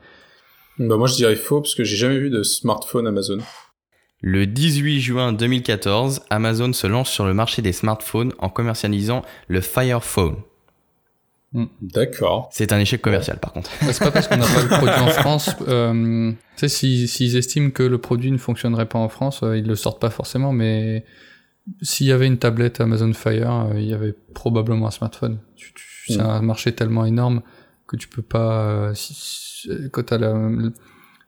[0.78, 3.38] Bah moi, je dirais faux, parce que j'ai jamais vu de smartphone Amazon.
[4.20, 9.60] Le 18 juin 2014, Amazon se lance sur le marché des smartphones en commercialisant le
[9.60, 10.36] Fire Phone.
[11.80, 12.48] D'accord.
[12.52, 13.70] C'est un échec commercial par contre.
[13.80, 15.50] C'est pas parce qu'on n'a pas le produit en France.
[15.66, 19.56] Euh, tu sais, si- s'ils estiment que le produit ne fonctionnerait pas en France, euh,
[19.56, 20.52] ils le sortent pas forcément.
[20.52, 21.04] Mais
[21.80, 25.38] s'il y avait une tablette Amazon Fire, euh, il y avait probablement un smartphone.
[25.56, 26.26] Tu- tu- C'est Mm.
[26.26, 27.42] un marché tellement énorme
[27.86, 28.62] que tu peux pas.
[28.68, 30.72] euh, si- si- quand t'as le,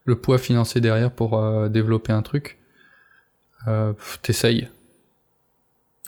[0.04, 2.58] le poids financier derrière pour euh, développer un truc,
[3.68, 3.92] euh,
[4.22, 4.68] t'essayes.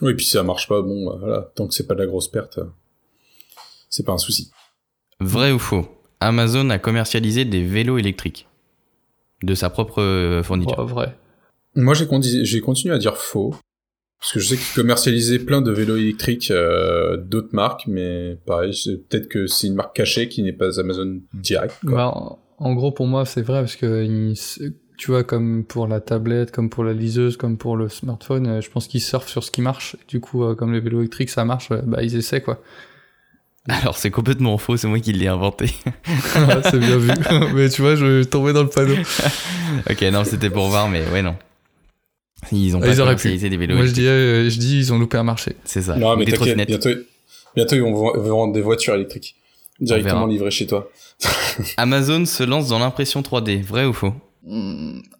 [0.01, 1.99] Oui, et puis si ça marche pas, bon, bah, voilà, tant que c'est pas de
[1.99, 2.65] la grosse perte, euh,
[3.93, 4.49] c'est pas un souci.
[5.19, 5.85] Vrai ou faux
[6.19, 8.47] Amazon a commercialisé des vélos électriques
[9.43, 10.79] de sa propre euh, fourniture.
[10.79, 11.17] Ouais, vrai.
[11.75, 12.07] Moi, j'ai
[12.61, 13.55] continué à dire faux.
[14.19, 18.73] Parce que je sais qu'ils commercialisaient plein de vélos électriques euh, d'autres marques, mais pareil,
[18.73, 21.75] c'est- peut-être que c'est une marque cachée qui n'est pas Amazon direct.
[21.85, 21.91] Quoi.
[21.95, 24.33] Bah, en- gros, pour moi, c'est vrai parce que
[24.97, 28.61] tu vois, comme pour la tablette, comme pour la liseuse, comme pour le smartphone, euh,
[28.61, 29.97] je pense qu'ils surfent sur ce qui marche.
[30.07, 32.61] Du coup, comme les vélos électriques, ça marche, bah ils essaient quoi.
[33.69, 35.67] Alors c'est complètement faux, c'est moi qui l'ai inventé.
[36.63, 37.11] c'est bien vu.
[37.55, 38.95] Mais tu vois, je tombais dans le panneau.
[39.89, 41.35] ok, non, c'était pour voir, mais ouais, non.
[42.51, 44.77] Ils ont Ah, pas ils auraient commercialisé des vélos Moi, je dis, euh, je dis,
[44.79, 45.55] ils ont loupé un marché.
[45.63, 45.95] C'est ça.
[45.95, 46.67] non, mais t'inquiète, trottinettes.
[46.67, 46.89] bientôt,
[47.55, 49.35] bientôt ils vont vo- vendre des voitures électriques.
[49.79, 50.89] Directement livrées chez toi.
[51.77, 54.13] Amazon se lance dans l'impression 3D, vrai ou faux?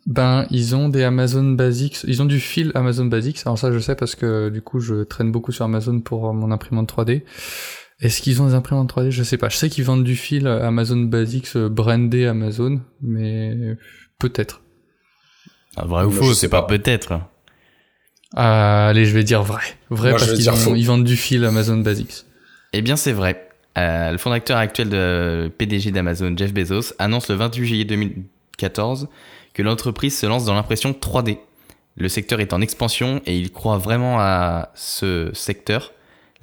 [0.05, 1.99] Ben, ils ont des Amazon Basics.
[2.05, 3.39] Ils ont du fil Amazon Basics.
[3.45, 6.33] Alors ça, je sais parce que du coup, je traîne beaucoup sur Amazon pour euh,
[6.33, 7.21] mon imprimante 3D.
[8.03, 9.49] Est-ce qu'ils ont des imprimantes 3D Je sais pas.
[9.49, 13.55] Je sais qu'ils vendent du fil Amazon Basics euh, brandé Amazon, mais
[14.19, 14.61] peut-être.
[15.77, 16.67] Ah, Vrai ou Moi, faux je C'est sais pas, pas.
[16.67, 17.19] peut-être.
[18.35, 19.63] Ah, allez, je vais dire vrai.
[19.89, 22.25] Vrai Moi, parce qu'ils vendent du fil Amazon Basics.
[22.73, 23.47] Eh bien, c'est vrai.
[23.77, 29.07] Euh, le fondateur actuel de PDG d'Amazon, Jeff Bezos, annonce le 28 juillet 2014
[29.53, 31.37] que l'entreprise se lance dans l'impression 3D.
[31.95, 35.91] Le secteur est en expansion et il croit vraiment à ce secteur.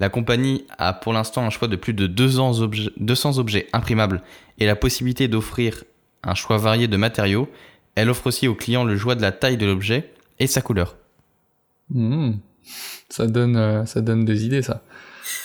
[0.01, 4.23] La compagnie a pour l'instant un choix de plus de 200 objets, 200 objets imprimables
[4.57, 5.83] et la possibilité d'offrir
[6.23, 7.47] un choix varié de matériaux.
[7.93, 10.95] Elle offre aussi aux clients le choix de la taille de l'objet et sa couleur.
[11.93, 12.31] Hmm.
[13.09, 14.81] Ça donne, euh, ça donne des idées, ça.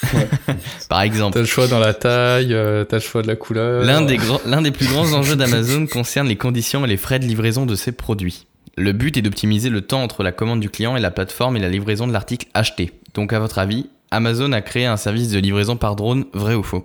[0.88, 3.84] Par exemple, T'as le choix dans la taille, euh, t'as le choix de la couleur.
[3.84, 7.18] L'un des, grands- l'un des plus grands enjeux d'Amazon concerne les conditions et les frais
[7.18, 8.46] de livraison de ses produits.
[8.78, 11.60] Le but est d'optimiser le temps entre la commande du client et la plateforme et
[11.60, 12.92] la livraison de l'article acheté.
[13.12, 16.62] Donc à votre avis, Amazon a créé un service de livraison par drone, vrai ou
[16.62, 16.84] faux?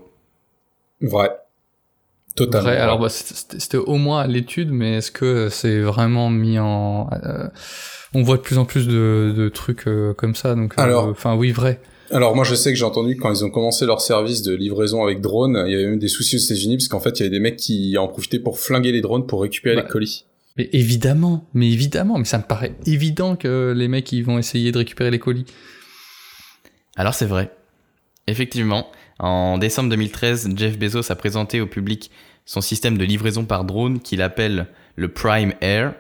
[1.02, 1.30] Vrai.
[2.36, 2.70] Totalement.
[2.70, 7.10] Vrai, alors bah, c'était au moins à l'étude, mais est-ce que c'est vraiment mis en...
[7.26, 7.48] euh,
[8.14, 10.74] on voit de plus en plus de, de trucs euh, comme ça, donc...
[10.78, 11.82] euh, Alors- Enfin oui, vrai.
[12.10, 14.54] Alors moi je sais que j'ai entendu que quand ils ont commencé leur service de
[14.54, 17.24] livraison avec drone, il y avait même des soucis aux États-Unis parce qu'en fait il
[17.24, 19.88] y avait des mecs qui en profitaient pour flinguer les drones pour récupérer Bah, les
[19.90, 20.26] colis.
[20.58, 24.74] Mais évidemment, mais évidemment, mais ça me paraît évident que les mecs ils vont essayer
[24.74, 25.46] de récupérer les colis.
[26.96, 27.52] Alors c'est vrai.
[28.28, 32.12] Effectivement, en décembre 2013, Jeff Bezos a présenté au public
[32.46, 35.94] son système de livraison par drone qu'il appelle le Prime Air,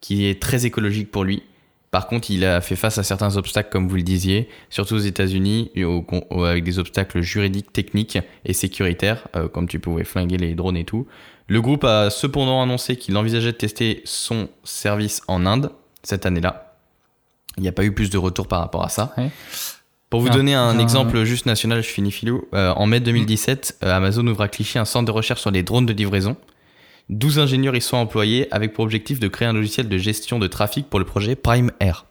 [0.00, 1.42] qui est très écologique pour lui.
[1.90, 4.98] Par contre, il a fait face à certains obstacles, comme vous le disiez, surtout aux
[4.98, 5.70] États-Unis,
[6.30, 10.84] avec des obstacles juridiques, techniques et sécuritaires, euh, comme tu pouvais flinguer les drones et
[10.84, 11.06] tout.
[11.46, 15.70] Le groupe a cependant annoncé qu'il envisageait de tester son service en Inde
[16.02, 16.74] cette année-là.
[17.56, 19.14] Il n'y a pas eu plus de retours par rapport à ça.
[20.10, 20.82] Pour vous Ah, donner un bien.
[20.82, 22.44] exemple juste national, je finis filou.
[22.54, 25.62] Euh, en mai 2017, euh, Amazon ouvre à Clichy un centre de recherche sur les
[25.62, 26.36] drones de livraison.
[27.08, 30.46] 12 ingénieurs y sont employés avec pour objectif de créer un logiciel de gestion de
[30.46, 32.06] trafic pour le projet Prime Air.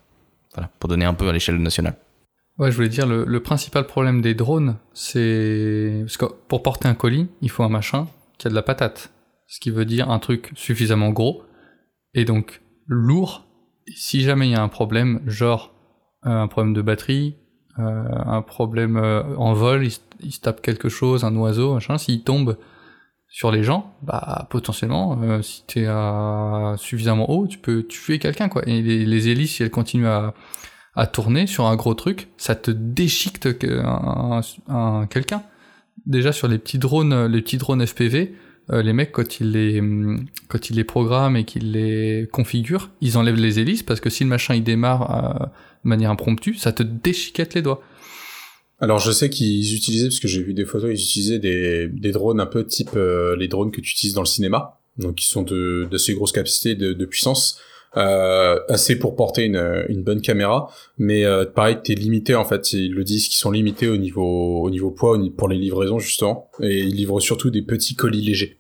[0.53, 1.95] Voilà, pour donner un peu à l'échelle nationale.
[2.57, 5.97] Ouais, je voulais dire, le, le principal problème des drones, c'est...
[6.05, 9.11] Parce que pour porter un colis, il faut un machin qui a de la patate.
[9.47, 11.43] ce qui veut dire un truc suffisamment gros
[12.13, 13.45] et donc lourd.
[13.87, 15.73] Et si jamais il y a un problème, genre
[16.25, 17.35] euh, un problème de batterie,
[17.77, 22.57] un problème euh, en vol, il, se- tape quelque chose, un oiseau, machin, s'il tombe
[23.27, 28.47] sur les gens, bah potentiellement, euh, si t'es à suffisamment haut, tu peux tuer quelqu'un
[28.47, 28.61] quoi.
[28.67, 30.33] Et les, hélices, si elles continuent à,
[30.95, 35.43] à tourner sur un gros truc, ça te déchiquette que- un, un- un- quelqu'un.
[36.05, 38.35] Déjà sur les petits drones, euh, les petits drones FPV,
[38.71, 42.89] euh, les mecs quand ils les hum, quand ils les programment et qu'ils les configurent,
[43.01, 45.45] ils enlèvent les hélices parce que si le machin il démarre euh,
[45.85, 47.81] de manière impromptue, ça te déchiquette les doigts.
[48.79, 52.11] Alors je sais qu'ils utilisaient, parce que j'ai vu des photos, ils utilisaient des, des
[52.11, 55.27] drones un peu type euh, les drones que tu utilises dans le cinéma, donc qui
[55.27, 57.59] sont de d'assez grosse capacité de, de puissance,
[57.95, 62.73] euh, assez pour porter une, une bonne caméra, mais euh, pareil t'es limité en fait,
[62.73, 66.49] ils le disent qu'ils sont limités au niveau au niveau poids pour les livraisons justement,
[66.61, 68.59] et ils livrent surtout des petits colis légers.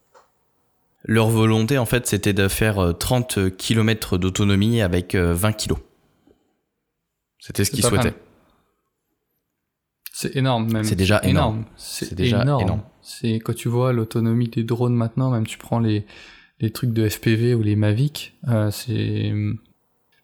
[1.07, 5.73] Leur volonté, en fait, c'était de faire euh, 30 km d'autonomie avec euh, 20 kg.
[7.45, 8.15] C'était ce qu'ils souhaitaient.
[10.11, 10.83] C'est énorme même.
[10.83, 11.65] C'est déjà énorme.
[11.77, 12.61] C'est C'est déjà énorme.
[12.63, 12.81] énorme.
[13.03, 16.07] C'est quand tu vois l'autonomie des drones maintenant, même tu prends les
[16.59, 19.31] les trucs de FPV ou les Mavic, euh, c'est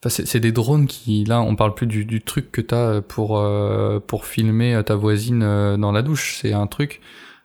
[0.03, 3.38] enfin, c'est des drones qui là on parle plus du, du truc que t'as pour
[3.38, 6.38] euh, pour filmer ta voisine euh, dans la douche.
[6.41, 7.01] C'est un truc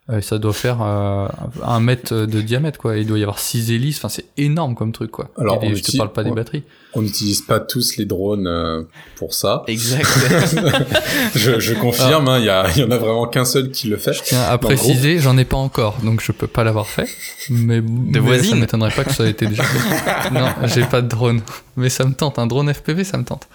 [0.08, 1.26] euh, ça doit faire euh,
[1.64, 2.96] un mètre de diamètre quoi.
[2.96, 3.98] Il doit y avoir six hélices.
[3.98, 5.30] Enfin c'est énorme comme truc quoi.
[5.38, 6.62] Alors, Et on je te utilise- parle pas des batteries.
[6.94, 8.82] On n'utilise pas tous les drones euh,
[9.16, 9.64] pour ça.
[9.66, 10.06] Exact.
[11.34, 13.88] je, je confirme, hein, il y, a, il y en a vraiment qu'un seul qui
[13.88, 14.12] le fait.
[14.14, 17.06] Je tiens à préciser, j'en ai pas encore, donc je peux pas l'avoir fait.
[17.50, 20.30] Mais, mais voisine ça m'étonnerait pas que ça ait été déjà fait.
[20.32, 21.42] non, j'ai pas de drone.
[21.76, 23.46] Mais ça me tente, un drone FPV, ça me tente.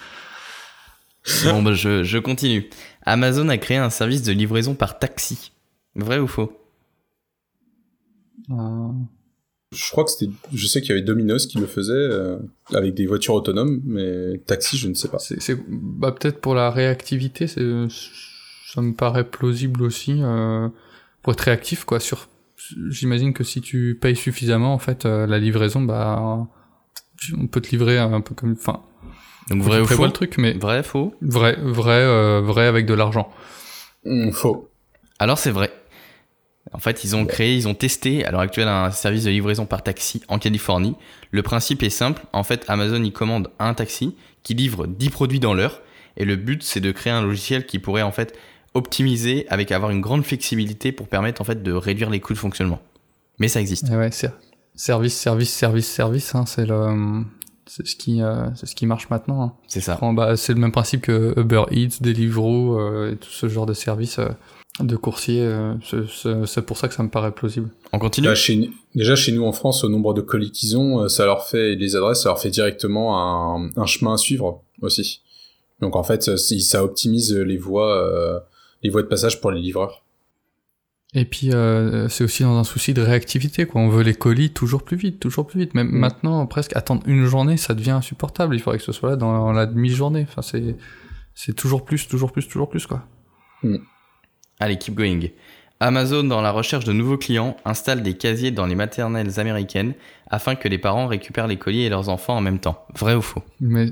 [1.45, 2.70] bon, bah, je, je continue.
[3.06, 5.52] Amazon a créé un service de livraison par taxi.
[5.96, 6.52] Vrai ou faux?
[8.50, 8.89] Euh,
[9.74, 12.38] Je crois que c'était, je sais qu'il y avait Domino's qui le faisait euh,
[12.74, 15.20] avec des voitures autonomes, mais taxi, je ne sais pas.
[15.20, 20.68] c'est, bah, peut-être pour la réactivité, ça me paraît plausible aussi, euh,
[21.24, 22.00] pour être réactif, quoi.
[22.00, 22.28] Sur,
[22.89, 26.48] j'imagine que si tu payes suffisamment, en fait, euh, la livraison, bah,
[27.38, 28.82] on peut te livrer un peu comme, enfin,
[29.50, 31.14] Donc vrai ou faux le truc, mais Vrai, faux?
[31.22, 33.32] vrai, vrai, euh, vrai avec de l'argent.
[34.06, 34.70] Hum, faux.
[35.20, 35.72] Alors c'est vrai.
[36.74, 39.65] En fait, ils ont créé, ils ont testé à l'heure actuelle un service de livraison
[39.65, 40.95] par taxi en Californie.
[41.32, 42.24] Le principe est simple.
[42.34, 45.82] En fait, Amazon il commande un taxi qui livre 10 produits dans l'heure.
[46.17, 48.38] Et le but, c'est de créer un logiciel qui pourrait en fait
[48.74, 52.38] optimiser avec avoir une grande flexibilité pour permettre en fait de réduire les coûts de
[52.38, 52.80] fonctionnement.
[53.39, 53.88] Mais ça existe.
[53.91, 54.32] Eh ouais, c'est
[54.76, 56.36] service, service, service, service.
[56.36, 57.24] Hein, c'est le,
[57.67, 59.41] c'est ce qui, euh, c'est ce qui marche maintenant.
[59.43, 59.53] Hein.
[59.67, 59.95] C'est ça.
[59.95, 63.65] Prends- bah, c'est le même principe que Uber Eats, Deliveroo euh, et tout ce genre
[63.65, 64.30] de services euh,
[64.80, 65.41] de coursier.
[65.43, 65.74] euh,
[66.45, 67.69] c'est- pour ça que ça me paraît plausible.
[67.93, 71.01] On continue Là, chez, déjà, chez nous en France, au nombre de colis qu'ils ont,
[71.01, 73.17] euh, ça leur fait, les adresses, ça leur fait directement
[73.57, 75.22] un, un chemin à suivre aussi.
[75.82, 78.39] Donc en fait, ça, ça optimise les voies, euh,
[78.84, 80.03] les voies de passage pour les livreurs.
[81.13, 83.65] Et puis euh, c'est aussi dans un souci de réactivité.
[83.65, 83.82] Quoi.
[83.82, 85.74] On veut les colis toujours plus vite, toujours plus vite.
[85.74, 85.97] Même Mm.
[85.99, 88.55] maintenant, presque attendre une journée, ça devient insupportable.
[88.55, 90.26] Il faudrait que ce soit là dans la demi-journée.
[90.30, 90.78] Enfin, c'est
[91.36, 93.03] c'est toujours plus, toujours plus, toujours plus quoi.
[94.62, 95.20] Allez, keep going.
[95.80, 99.93] Amazon, dans la recherche de nouveaux clients, installe des casiers dans les maternelles américaines
[100.30, 102.86] afin que les parents récupèrent les colis et leurs enfants en même temps.
[102.95, 103.41] Vrai ou faux?
[103.59, 103.88] Mais,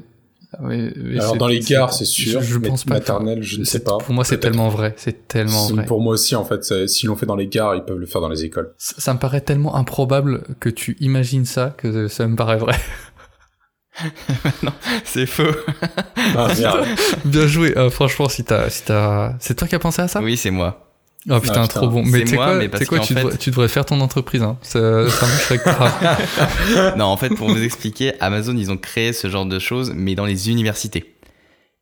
[0.54, 2.42] ah mais Alors dans les gares, c'est sûr.
[2.42, 2.96] Je, je pense pas.
[2.96, 3.98] que- maternelle, je ne sais pas.
[3.98, 4.94] Pour moi, c'est tellement vrai.
[4.98, 5.86] C'est tellement vrai.
[5.86, 8.22] Pour moi aussi, en fait, s'ils l'ont fait dans les gares, ils peuvent le faire
[8.22, 8.72] dans les écoles.
[8.78, 12.76] Ça, ça me paraît tellement improbable que tu imagines ça que ça me paraît vrai.
[15.04, 15.44] C'est faux.
[16.36, 16.86] Ah merde.
[17.26, 17.78] Bien joué.
[17.78, 20.22] Euh, franchement, si t'as, si t'as, c'est toi qui as pensé à ça?
[20.22, 20.86] Oui, c'est moi.
[21.30, 21.68] Oh putain, Ah, putain.
[21.68, 22.04] trop bon.
[22.06, 24.00] C'est Mais moi, quoi, mais tu parce quoi, tu, fait- devrais, tu devrais faire ton
[24.00, 24.42] entreprise.
[24.42, 24.58] Hein.
[24.62, 26.96] Ça, ça grave.
[26.98, 30.16] non, en fait, pour vous expliquer, Amazon, ils ont créé ce genre de choses, mais
[30.16, 31.16] dans les universités.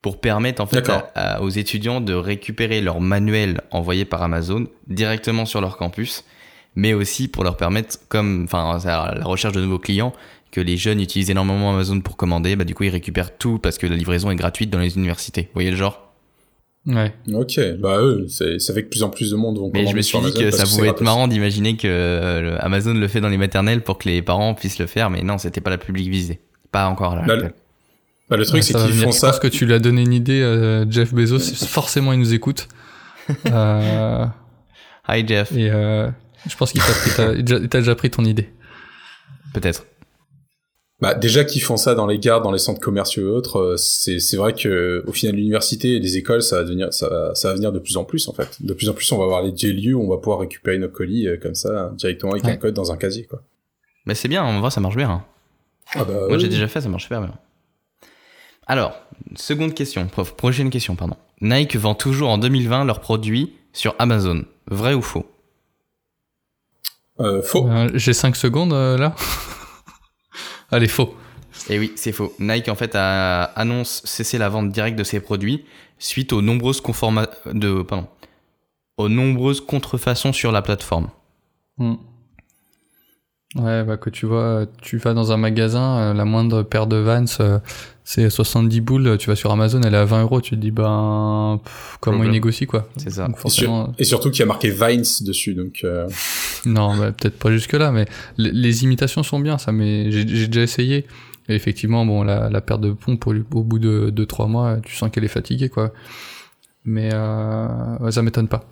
[0.01, 1.03] Pour permettre, en fait, D'accord.
[1.15, 6.24] à- à- aux étudiants de récupérer leurs manuels envoyés par Amazon directement sur leur campus,
[6.76, 10.13] mais aussi pour leur permettre, comme, enfin, c'est à la recherche de nouveaux clients,
[10.57, 13.77] que les jeunes utilisent énormément Amazon pour commander, bah, du coup, ils récupèrent tout parce
[13.77, 15.43] que la livraison est gratuite dans les universités.
[15.43, 16.11] Vous voyez le genre?
[16.87, 17.13] Ouais.
[17.31, 19.95] Ok, bah eux, c'est- ça fait que plus en plus de monde vont Mais je
[19.95, 23.21] me suis dit que ça pouvait être marrant d'imaginer que euh, le- Amazon le fait
[23.21, 25.77] dans les maternelles pour que les parents puissent le faire, mais non, c'était pas la
[25.77, 26.39] public visée.
[26.71, 27.25] Pas encore là.
[27.27, 27.53] Là, le-
[28.29, 29.27] Bah, le truc, Ouais, c'est qu'ils font Je ça.
[29.29, 31.39] pense que tu lui as donné une idée, euh, Jeff Bezos.
[31.67, 32.67] Forcément, il nous écoute.
[33.51, 34.25] Euh,
[35.07, 36.09] Hi Jeff, et euh,
[36.49, 36.81] je pense qu'il
[37.15, 38.49] t'a déjà pris ton idée.
[39.53, 39.85] peut-être.
[40.99, 43.77] Bah, déjà qu'ils font ça dans les gares, dans les centres commerciaux et autres, euh,
[43.77, 47.35] c'est c'est vrai que au final l'université et les écoles, ça va devenir, ça, va-
[47.35, 48.57] ça va venir de plus en plus en fait.
[48.61, 50.89] De plus en plus, on va avoir les lieux où on va pouvoir récupérer nos
[50.89, 52.51] colis euh, comme ça directement avec Ouais.
[52.53, 53.43] un code dans un casier quoi.
[54.07, 55.09] Mais c'est bien, en vrai, ça marche bien.
[55.11, 55.23] hein.
[55.93, 57.33] Ah bah, Moi, j'ai déjà fait, ça marche super bien.
[58.65, 58.99] Alors,
[59.35, 61.15] seconde question, pro- prochaine question, pardon.
[61.41, 64.43] Nike vend toujours en 2020 leurs produits sur Amazon.
[64.69, 65.25] Vrai ou faux?
[67.19, 67.67] Euh, faux.
[67.69, 69.15] Euh, J'ai 5 secondes euh, là?
[70.72, 71.15] Allez, faux.
[71.70, 72.34] Eh oui, c'est faux.
[72.39, 75.65] Nike, en fait, a, annonce cesser la vente directe de ses produits
[75.99, 76.82] suite aux nombreuses
[77.45, 78.07] de, pardon,
[78.97, 81.09] aux nombreuses contrefaçons sur la plateforme.
[81.78, 81.95] Hmm.
[83.55, 86.97] Ouais, bah que tu vois, tu vas dans un magasin, euh, la moindre paire de
[86.97, 87.59] Vans, euh,
[88.03, 90.69] c'est 70 boules, tu vas sur Amazon, elle est à 20 euros, tu te dis,
[90.69, 92.89] ben, pff, comment ils négocient, quoi.
[92.97, 93.25] C'est ça.
[93.27, 96.07] Donc Et, sur- forcément, et surtout qu'il y a marqué Vines dessus, donc euh,
[96.65, 98.05] non, bah, peut-être pas jusque-là, mais
[98.37, 101.05] les, les imitations sont bien, ça, mais j'ai déjà essayé.
[101.49, 104.93] Et effectivement, bon, la, la paire de pompe, au, au bout de 2-3 mois, tu
[104.93, 105.93] sens qu'elle est fatiguée, quoi.
[106.83, 108.65] Mais euh, ouais, ça m'étonne pas.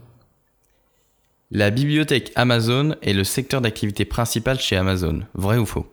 [1.51, 5.21] La bibliothèque Amazon est le secteur d'activité principal chez Amazon.
[5.35, 5.85] Vrai ou faux?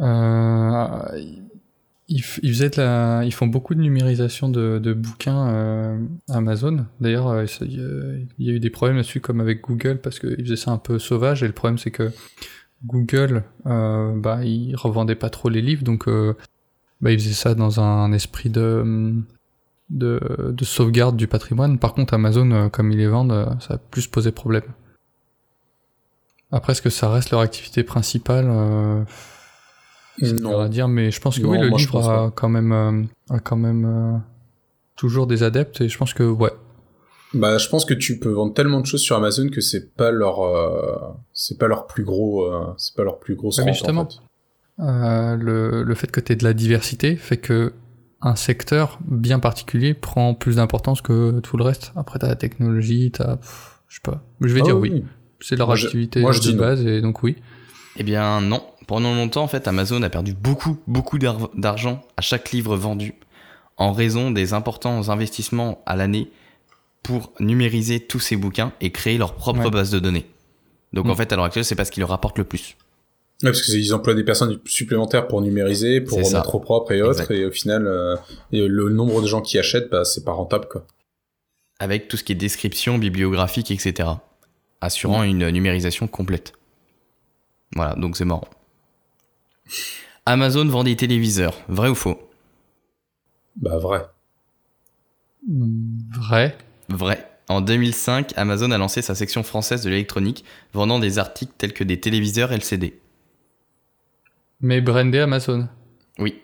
[0.00, 0.86] Euh,
[2.08, 5.98] ils, font beaucoup de numérisation de, bouquins euh,
[6.28, 6.86] Amazon.
[7.00, 10.56] D'ailleurs, euh, il y a- eu des problèmes là-dessus, comme avec Google, parce qu'ils faisaient
[10.56, 11.42] ça un peu sauvage.
[11.42, 12.12] Et le problème, c'est que
[12.86, 16.08] Google, euh, bah, ils revendaient pas trop les livres, donc
[17.00, 19.12] bah, ils faisaient ça dans un esprit de,
[19.90, 20.20] de,
[20.52, 21.78] de sauvegarde du patrimoine.
[21.78, 24.64] Par contre, Amazon, euh, comme ils les vendent, euh, ça a plus posé problème.
[26.50, 29.02] Après, est-ce que ça reste leur activité principale euh,
[30.22, 30.58] non.
[30.60, 33.02] à dire, mais je pense que Non, oui, le livre a quand même, euh,
[33.34, 34.18] a quand même euh,
[34.96, 36.52] toujours des adeptes, et je pense que ouais.
[37.34, 40.10] Bah, je pense que tu peux vendre tellement de choses sur Amazon que c'est pas
[40.10, 40.38] leur,
[41.34, 44.08] c'est pas leur plus gros, c'est pas leur plus grosse Ouais, mais justement.
[44.08, 45.36] en fait.
[45.36, 47.74] Le, le fait que tu aies de la diversité fait que
[48.20, 51.92] un secteur bien particulier prend plus d'importance que tout le reste.
[51.96, 54.22] Après, t'as la technologie, t'as, pff, je sais pas.
[54.40, 55.04] Je vais Ah dire oui.
[55.40, 56.58] C'est leur Moi, je- activité moi, je de dis non.
[56.60, 57.36] base, et donc oui.
[57.96, 58.62] Eh bien non.
[58.88, 63.14] Pendant longtemps, en fait, Amazon a perdu beaucoup, beaucoup d'ar- d'argent à chaque livre vendu
[63.76, 66.30] en raison des importants investissements à l'année
[67.04, 69.70] pour numériser tous ces bouquins et créer leur propre Ouais.
[69.70, 70.26] base de données.
[70.92, 71.10] Donc Mm.
[71.10, 72.76] en fait, à l'heure actuelle, c'est pas ce qui leur rapporte le plus.
[73.42, 76.38] Ouais, parce qu'ils emploient des personnes supplémentaires pour numériser, pour ça.
[76.40, 78.16] remettre au propre et autres, et au final, euh,
[78.50, 80.84] et le nombre de gens qui achètent, bah, c'est pas rentable, quoi.
[81.78, 84.08] Avec tout ce qui est description, bibliographique, etc.
[84.80, 86.52] Assurant une numérisation complète.
[87.76, 88.48] Voilà, donc c'est marrant.
[90.26, 91.54] Amazon vend des téléviseurs.
[91.68, 92.18] Vrai ou faux?
[93.56, 94.04] Bah, vrai.
[95.46, 96.56] Hmm, Vrai.
[96.88, 97.24] Vrai.
[97.48, 101.84] En 2005, Amazon a lancé sa section française de l'électronique, vendant des articles tels que
[101.84, 102.98] des téléviseurs LCD.
[104.60, 105.68] Mais brandé Amazon.
[106.18, 106.40] Oui.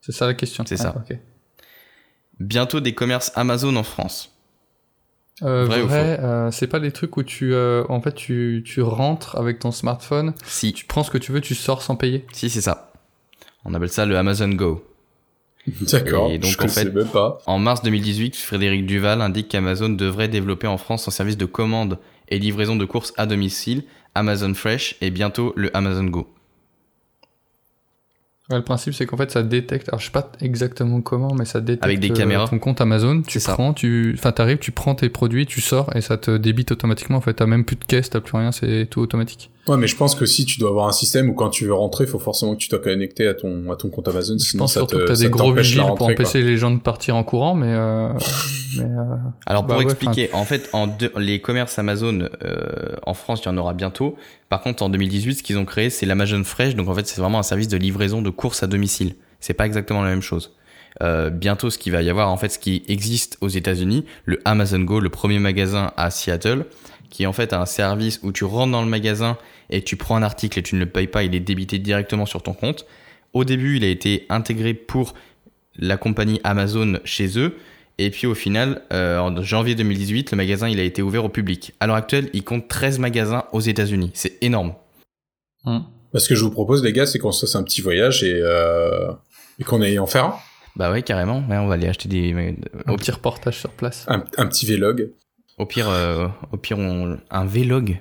[0.00, 0.64] C'est ça la question.
[0.66, 1.04] C'est Ah, ça.
[1.08, 1.16] ok.
[2.40, 4.34] Bientôt des commerces Amazon en France.
[5.42, 9.36] Euh, Vrai euh, c'est pas des trucs où tu, euh, en fait, tu, tu rentres
[9.36, 12.26] avec ton smartphone, Si, tu prends ce que tu veux, tu sors sans payer.
[12.32, 12.92] si c'est ça.
[13.64, 14.84] On appelle ça le Amazon Go.
[15.92, 16.30] D'accord.
[16.32, 17.38] Et donc, je en fait- même pas.
[17.46, 21.98] En mars 2018, Frédéric Duval indique qu'Amazon devrait développer en France son service de commande
[22.28, 23.84] et livraison de courses à domicile,
[24.16, 26.26] Amazon Fresh et bientôt le Amazon Go.
[28.50, 29.88] Ouais, le principe, c'est qu'en fait, ça détecte.
[29.90, 32.48] Alors, je sais pas exactement comment, mais ça détecte Avec des euh, caméras.
[32.48, 33.20] ton compte Amazon.
[33.20, 33.52] Tu C'est ça.
[33.52, 37.18] prends, tu, enfin, t'arrives, tu prends tes produits, tu sors et ça te débite automatiquement.
[37.18, 39.50] En fait, t'as même plus de caisse, t'as plus rien, c'est tout automatique.
[39.68, 41.74] Ouais, mais je pense que si tu dois avoir un système où quand tu veux
[41.74, 44.44] rentrer, il faut forcément que tu sois connecté à ton, à ton compte Amazon, Je
[44.44, 46.14] sinon pense ça surtout te, que t'as ça des gros t'empêche la vigiles pour rentrée,
[46.14, 46.24] quoi.
[46.24, 48.08] empêcher les gens de partir en courant, mais, euh,
[48.78, 49.16] mais euh,
[49.46, 53.42] Alors pour Bah ouais, expliquer, en fait, en deux- les commerces Amazon euh, en France,
[53.44, 54.16] il y en aura bientôt.
[54.48, 56.74] Par contre, en 2018, ce qu'ils ont créé, c'est l'Amazon Fresh.
[56.74, 59.14] Donc en fait, c'est vraiment un service de livraison de courses à domicile.
[59.40, 60.54] C'est pas exactement la même chose.
[61.02, 64.40] Euh, bientôt, ce qu'il va y avoir, en fait, ce qui existe aux États-Unis, le
[64.44, 66.64] Amazon Go, le premier magasin à Seattle,
[67.10, 69.36] qui est en fait un service où tu rentres dans le magasin
[69.70, 72.26] et tu prends un article et tu ne le payes pas, il est débité directement
[72.26, 72.86] sur ton compte.
[73.32, 75.14] Au début, il a été intégré pour
[75.76, 77.56] la compagnie Amazon chez eux.
[77.98, 81.28] Et puis au final, euh, en janvier 2018, le magasin il a été ouvert au
[81.28, 81.72] public.
[81.80, 84.12] À l'heure actuelle, il compte 13 magasins aux États-Unis.
[84.14, 84.74] C'est énorme.
[85.64, 85.80] hmm.
[86.12, 88.22] Bah, ce que je vous propose, les gars, c'est qu'on se fasse un petit voyage
[88.24, 89.12] et, euh,
[89.58, 90.36] et qu'on aille en faire un.
[90.76, 91.44] Bah ouais, carrément.
[91.50, 92.32] Ouais, on va aller acheter des.
[92.86, 94.06] un Au, petit reportage sur place.
[94.08, 95.10] Un, un petit vlog.
[95.58, 97.18] au pire, euh, au pire, on...
[97.30, 98.00] un vlog,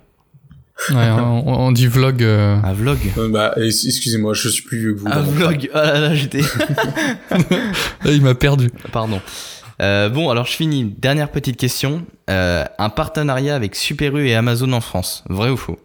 [0.91, 2.21] Ouais, on, on dit vlog.
[2.23, 5.07] euh, un vlog, Euh, bah, excusez-moi, je suis plus vieux que vous.
[5.07, 5.69] un vlog.
[5.73, 6.41] Ah là là, j'étais.
[7.32, 7.38] Ah,
[8.05, 8.69] il m'a perdu.
[8.91, 9.19] Pardon.
[9.82, 10.86] Euh, bon, alors je finis.
[10.97, 12.03] Dernière petite question.
[12.30, 15.23] Euh, un partenariat avec Super U et Amazon en France.
[15.30, 15.80] Vrai ou faux?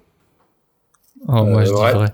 [1.28, 1.92] Oh, moi, je dis ouais.
[1.92, 2.08] vrai.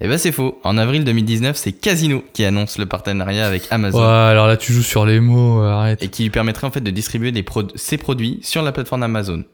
[0.00, 0.58] Eh ben c'est faux.
[0.64, 4.00] En avril 2019, c'est Casino qui annonce le partenariat avec Amazon.
[4.00, 6.02] Ouais, alors là, tu joues sur les mots, arrête.
[6.02, 7.44] et qui lui permettrait en fait de distribuer des
[7.76, 9.44] ses produits sur la plateforme Amazon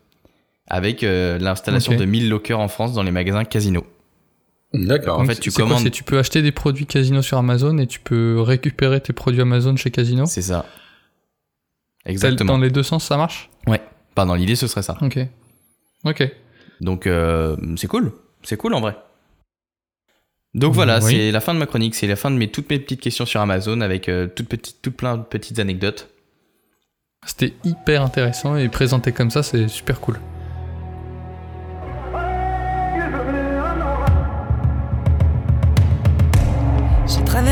[0.71, 3.85] avec euh, l'installation de 1000 lockers en France dans les magasins Casino.
[4.73, 5.19] D'accord.
[5.19, 7.87] En fait, tu quoi, commandes- c'est tu peux acheter des produits Casino sur Amazon et
[7.89, 10.27] tu peux récupérer tes produits Amazon chez Casino.
[10.27, 10.65] C'est ça.
[12.07, 12.55] Exactement.
[12.55, 13.51] Dans les deux sens, ça marche
[14.15, 14.97] Pas dans l'idée, ce serait ça.
[15.03, 15.19] Ok.
[16.05, 16.29] Ok.
[16.81, 18.13] Donc euh, c'est cool,
[18.43, 18.97] c'est cool en vrai.
[20.55, 21.13] Donc voilà, Oui.
[21.13, 23.25] c'est la fin de ma chronique, c'est la fin de mes toutes mes petites questions
[23.27, 26.09] sur Amazon avec euh, toutes petites, toutes plein de petites anecdotes.
[27.27, 30.19] C'était hyper intéressant et présenté comme ça, c'est super cool.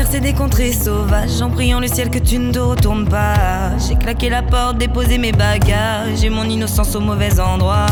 [0.09, 3.77] Traversé des contrées sauvages en priant le ciel que tu ne te retournes pas.
[3.87, 7.85] J'ai claqué la porte, déposé mes bagages, j'ai mon innocence au mauvais endroit.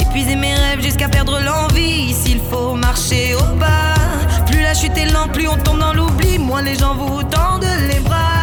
[0.00, 2.12] Épuisé mes rêves jusqu'à perdre l'envie.
[2.12, 3.94] S'il faut marcher au pas,
[4.46, 6.38] plus la chute est lente, plus on tombe dans l'oubli.
[6.38, 8.33] Moins les gens vous tendent les bras.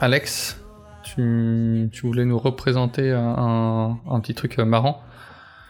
[0.00, 0.56] Alex,
[1.04, 5.00] tu, tu voulais nous représenter un, un- petit truc euh, marrant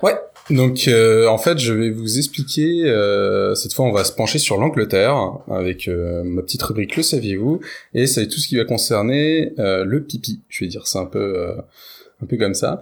[0.02, 0.14] Ouais.
[0.50, 2.84] Donc euh, en fait, je vais vous expliquer.
[2.86, 5.14] euh, cette fois, on va se pencher sur l'Angleterre
[5.50, 7.60] avec euh, ma petite rubrique Le saviez-vous?
[7.94, 10.40] Et c'est tout ce qui va concerner euh, le pipi.
[10.48, 11.54] Je vais dire ça un peu,
[12.22, 12.80] un peu comme ça.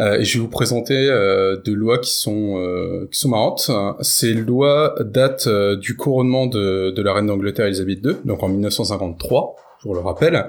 [0.00, 3.70] Euh, et je vais vous présenter euh, deux lois qui sont euh, qui sont marrantes.
[4.00, 9.56] Ces lois datent du couronnement de, de la reine d'Angleterre Elisabeth II, donc en 1953,
[9.82, 10.46] pour le rappel.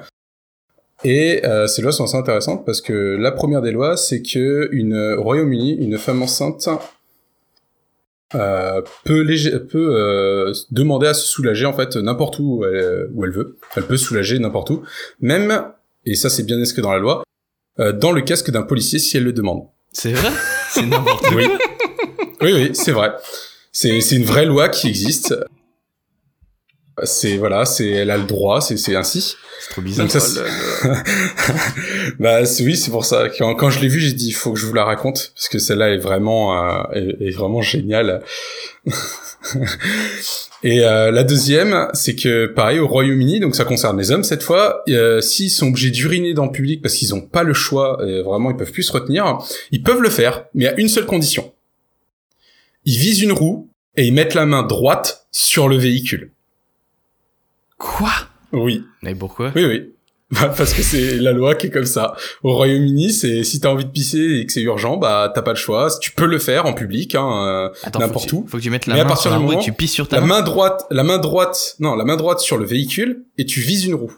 [1.04, 4.68] Et euh, ces lois sont assez intéressantes parce que la première des lois, c'est que
[4.72, 6.68] une au Royaume-Uni, une femme enceinte
[8.36, 13.10] euh, peut, léger- peut euh, demander à se soulager en fait n'importe où où elle,
[13.14, 13.58] où elle veut.
[13.76, 14.84] Elle peut se soulager n'importe où,
[15.22, 15.64] même
[16.06, 17.24] et ça c'est bien inscrit dans la loi,
[17.80, 19.64] euh, dans le casque d'un policier si elle le demande.
[19.94, 20.32] C'est vrai?
[20.72, 21.36] C'est n'importe quoi.
[21.38, 21.46] Oui,
[22.42, 23.12] oui, oui, c'est vrai.
[23.72, 25.36] C'est c'est une vraie loi qui existe.
[27.04, 29.36] C'est voilà, c'est elle a le droit, c'est c'est ainsi.
[29.60, 30.06] C'est trop bizarre.
[30.08, 30.42] Donc ça, c'est-
[32.20, 33.28] bah oui, c'est pour ça.
[33.38, 35.48] Quand, quand je l'ai vu, j'ai dit il faut que je vous la raconte parce
[35.50, 38.22] que celle-là est vraiment euh, est, est vraiment géniale.
[40.64, 44.42] Et euh, la deuxième, c'est que pareil au Royaume-Uni, donc ça concerne les hommes cette
[44.42, 48.00] fois, euh, s'ils sont obligés d'uriner dans le public parce qu'ils ont pas le choix,
[48.06, 49.38] et vraiment ils peuvent plus se retenir,
[49.72, 51.54] ils peuvent le faire, mais à une seule condition.
[52.86, 56.32] Ils visent une roue et ils mettent la main droite sur le véhicule.
[57.78, 58.12] Quoi?
[58.54, 58.84] Oui.
[59.04, 59.52] Mais pourquoi?
[59.56, 59.94] Oui, oui.
[60.32, 62.14] Bah, Parce que c'est la loi qui est comme ça.
[62.44, 65.52] Au Royaume-Uni, c'est si t'as envie de pisser et que c'est urgent, bah t'as pas
[65.52, 65.88] le choix.
[66.02, 68.44] Tu peux le faire en public, hein, euh, Attends, n'importe où.
[68.44, 69.64] tu- Faut que tu mettes la Mais à main partir sur la du roue et
[69.64, 70.28] tu pisses sur ta La main.
[70.40, 73.86] main droite, la main droite, non, la main droite sur le véhicule et tu vises
[73.86, 74.12] une roue.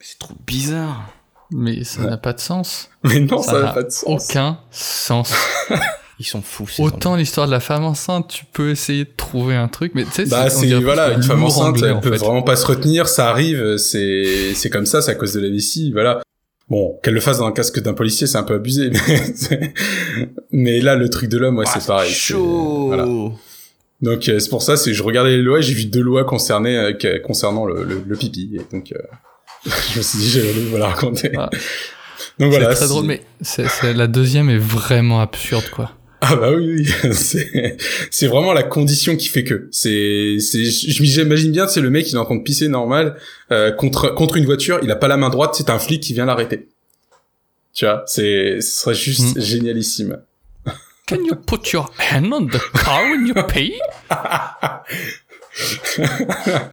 [0.00, 1.10] C'est trop bizarre.
[1.50, 2.10] Mais ça Ouais.
[2.10, 2.88] n'a pas de sens.
[3.04, 4.30] Mais non, Ça n'a pas de sens.
[4.30, 5.34] Aucun sens.
[6.20, 6.68] Ils sont fous.
[6.68, 10.04] ces Autant l'histoire de la femme enceinte, tu peux essayer de trouver un truc, mais
[10.04, 12.18] tu sais, Bah c'est voilà, une femme enceinte, anglais, elle en peut fait.
[12.18, 15.48] vraiment pas se retenir, ça arrive, c'est c'est comme ça, c'est à cause de la
[15.50, 16.22] vessie, voilà.
[16.70, 19.74] Bon, qu'elle le fasse dans un casque d'un policier, c'est un peu abusé, mais c'est-
[20.52, 22.10] mais là le truc de l'homme, ouais, Ah, c'est pareil.
[22.10, 22.86] c'est- Chaud.
[22.86, 23.06] voilà.
[24.00, 26.24] Donc euh, c'est pour ça, c'est je regardais les lois, et j'ai vu deux lois
[26.24, 28.98] concernées euh, concernant le, le, le pipi, et donc euh,
[29.92, 31.32] je me suis dit j'allais vous la raconter.
[31.36, 31.50] Ah.
[32.38, 32.66] Donc C'est voilà.
[32.66, 35.90] très c'est- drôle, mais c'est, c'est- la deuxième est vraiment absurde, quoi.
[36.26, 37.12] Ah bah oui, oui.
[38.10, 39.68] c'est vraiment la condition qui fait que.
[39.70, 43.16] C'est c'est je m'imagine bien, c'est le mec il est en train de pisser normal
[43.52, 46.14] euh, contre contre une voiture, il a pas la main droite, c'est un flic qui
[46.14, 46.68] vient l'arrêter.
[47.74, 49.40] Tu vois, c'est ce serait juste Mm.
[49.40, 50.16] génialissime.
[51.06, 53.74] Can you put your hand on the car when you pay?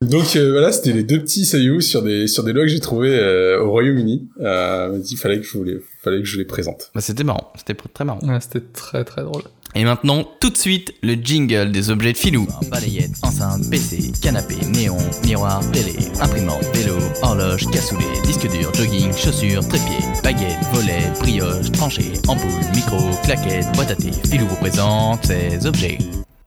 [0.00, 2.78] Donc euh, voilà, c'était les deux petits sailloux sur des sur des lois que j'ai
[2.78, 4.28] trouvés euh, au Royaume-Uni.
[4.40, 6.90] Euh, dit fallait que je vous les fallait que je les présente.
[6.94, 7.52] Bah, c'était marrant.
[7.56, 8.20] C'était très marrant.
[8.22, 9.42] Ouais, c'était très très drôle.
[9.74, 12.46] Et maintenant, tout de suite, le jingle des objets de filou.
[12.70, 19.66] Balayette, enceinte, PC, canapé, néon, miroir, télé, imprimante, vélo, horloge, cassoulet, disque dur, jogging, chaussures,
[19.68, 24.10] trépied, baguette, volet, brioche, tranchée, ampoule, micro, claquette, boîte à thé.
[24.30, 25.98] Filou vous présente ces objets.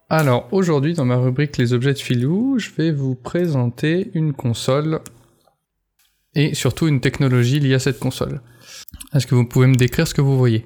[0.10, 5.00] Alors, aujourd'hui, dans ma rubrique Les objets de filou, je vais vous présenter une console
[6.34, 8.42] et surtout une technologie liée à cette console.
[9.14, 10.66] Est-ce que vous pouvez me décrire ce que vous voyez?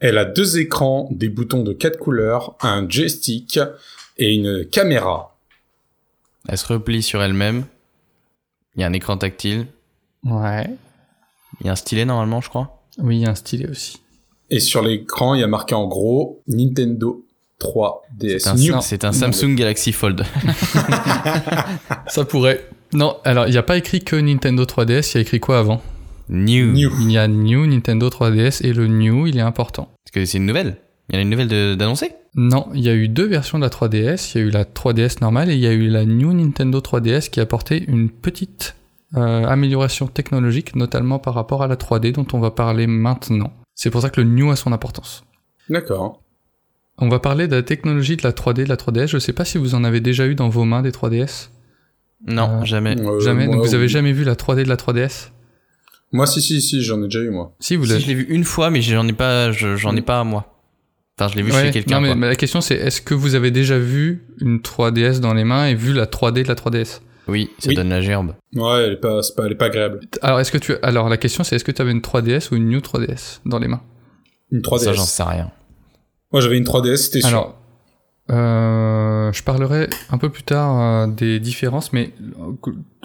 [0.00, 3.58] Elle a deux écrans, des boutons de quatre couleurs, un joystick
[4.18, 5.36] et une caméra.
[6.48, 7.64] Elle se replie sur elle-même.
[8.76, 9.66] Il y a un écran tactile.
[10.24, 10.68] Ouais.
[11.60, 12.82] Il y a un stylet normalement, je crois.
[12.98, 14.00] Oui, il y a un stylet aussi.
[14.50, 17.24] Et sur l'écran, il y a marqué en gros Nintendo
[17.60, 18.40] 3DS.
[18.40, 18.80] C'est un, New.
[18.82, 20.24] c'est un Samsung Galaxy Fold.
[22.08, 22.68] Ça pourrait.
[22.92, 25.58] Non, alors il n'y a pas écrit que Nintendo 3DS, il y a écrit quoi
[25.58, 25.80] avant?
[26.28, 26.72] New.
[26.72, 26.90] New.
[27.00, 29.88] Il y a New Nintendo 3DS et le New, il est important.
[30.04, 30.76] Parce que c'est une nouvelle.
[31.08, 33.64] Il y en a une nouvelle d'annoncer Non, il y a eu deux versions de
[33.64, 34.32] la 3DS.
[34.34, 36.80] Il y a eu la 3DS normale et il y a eu la New Nintendo
[36.80, 38.74] 3DS qui a apporté une petite
[39.16, 43.52] euh, amélioration technologique, notamment par rapport à la 3D dont on va parler maintenant.
[43.74, 45.24] C'est pour ça que le New a son importance.
[45.68, 46.22] D'accord.
[46.98, 49.08] On va parler de la technologie de la 3D, de la 3DS.
[49.08, 51.50] Je sais pas si vous en avez déjà eu dans vos mains des 3DS.
[52.26, 52.98] Non, Euh, jamais.
[52.98, 53.46] Euh, jamais.
[53.46, 53.88] moi, Donc vous avez oui.
[53.90, 55.30] jamais vu la 3D de la 3DS
[56.14, 57.54] Moi, si, si, si, j'en ai déjà eu, moi.
[57.60, 58.00] Si vous Si, l'avez.
[58.02, 60.50] je l'ai vu une fois, mais j'en ai pas, je- j'en ai pas à moi.
[61.18, 62.00] Enfin, je l'ai vu Ouais, chez quelqu'un.
[62.00, 65.44] non, mais, la question c'est est-ce que vous avez déjà vu une 3DS dans les
[65.44, 67.74] mains et vu la 3D de la 3DS Oui, ça Oui.
[67.76, 68.34] donne la gerbe.
[68.54, 70.00] Ouais, elle est pas, c'est pas, elle est pas agréable.
[70.22, 72.56] Alors est-ce que tu alors la question c'est est-ce que tu avais une 3DS ou
[72.56, 73.82] une New 3DS dans les mains?
[74.50, 74.84] Une 3DS.
[74.84, 75.50] Ça, j'en sais rien.
[76.32, 77.28] Moi, j'avais une 3DS, c'était sûr.
[77.28, 77.56] Alors
[78.30, 82.12] euh, je parlerai un peu plus tard euh, des différences mais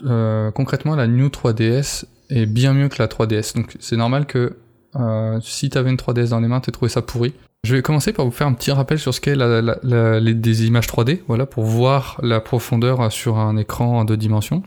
[0.06, 4.58] euh, concrètement la New 3DS est bien mieux que la 3DS donc c'est normal que
[4.96, 7.34] euh, si tu avais une 3DS dans les mains tu trouvé ça pourri.
[7.66, 10.20] Je vais commencer par vous faire un petit rappel sur ce qu'est la, la- la-
[10.22, 14.16] les, des images 3D, voilà, pour voir la profondeur euh, sur un écran en deux
[14.16, 14.64] dimensions.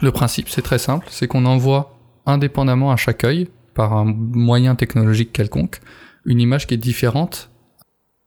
[0.00, 4.76] Le principe, c'est très simple, c'est qu'on envoie indépendamment à chaque œil, par un moyen
[4.76, 5.80] technologique quelconque,
[6.24, 7.50] une image qui est différente,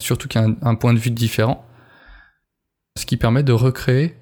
[0.01, 1.65] surtout qui a un, point de vue différent,
[2.97, 4.15] ce qui permet de recréer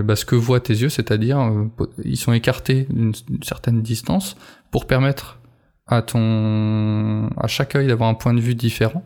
[0.00, 1.64] bah, ce que voient tes yeux, c'est-à-dire euh,
[2.04, 3.12] ils sont écartés d'une
[3.42, 4.36] certaine distance
[4.70, 5.38] pour permettre
[5.86, 9.04] à ton à chaque œil d'avoir un point de vue différent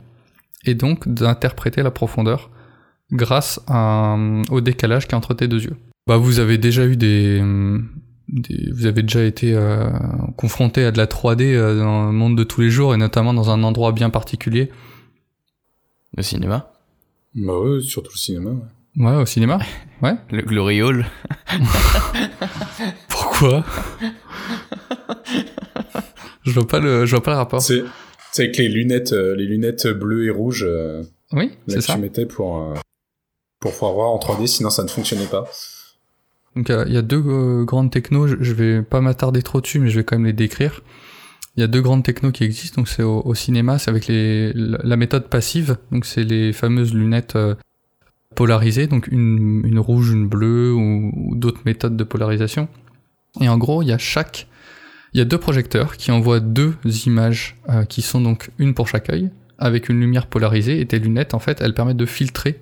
[0.65, 2.51] et donc d'interpréter la profondeur
[3.13, 3.79] grâce à
[4.13, 5.77] un- au décalage qui est entre tes deux yeux.
[6.07, 7.43] Bah vous avez déjà eu des,
[8.29, 9.89] des- vous avez déjà été euh,
[10.37, 13.33] confronté à de la 3D euh, dans le monde de tous les jours et notamment
[13.35, 14.71] dans un endroit bien particulier.
[16.17, 16.73] Le cinéma?
[17.35, 18.51] Bah ouais, surtout le cinéma.
[18.51, 18.57] ouais.
[18.97, 19.59] Ouais, au cinéma.
[20.03, 20.13] Ouais.
[20.31, 21.07] Le Glory Hall.
[23.09, 23.65] Pourquoi?
[26.43, 27.63] Je vois pas le, je vois pas le rapport.
[27.63, 27.83] C'est,
[28.31, 31.95] c'est avec les lunettes, euh, les lunettes bleues et rouges, euh, Oui, c'est que ça.
[31.95, 32.75] tu mettais pour, euh,
[33.59, 35.49] pour pouvoir voir en 3D, sinon ça ne fonctionnait pas.
[36.57, 39.63] Donc euh, il y a deux euh, grandes technos, je, je vais pas m'attarder trop
[39.63, 40.83] dessus, mais je vais quand même les décrire.
[41.57, 44.09] Il y a deux grandes technos qui existent, donc c'est au, au cinéma, c'est avec
[44.09, 47.55] les, la, la méthode passive, donc c'est les fameuses lunettes euh,
[48.37, 52.69] polarisées, donc une, rouge, une bleue ou, d'autres méthodes de polarisation.
[53.41, 54.47] Et en gros, il y a chaque,
[55.13, 56.75] il y a deux projecteurs qui envoient deux
[57.07, 61.01] images euh, qui sont donc une pour chaque œil, avec une lumière polarisée, et tes
[61.01, 62.61] lunettes en fait, elles permettent de filtrer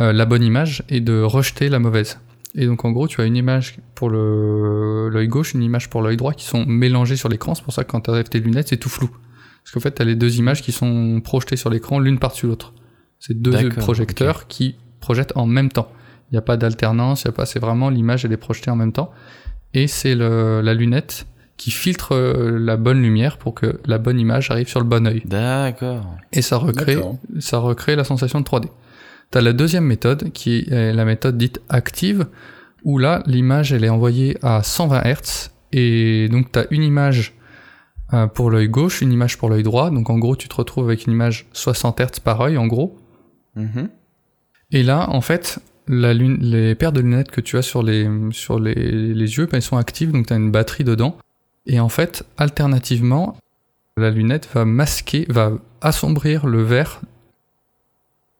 [0.00, 2.18] euh, la bonne image et de rejeter la mauvaise.
[2.54, 6.16] Et donc en gros, tu as une image pour l'œil gauche, une image pour l'œil
[6.16, 7.54] droit qui sont mélangées sur l'écran.
[7.54, 9.08] C'est pour ça que quand tu tes lunettes, c'est tout flou.
[9.08, 12.46] Parce qu'en fait, tu as les deux images qui sont projetées sur l'écran l'une par-dessus
[12.46, 12.74] l'autre.
[13.20, 15.90] C'est deux projecteurs qui projettent en même temps.
[16.30, 18.70] Il n'y a pas d'alternance, il y a pas, c'est vraiment l'image, elle est projetée
[18.70, 19.10] en même temps.
[19.74, 24.18] Et c'est le- la lunette qui filtre euh, la bonne lumière pour que la bonne
[24.18, 25.22] image arrive sur le bon œil.
[25.26, 26.16] D'accord.
[26.32, 26.96] Et ça recrée,
[27.38, 28.68] ça recrée la sensation de 3D.
[29.30, 32.26] T'as la deuxième méthode qui est la méthode dite active
[32.82, 37.34] où là l'image elle est envoyée à 120 Hz et donc t'as une image
[38.14, 39.90] euh, pour l'œil gauche, une image pour l'œil droit.
[39.90, 42.96] Donc en gros tu te retrouves avec une image 60 Hz par œil en gros.
[43.56, 43.88] Mhm.
[44.72, 48.08] Et là en fait la lune- les paires de lunettes que tu as sur les,
[48.30, 51.16] sur les, les yeux, ben, elles sont actives donc t'as une batterie dedans.
[51.66, 53.36] Et en fait alternativement
[53.96, 57.00] la lunette va masquer, va assombrir le vert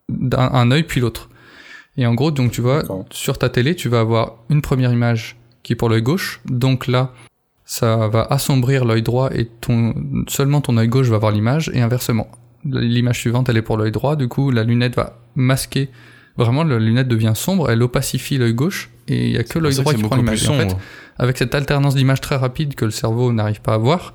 [0.08, 1.28] d'un un œil puis l'autre.
[1.96, 5.36] Et en gros, donc tu vois, sur ta télé, tu vas avoir une première image
[5.62, 6.40] qui est pour l'œil gauche.
[6.46, 7.12] Donc là,
[7.64, 9.94] ça va assombrir l'œil droit et ton,
[10.28, 12.28] seulement ton œil gauche va voir l'image et inversement.
[12.64, 14.16] L'image suivante, elle est pour l'œil droit.
[14.16, 15.88] Du coup, la lunette va masquer.
[16.36, 19.74] Vraiment, la lunette devient sombre, elle opacifie l'œil gauche et il y a que l'œil
[19.74, 20.48] droit qui prend l'image.
[20.48, 20.76] En fait,
[21.18, 24.14] avec cette alternance d'images très rapide que le cerveau n'arrive pas à voir,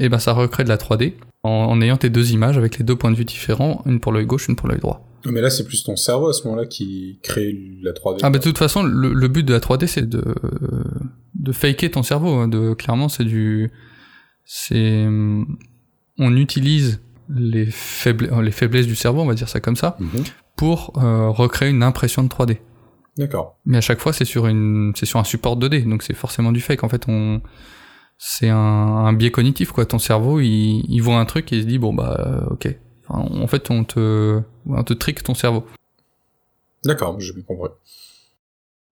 [0.00, 1.12] et ben ça recrée de la 3D
[1.44, 4.10] en, en ayant tes deux images avec les deux points de vue différents, une pour
[4.10, 5.06] l'œil gauche, une pour l'œil droit.
[5.26, 8.20] Non, Mais là, c'est plus ton cerveau à ce moment-là qui crée la 3D.
[8.22, 10.24] Ah bah de toute façon, le, le but de la 3D c'est de
[11.34, 12.30] de faker ton cerveau.
[12.34, 13.70] hein, De clairement c'est du
[14.44, 15.06] c'est
[16.18, 20.24] on utilise les faible- les faiblesses du cerveau, on va dire ça comme ça, Mhm.
[20.56, 22.60] pour euh, recréer une impression de 3D.
[23.16, 23.58] D'accord.
[23.64, 26.50] Mais à chaque fois, c'est sur une, c'est sur un support 2D, donc c'est forcément
[26.52, 26.82] du fake.
[26.84, 27.40] En fait, on,
[28.18, 29.86] c'est un, un biais cognitif quoi.
[29.86, 32.74] Ton cerveau, il, il voit un truc et il se dit bon bah euh, ok.
[33.08, 35.64] Enfin, en fait, on te, on te trick ton cerveau.
[36.84, 37.70] D'accord, j'ai bien compris.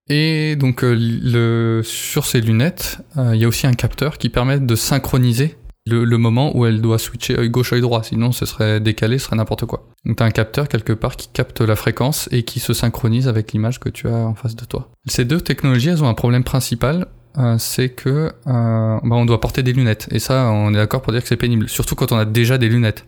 [0.09, 4.29] Et donc euh, le, sur ces lunettes, euh, il y a aussi un capteur qui
[4.29, 5.57] permet de synchroniser
[5.87, 8.03] le, le moment où elle doit switcher œil gauche, œil droit.
[8.03, 9.89] Sinon, ce serait décalé, ce serait n'importe quoi.
[10.05, 13.53] Donc t'as un capteur quelque part qui capte la fréquence et qui se synchronise avec
[13.53, 14.91] l'image que tu as en face de toi.
[15.07, 17.07] Ces deux technologies, elles ont un problème principal,
[17.39, 20.09] euh, c'est que euh, bah, on doit porter des lunettes.
[20.13, 21.69] Et ça, on est d'accord pour dire que c'est pénible.
[21.69, 23.05] Surtout quand on a déjà des lunettes.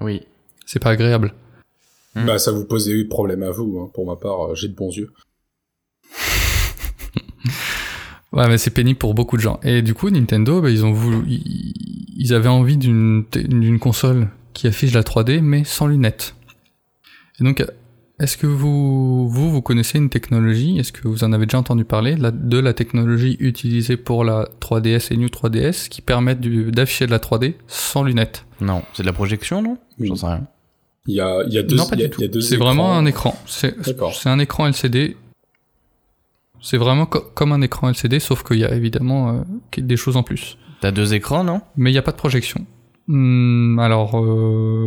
[0.00, 0.22] Oui.
[0.66, 1.34] C'est pas agréable.
[2.14, 2.26] Hmm.
[2.26, 3.80] Bah, ça vous pose des problèmes à vous.
[3.80, 3.90] hein.
[3.94, 5.10] Pour ma part, euh, j'ai de bons yeux.
[8.38, 9.58] Ouais, mais c'est pénible pour beaucoup de gens.
[9.64, 14.66] Et du coup, Nintendo, bah, ils ont voulu, ils, avaient envie d'une d'une console qui
[14.66, 16.34] affiche la 3D, mais sans lunettes.
[17.40, 17.64] Et donc,
[18.20, 20.78] est-ce que vous, vous, vous connaissez une technologie?
[20.78, 22.16] Est-ce que vous en avez déjà entendu parler?
[22.16, 27.12] La- de la technologie utilisée pour la 3DS et New 3DS qui permettent d'afficher de
[27.12, 28.44] la 3D sans lunettes?
[28.60, 29.78] Non, c'est de la projection, non?
[30.00, 30.46] J'en sais rien.
[31.06, 32.40] Il y a, il y a deux, Non, pas il y a, du tout.
[32.40, 33.36] C'est vraiment un écran.
[33.46, 33.74] C'est
[34.26, 35.16] un écran LCD.
[36.60, 39.42] C'est vraiment co- comme un écran LCD, sauf qu'il y a évidemment euh,
[39.76, 40.58] des choses en plus.
[40.80, 41.60] T'as deux écrans, non?
[41.76, 42.66] Mais il n'y a pas de projection.
[43.06, 44.86] Hmm, alors, euh...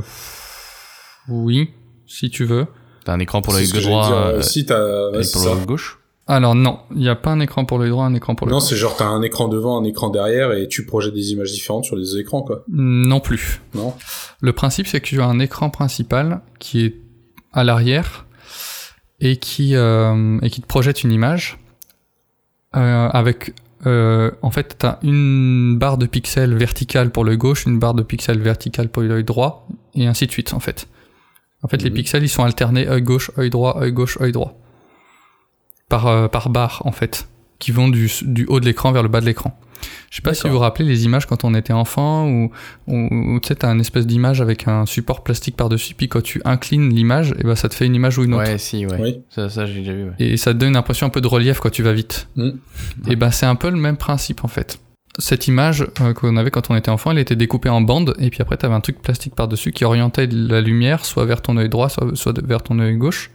[1.30, 1.70] oui,
[2.08, 2.68] si tu veux.
[3.06, 4.16] T'as un écran pour l'œil droit dire.
[4.16, 5.56] euh, Si t'as, ouais, et c'est pour ça.
[5.56, 5.98] l'œil gauche?
[6.28, 8.54] Alors non, il n'y a pas un écran pour l'œil droit, un écran pour l'œil
[8.54, 11.52] Non, c'est genre t'as un écran devant, un écran derrière et tu projettes des images
[11.52, 12.64] différentes sur les deux écrans, quoi.
[12.70, 13.62] Non plus.
[13.74, 13.94] Non
[14.40, 16.96] Le principe, c'est que tu as un écran principal qui est
[17.54, 18.28] à l'arrière
[19.22, 21.60] et qui euh, et qui te projette une image
[22.76, 23.54] euh, avec
[23.86, 28.04] euh, en fait t'as une barre de pixels verticale pour l'œil gauche, une barre de
[28.04, 30.88] pixels verticale pour l'œil droit et ainsi de suite en fait.
[31.64, 31.96] En fait, les Mhm.
[31.96, 34.58] pixels ils sont alternés œil gauche, œil droit, œil gauche, œil droit
[35.90, 37.28] par euh, par barre en fait,
[37.60, 39.58] qui vont du du haut de l'écran vers le bas de l'écran.
[40.10, 42.52] Je sais pas si vous vous rappelez les images quand on était enfant ou
[42.88, 46.42] tu sais t'as un espèce d'image avec un support plastique par dessus puis quand tu
[46.46, 48.98] inclines l'image et ben ça te fait une image ou une autre Ouais, si, ouais.
[49.00, 49.22] Oui.
[49.30, 50.16] Ça, ça j'ai déjà vu, ouais.
[50.20, 52.28] et ça te donne une impression un peu de relief quand tu vas vite.
[52.36, 52.52] Mm.
[53.08, 54.80] Et ben c'est un peu le même principe en fait.
[55.20, 58.30] Cette image euh, qu'on avait quand on était enfant, elle était découpée en bandes et
[58.30, 61.58] puis après t'avais un truc plastique par dessus qui orientait la lumière soit vers ton
[61.58, 63.30] œil droit, soit, vers ton œil gauche.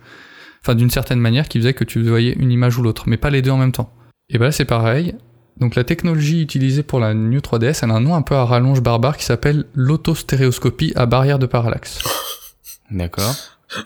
[0.62, 3.30] Enfin d'une certaine manière qui faisait que tu voyais une image ou l'autre, mais pas
[3.30, 3.92] les deux en même temps.
[4.30, 5.14] Et ben là c'est pareil.
[5.59, 8.44] Donc la technologie utilisée pour la New 3DS, elle a un nom un peu à
[8.44, 12.00] rallonge barbare qui s'appelle l'autostéréoscopie à barrière de parallaxe.
[12.90, 13.34] D'accord.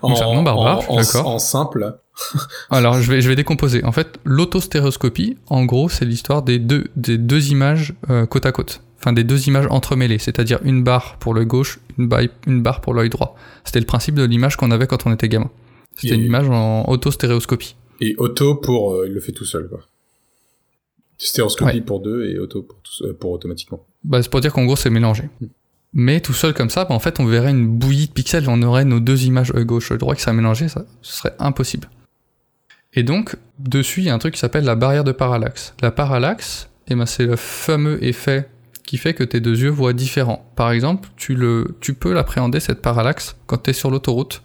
[0.02, 1.26] Donc, c'est un nom barbare, en, en- d'accord.
[1.26, 1.96] en simple.
[2.70, 3.82] Alors, je vais, je vais décomposer.
[3.84, 8.52] En fait, l'autostéréoscopie, en gros, c'est l'histoire des deux, des deux images euh, côte à
[8.52, 8.82] côte.
[8.98, 12.82] Enfin, des deux images entremêlées, c'est-à-dire une barre pour l'œil gauche, une, ba- une barre
[12.82, 13.36] pour l'œil droit.
[13.64, 15.50] C'était le principe de l'image qu'on avait quand on était gamin.
[15.96, 17.76] C'était Et- une image en autostéréoscopie.
[18.02, 19.80] Et auto pour, euh, il le fait tout seul, quoi.
[21.26, 21.80] Stéréoscopie Ouais.
[21.82, 23.84] pour deux et auto pour, tout- euh, pour automatiquement.
[24.04, 25.24] Bah, c'est pour dire qu'en gros, c'est mélangé.
[25.92, 28.62] Mais tout seul comme ça, bah, en fait, on verrait une bouillie de pixels, on
[28.62, 31.88] aurait nos deux images gauche, œil droit qui seraient mélangées, ça, ce serait impossible.
[32.94, 35.74] Et donc, dessus, il y a un truc qui s'appelle la barrière de parallaxe.
[35.82, 38.48] La parallaxe, eh ben, c'est le fameux effet
[38.86, 40.50] qui fait que tes deux yeux voient différents.
[40.56, 44.42] Par exemple, tu, le, tu peux l'appréhender, cette parallaxe, quand tu es sur l'autoroute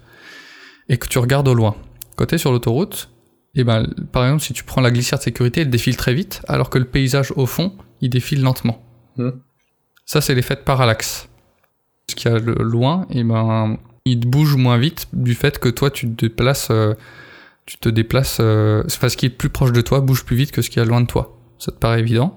[0.88, 1.74] et que tu regardes au loin.
[2.16, 3.08] Quand tu es sur l'autoroute,
[3.56, 6.42] et ben, par exemple, si tu prends la glissière de sécurité, elle défile très vite,
[6.46, 8.84] alors que le paysage au fond, il défile lentement.
[9.16, 9.30] Hmm.
[10.04, 11.28] Ça, c'est l'effet de parallaxe.
[12.08, 15.70] Ce qu'il y a loin, et ben, il te bouge moins vite du fait que
[15.70, 16.94] toi, tu te déplaces, euh,
[17.64, 20.52] tu te déplaces, euh, enfin, ce qui est plus proche de toi bouge plus vite
[20.52, 21.40] que ce qui est loin de toi.
[21.58, 22.36] Ça te paraît évident?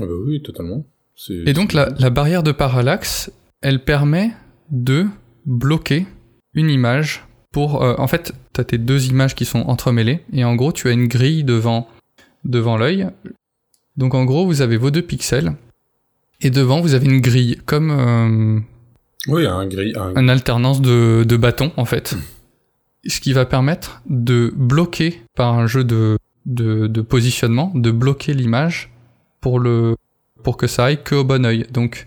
[0.00, 0.84] Ah bah oui, totalement.
[1.30, 3.32] Et donc, la, la barrière de parallaxe,
[3.62, 4.32] elle permet
[4.70, 5.06] de
[5.46, 6.06] bloquer
[6.52, 7.24] une image
[7.56, 10.72] pour, euh, en fait, tu as tes deux images qui sont entremêlées, et en gros,
[10.72, 11.88] tu as une grille devant,
[12.44, 13.08] devant l'œil.
[13.96, 15.54] Donc, en gros, vous avez vos deux pixels,
[16.42, 18.60] et devant, vous avez une grille, comme, euh,
[19.28, 20.20] Oui, un gris, un...
[20.20, 22.14] une alternance de, de bâtons en fait.
[23.06, 28.34] Ce qui va permettre de bloquer par un jeu de, de, de positionnement, de bloquer
[28.34, 28.90] l'image
[29.40, 29.96] pour le
[30.42, 31.66] pour que ça aille que au bon œil.
[31.72, 32.06] Donc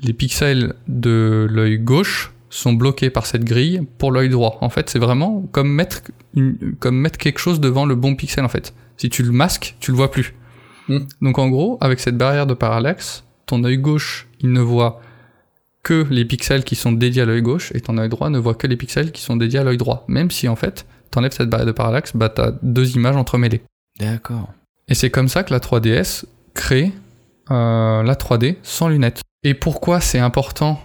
[0.00, 4.58] les pixels de l'œil gauche sont bloqués par cette grille pour l'œil droit.
[4.60, 6.02] En fait, c'est vraiment comme mettre
[6.34, 8.74] une, comme mettre quelque chose devant le bon pixel en fait.
[8.96, 10.34] Si tu le masques, tu le vois plus.
[10.88, 11.00] Hmm.
[11.20, 15.00] Donc en gros, avec cette barrière de parallaxe, ton œil gauche, il ne voit
[15.82, 18.54] que les pixels qui sont dédiés à l'œil gauche et ton œil droit ne voit
[18.54, 20.04] que les pixels qui sont dédiés à l'œil droit.
[20.06, 23.62] Même si en fait, t'enlèves cette barrière de parallaxe, bah t'as deux images entremêlées.
[23.98, 24.52] D'accord.
[24.88, 26.24] Et c'est comme ça que la 3DS
[26.54, 26.92] crée
[27.50, 29.22] euh, la 3D sans lunettes.
[29.42, 30.80] Et pourquoi c'est important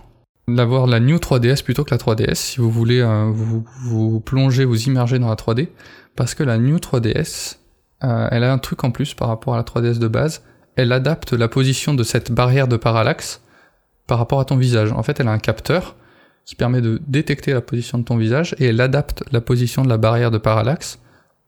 [0.55, 4.83] d'avoir la New 3DS plutôt que la 3DS si vous voulez euh, vous, plonger, vous
[4.83, 5.69] immerger dans la 3D
[6.15, 7.57] Parce que la New 3DS,
[8.03, 10.43] euh, elle a un truc en plus par rapport à la 3DS de base,
[10.75, 13.41] elle adapte la position de cette barrière de parallaxe
[14.07, 14.91] par rapport à ton visage.
[14.91, 15.95] En fait, elle a un capteur
[16.45, 19.89] qui permet de détecter la position de ton visage et elle adapte la position de
[19.89, 20.99] la barrière de parallaxe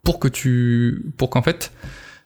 [0.04, 1.72] pour que tu, pour qu'en fait,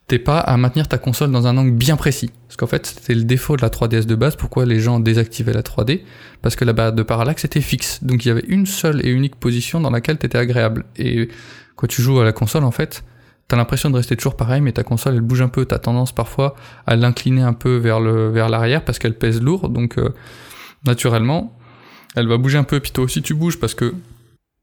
[0.08, 2.30] t'aies pas à maintenir ta console dans un angle bien précis.
[2.46, 4.36] Parce qu'en fait, c'était le défaut de la 3DS de base.
[4.36, 6.02] Pourquoi les gens désactivaient la 3D
[6.42, 8.02] Parce que la barrière de parallaxe était fixe.
[8.04, 10.84] Donc il y avait une seule et unique position dans laquelle t'étais agréable.
[10.96, 11.28] Et
[11.74, 13.02] quand tu joues à la console, en fait,
[13.48, 15.64] t'as l'impression de rester toujours pareil, mais ta console elle bouge un peu.
[15.64, 16.54] T'as tendance parfois
[16.86, 19.68] à l'incliner un peu vers le vers l'arrière parce qu'elle pèse lourd.
[19.68, 20.14] Donc euh,
[20.84, 21.56] naturellement,
[22.14, 22.78] elle va bouger un peu.
[22.78, 23.92] Puis toi aussi tu bouges parce que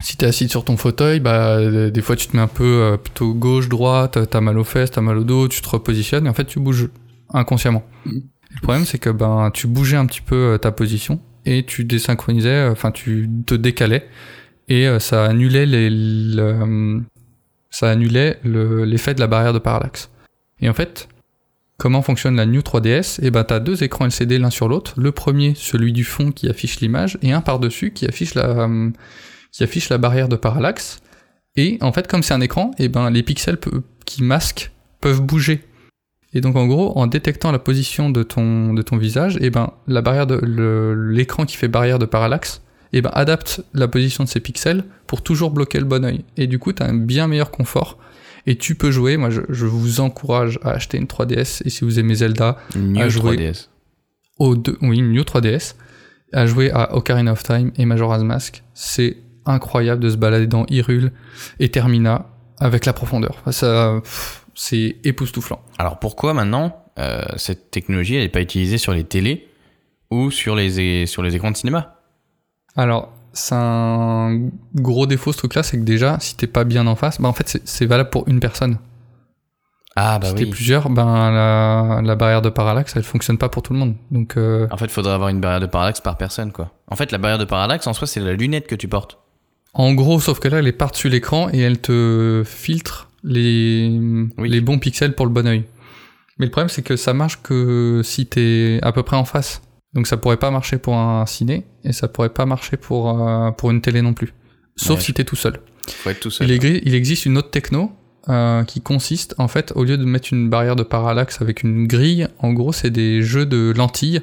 [0.03, 2.63] si t'es assis sur ton fauteuil, bah euh, des fois tu te mets un peu
[2.63, 6.25] euh, plutôt gauche, droite, t'as mal aux fesses, t'as mal au dos, tu te repositionnes
[6.25, 6.89] et en fait tu bouges
[7.33, 7.83] inconsciemment.
[8.05, 8.21] Mhm.
[8.55, 11.85] Le problème c'est que ben tu bougeais un petit peu euh, ta position et tu
[11.85, 14.07] désynchronisais, euh, enfin tu te décalais
[14.69, 17.01] et ça annulait les, le,
[17.69, 20.09] ça annulait le- l'effet de la barrière de parallaxe.
[20.61, 21.09] Et en fait,
[21.77, 24.93] comment fonctionne la New 3DS Et ben t'as deux écrans LCD l'un sur l'autre.
[24.95, 28.69] Le premier, celui du fond qui affiche l'image, et un par-dessus qui affiche la
[29.53, 30.99] qui affiche la barrière de parallaxe.
[31.55, 33.59] Et en fait, comme c'est un écran, et ben les pixels
[34.05, 35.61] qui masquent peuvent bouger.
[36.33, 39.71] Et donc en gros, en détectant la position de ton de ton visage, et ben
[39.87, 40.39] la barrière de
[41.09, 45.21] l'écran qui fait barrière de parallaxe, et ben adapte la position de ces pixels pour
[45.21, 46.25] toujours bloquer le bon œil.
[46.35, 47.99] Et du coup, tu as un bien meilleur confort.
[48.45, 51.85] Et tu peux jouer, moi je, je vous encourage à acheter une 3DS, et si
[51.85, 53.37] vous aimez Zelda, New à jouer.
[53.37, 53.67] 3DS.
[54.37, 55.75] au deux, oui, une New 3DS,
[56.33, 58.63] à jouer à Ocarina of Time et Majora's Mask.
[58.73, 61.11] C'est incroyable de se balader dans Hyrule
[61.59, 62.27] et Termina
[62.59, 63.37] avec la profondeur.
[63.51, 63.99] Ça,
[64.55, 65.61] c'est époustouflant.
[65.77, 69.47] Alors pourquoi maintenant euh, cette technologie n'est pas utilisée sur les télés
[70.11, 71.95] ou sur les, sur les écrans de cinéma?
[72.75, 76.95] Alors, c'est un gros défaut ce truc-là, c'est que déjà, si t'es pas bien en
[76.95, 78.77] face, bah en fait, c'est- valable pour une personne.
[79.95, 80.49] Ah bah si t'es oui.
[80.49, 83.95] plusieurs, ben la, la barrière de parallaxe, elle fonctionne pas pour tout le monde.
[84.11, 86.71] Donc, euh, En fait, il faudrait avoir une barrière de parallaxe par personne quoi.
[86.87, 89.19] En fait, la barrière de parallaxe en soi, c'est la lunette que tu portes.
[89.73, 93.89] En gros, sauf que là, elle est par-dessus l'écran et elle te filtre les,
[94.37, 94.49] Oui.
[94.49, 95.63] les bons pixels pour le bon oeil.
[96.37, 99.61] Mais le problème, c'est que ça marche que si t'es à peu près en face.
[99.93, 103.51] Donc ça pourrait pas marcher pour un ciné et ça pourrait pas marcher pour, euh,
[103.51, 104.33] pour une télé non plus.
[104.75, 105.59] Sauf Ouais, si t'es tout seul.
[105.87, 106.49] Faut être tout seul.
[106.49, 107.91] Il, existe une autre techno
[108.29, 111.85] euh, qui consiste, en fait, au lieu de mettre une barrière de parallaxe avec une
[111.85, 114.21] grille, en gros, c'est des jeux de lentilles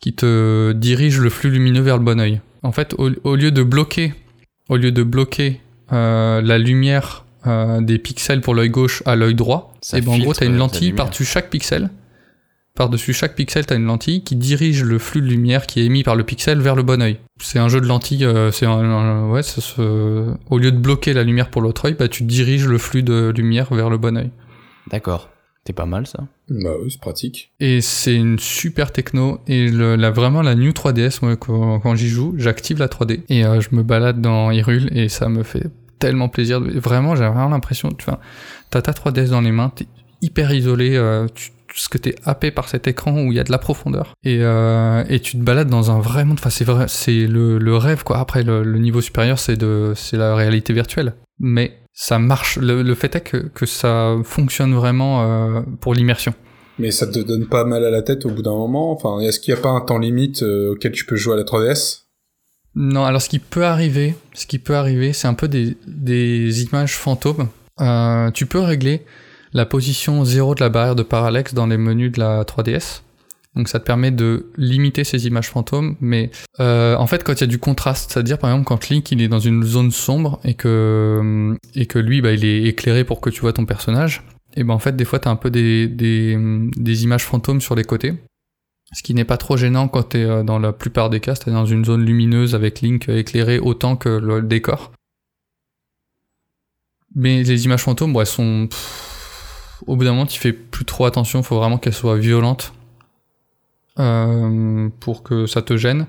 [0.00, 2.40] qui te dirigent le flux lumineux vers le bon oeil.
[2.62, 4.12] En fait, au, au lieu de bloquer,
[4.68, 5.60] au lieu de bloquer
[5.92, 10.12] euh, la lumière euh, des pixels pour l'œil gauche à l'œil droit, Ça et ben
[10.12, 11.90] en gros, t'as une lentille par-dessus chaque pixel.
[12.74, 16.02] Par-dessus chaque pixel, t'as une lentille qui dirige le flux de lumière qui est émis
[16.02, 17.16] par le pixel vers le bon œil.
[17.40, 20.76] C'est un jeu de lentilles, euh, c'est un, un- ouais, ça se- au lieu de
[20.76, 23.96] bloquer la lumière pour l'autre œil, bah tu diriges le flux de lumière vers le
[23.96, 24.30] bon œil.
[24.90, 25.30] D'accord.
[25.66, 26.20] C'est pas mal ça.
[26.48, 27.50] Bah oui, c'est pratique.
[27.58, 31.96] Et c'est une super techno et le, la, vraiment la New 3DS, moi, quand, quand
[31.96, 35.42] j'y joue, j'active la 3D et euh, je me balade dans Hyrule et ça me
[35.42, 35.66] fait
[35.98, 36.60] tellement plaisir.
[36.60, 38.20] Vraiment, j'ai vraiment l'impression, tu vois,
[38.70, 39.86] t'as ta 3DS dans les mains, t'es
[40.22, 43.44] hyper isolé, euh, tu, parce que t'es happé par cet écran où il y a
[43.44, 46.38] de la profondeur et, euh, et tu te balades dans un vrai monde.
[46.38, 48.18] Enfin, c'est vrai, c'est le, le rêve quoi.
[48.18, 51.14] Après, le, le niveau supérieur, c'est de, c'est la réalité virtuelle.
[51.40, 52.58] Mais ça marche.
[52.58, 56.34] Le, le fait est que, que ça fonctionne vraiment euh, pour l'immersion.
[56.78, 58.92] Mais ça te donne pas mal à la tête au bout d'un moment?
[58.92, 61.36] Enfin, est-ce qu'il y a pas un temps limite euh, auquel tu peux jouer à
[61.36, 62.02] la 3DS
[62.74, 66.64] Non, alors ce qui peut arriver, ce qui peut arriver, c'est un peu des, des
[66.64, 67.48] images fantômes.
[67.80, 69.02] Euh, tu peux régler
[69.54, 73.00] la position 0 de la barrière de parallaxe dans les menus de la 3DS.
[73.56, 76.30] Donc ça te permet de limiter ces images fantômes, mais
[76.60, 79.22] euh, en fait quand il y a du contraste, c'est-à-dire par exemple quand Link il
[79.22, 83.22] est dans une zone sombre et que et que lui bah, il est éclairé pour
[83.22, 84.22] que tu vois ton personnage,
[84.54, 86.36] et ben en fait des fois t'as un peu des, des,
[86.76, 88.14] des images fantômes sur les côtés.
[88.92, 91.50] Ce qui n'est pas trop gênant quand t'es euh, dans la plupart des cas, t'es
[91.50, 94.92] dans une zone lumineuse avec Link éclairé autant que le décor.
[97.14, 98.68] Mais les images fantômes, bon, elles sont...
[99.86, 102.74] au bout d'un moment, tu fais plus trop attention, faut vraiment qu'elles soient violentes
[103.98, 106.06] euh, pour que ça te gêne.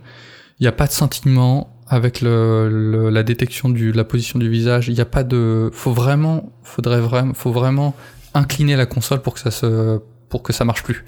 [0.59, 4.49] Il n'y a pas de sentiment avec le, le- la détection de la position du
[4.49, 4.87] visage.
[4.89, 5.69] Il n'y a pas de...
[5.73, 6.51] Faut vraiment...
[6.63, 7.33] Faudrait vraiment...
[7.33, 7.95] Faut vraiment
[8.33, 9.99] incliner la console pour que ça se...
[10.29, 11.05] pour que ça marche plus.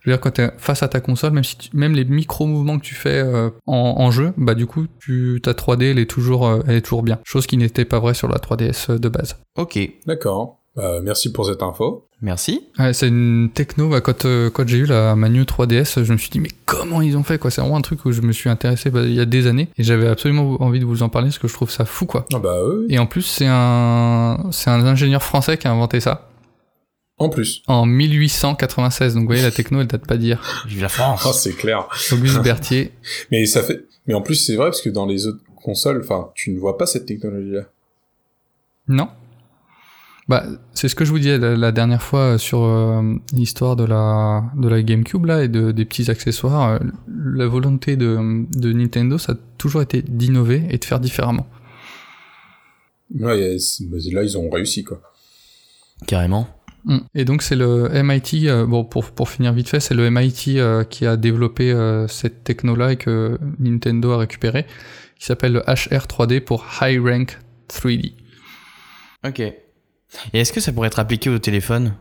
[0.00, 2.78] Je veux dire, quand t'es face à ta console, même si tu- même les micro-mouvements
[2.78, 6.08] que tu fais euh, en, en jeu, bah du coup, tu, ta 3D, elle est
[6.10, 7.18] toujours, euh, elle est toujours bien.
[7.24, 9.36] Chose qui n'était pas vraie sur la 3DS de base.
[9.56, 9.78] Ok.
[10.06, 10.60] D'accord.
[10.76, 12.07] Bah, merci pour cette info.
[12.20, 12.62] Merci.
[12.80, 16.18] Ouais, c'est une techno, bah, quand, euh, quand j'ai eu la Manu 3DS, je me
[16.18, 17.50] suis dit, mais comment ils ont fait, quoi?
[17.52, 19.68] C'est vraiment un truc où je me suis intéressé bah, il y a des années,
[19.78, 22.26] et j'avais absolument envie de vous en parler, parce que je trouve ça fou, quoi.
[22.34, 22.86] Ah bah oui.
[22.90, 26.28] Et en plus, c'est un, c'est un ingénieur français qui a inventé ça.
[27.20, 27.62] En plus.
[27.66, 29.14] en 1896.
[29.14, 30.40] Donc vous voyez, la techno, elle date pas d'hier.
[30.68, 31.88] Vive la Ah, France c'est clair.
[32.12, 32.92] Auguste Berthier.
[33.32, 33.84] Mais ça fait.
[34.06, 36.78] Mais en plus, c'est vrai parce que dans les autres consoles, enfin, tu ne vois
[36.78, 37.62] pas cette technologie-là.
[38.86, 39.08] Non
[40.28, 40.44] bah,
[40.74, 44.44] c'est ce que je vous disais la, la dernière fois sur euh, l'histoire de la
[44.56, 46.72] de la GameCube là et de, des petits accessoires.
[46.72, 48.18] Euh, La volonté de,
[48.58, 51.46] de Nintendo, ça a toujours été d'innover et de faire différemment.
[53.18, 53.56] Ouais,
[54.12, 55.00] là, ils ont réussi, quoi.
[56.06, 56.46] Carrément.
[56.84, 56.98] Mm.
[57.14, 60.58] Et donc c'est le MIT, euh, bon pour, pour finir vite fait, c'est le MIT
[60.58, 64.64] euh, qui a développé euh, cette techno-là et que Nintendo a récupéré,
[65.18, 67.38] qui s'appelle le HR3D pour High Rank
[67.68, 68.14] 3D.
[69.26, 69.42] Ok.
[70.32, 71.94] Et est-ce que ça pourrait être appliqué au téléphone?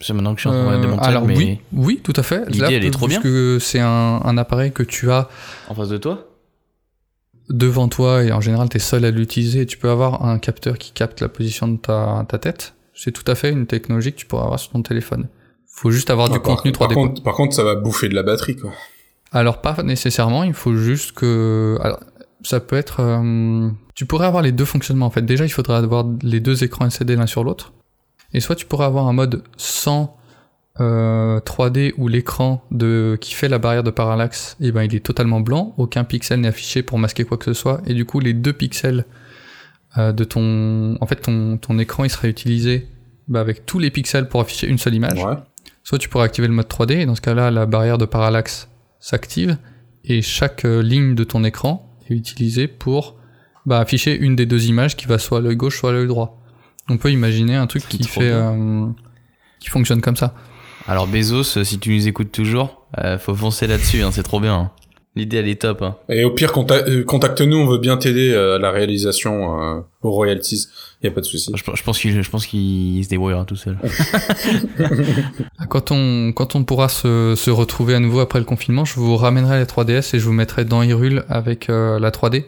[0.00, 2.12] C'est maintenant que je suis en train de Euh, démonter, alors mais oui, oui, tout
[2.16, 2.48] à fait.
[2.48, 3.20] l'idée, elle est trop bien.
[3.20, 5.28] que c'est un, un appareil que tu as
[5.68, 6.24] en face de toi?
[7.50, 9.64] devant toi et en général tu es seul à l'utiliser.
[9.64, 12.74] Tu peux avoir un capteur qui capte la position de ta, ta tête.
[12.94, 15.28] C'est tout à fait une technologie que tu pourras avoir sur ton téléphone.
[15.66, 16.78] Faut juste avoir du par, contenu 3D.
[16.78, 18.70] par contre, par contre, ça va bouffer de la batterie, quoi.
[19.32, 22.00] Alors pas nécessairement, il faut juste que alors,
[22.42, 25.22] ça peut être euh, tu pourrais avoir les deux fonctionnements en fait.
[25.22, 27.72] Déjà, il faudrait avoir les deux écrans LCD l'un sur l'autre.
[28.32, 30.16] Et soit tu pourrais avoir un mode sans
[30.80, 35.04] euh, 3D où l'écran de qui fait la barrière de parallaxe, et ben il est
[35.04, 38.20] totalement blanc, aucun pixel n'est affiché pour masquer quoi que ce soit et du coup
[38.20, 39.04] les deux pixels
[39.96, 42.86] euh, de ton en fait ton ton écran il sera utilisé
[43.26, 45.24] bah, avec tous les pixels pour afficher une seule image.
[45.24, 45.34] Ouais.
[45.82, 48.68] Soit tu pourrais activer le mode 3D, et dans ce cas-là, la barrière de parallaxe
[49.00, 49.56] s'active,
[50.04, 53.16] et chaque euh, ligne de ton écran est utilisée pour
[53.66, 56.06] bah, afficher une des deux images qui va soit à l'œil gauche, soit à l'œil
[56.06, 56.40] droit.
[56.88, 58.30] On peut imaginer un truc qui fait...
[58.30, 58.86] euh,
[59.60, 60.34] qui fonctionne comme ça.
[60.86, 64.40] Alors Bezos, euh, si tu nous écoutes toujours, euh, faut foncer là-dessus, hein, c'est trop
[64.40, 64.54] bien.
[64.54, 64.70] hein.
[65.18, 65.82] L'idée, elle est top.
[65.82, 65.96] Hein.
[66.08, 70.12] Et au pire, euh, contacte-nous, on veut bien t'aider euh, à la réalisation, euh, aux
[70.12, 70.68] royalties.
[71.02, 71.52] Y a pas de souci.
[71.56, 73.76] Je, je pense qu'il je pense qu'il se débrouillera tout seul.
[75.58, 78.94] Ah, Quand on, quand on pourra se, se retrouver à nouveau après le confinement, je
[78.94, 82.44] vous ramènerai la 3DS et je vous mettrai dans Hyrule avec euh, la 3D.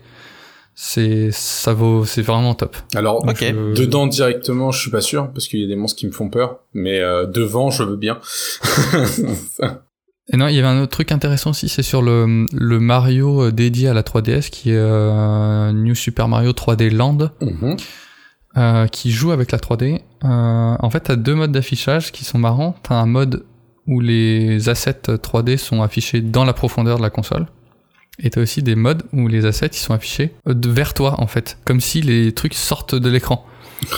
[0.76, 2.76] C'est, ça vaut, c'est vraiment top.
[2.94, 3.26] Alors.
[3.34, 6.12] Je- dedans directement, je suis pas sûr, parce qu'il y a des monstres qui me
[6.12, 6.60] font peur.
[6.72, 8.18] Mais euh, devant, je veux bien.
[10.32, 13.42] Et non, il y avait un autre truc intéressant aussi, c'est sur le, le Mario
[13.46, 17.76] euh, dédié à la 3DS, qui est euh, New Super Mario 3D Land, Mhm.
[18.56, 20.00] euh, qui joue avec la 3D.
[20.22, 22.76] Euh, en fait, t'as deux modes d'affichage qui sont marrants.
[22.84, 23.44] T'as un mode
[23.88, 27.46] où les assets 3D sont affichés dans la profondeur de la console.
[28.22, 31.58] Et t'as aussi des modes où les assets ils sont affichés vers toi, en fait.
[31.64, 33.44] Comme si les trucs sortent de l'écran.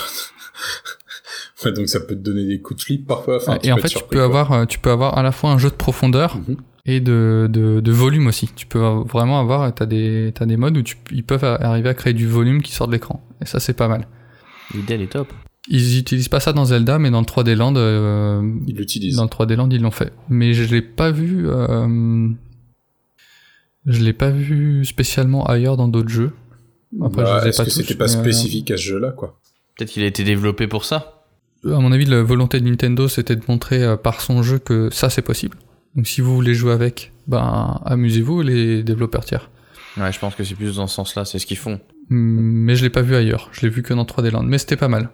[1.63, 3.37] Ouais, donc ça peut te donner des coups de flip parfois.
[3.37, 4.23] Enfin, et en fait, tu peux, quoi.
[4.23, 6.57] avoir, euh, tu peux avoir à la fois un jeu de profondeur Mhm.
[6.85, 8.49] et de, de, de volume aussi.
[8.55, 11.89] Tu peux vraiment avoir, t'as des, t'as des modes où tu, ils peuvent a- arriver
[11.89, 13.23] à créer du volume qui sort de l'écran.
[13.41, 14.07] Et ça, c'est pas mal.
[14.73, 15.31] L'idée, elle est top.
[15.69, 19.15] Ils utilisent pas ça dans Zelda, mais dans le 3D Land, euh, Ils l'utilisent.
[19.17, 20.11] dans le 3D Land, ils l'ont fait.
[20.29, 22.27] Mais je l'ai pas vu, euh,
[23.85, 26.31] je l'ai pas vu spécialement ailleurs dans d'autres jeux.
[27.01, 28.83] Après, Bah, je les ai Est-ce pas que tous, c'était pas euh, spécifique à ce
[28.83, 29.39] jeu-là, quoi?
[29.77, 31.12] Peut-être qu'il a été développé pour ça.
[31.65, 34.89] À mon avis, la volonté de Nintendo, c'était de montrer euh, par son jeu que
[34.91, 35.57] ça, c'est possible.
[35.95, 39.49] Donc si vous voulez jouer avec, ben amusez-vous les développeurs tiers.
[39.97, 41.79] Ouais, je pense que c'est plus dans ce sens-là, c'est ce qu'ils font.
[42.09, 42.15] Hmm,
[42.65, 44.75] Mais je l'ai pas vu ailleurs, je l'ai vu que dans 3D Land, mais c'était
[44.75, 45.09] pas mal.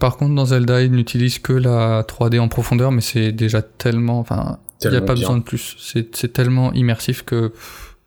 [0.00, 4.18] Par contre, dans Zelda, ils n'utilisent que la 3D en profondeur, mais c'est déjà tellement,
[4.18, 5.22] enfin, il n'y a pas bien.
[5.22, 5.76] besoin de plus.
[5.78, 7.52] C'est tellement immersif que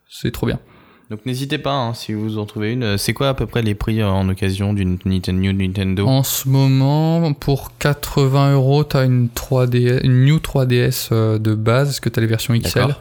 [0.09, 0.59] c'est trop bien.
[1.09, 2.83] Donc n'hésitez pas, hein, si vous en trouvez une.
[2.83, 6.05] Euh, C'est quoi à peu près les prix euh, en occasion d'une Nintendo New Nintendo?
[6.05, 11.87] En ce moment, pour 80 euros, t'as une 3D, une New 3DS euh, de base,
[11.87, 12.95] parce que t'as les versions XL.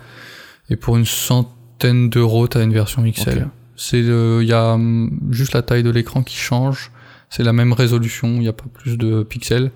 [0.70, 3.48] Et pour une centaine d'euros, t'as une version XL.
[3.76, 6.92] C'est il y a hum, juste la taille de l'écran qui change.
[7.28, 9.72] C'est la même résolution, il n'y a pas plus de pixels.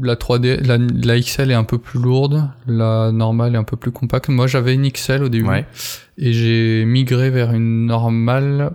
[0.00, 3.76] La 3D, la, la XL est un peu plus lourde, la normale est un peu
[3.76, 4.28] plus compacte.
[4.30, 5.66] Moi, j'avais une XL au début Ouais.
[6.16, 8.72] et j'ai migré vers une normale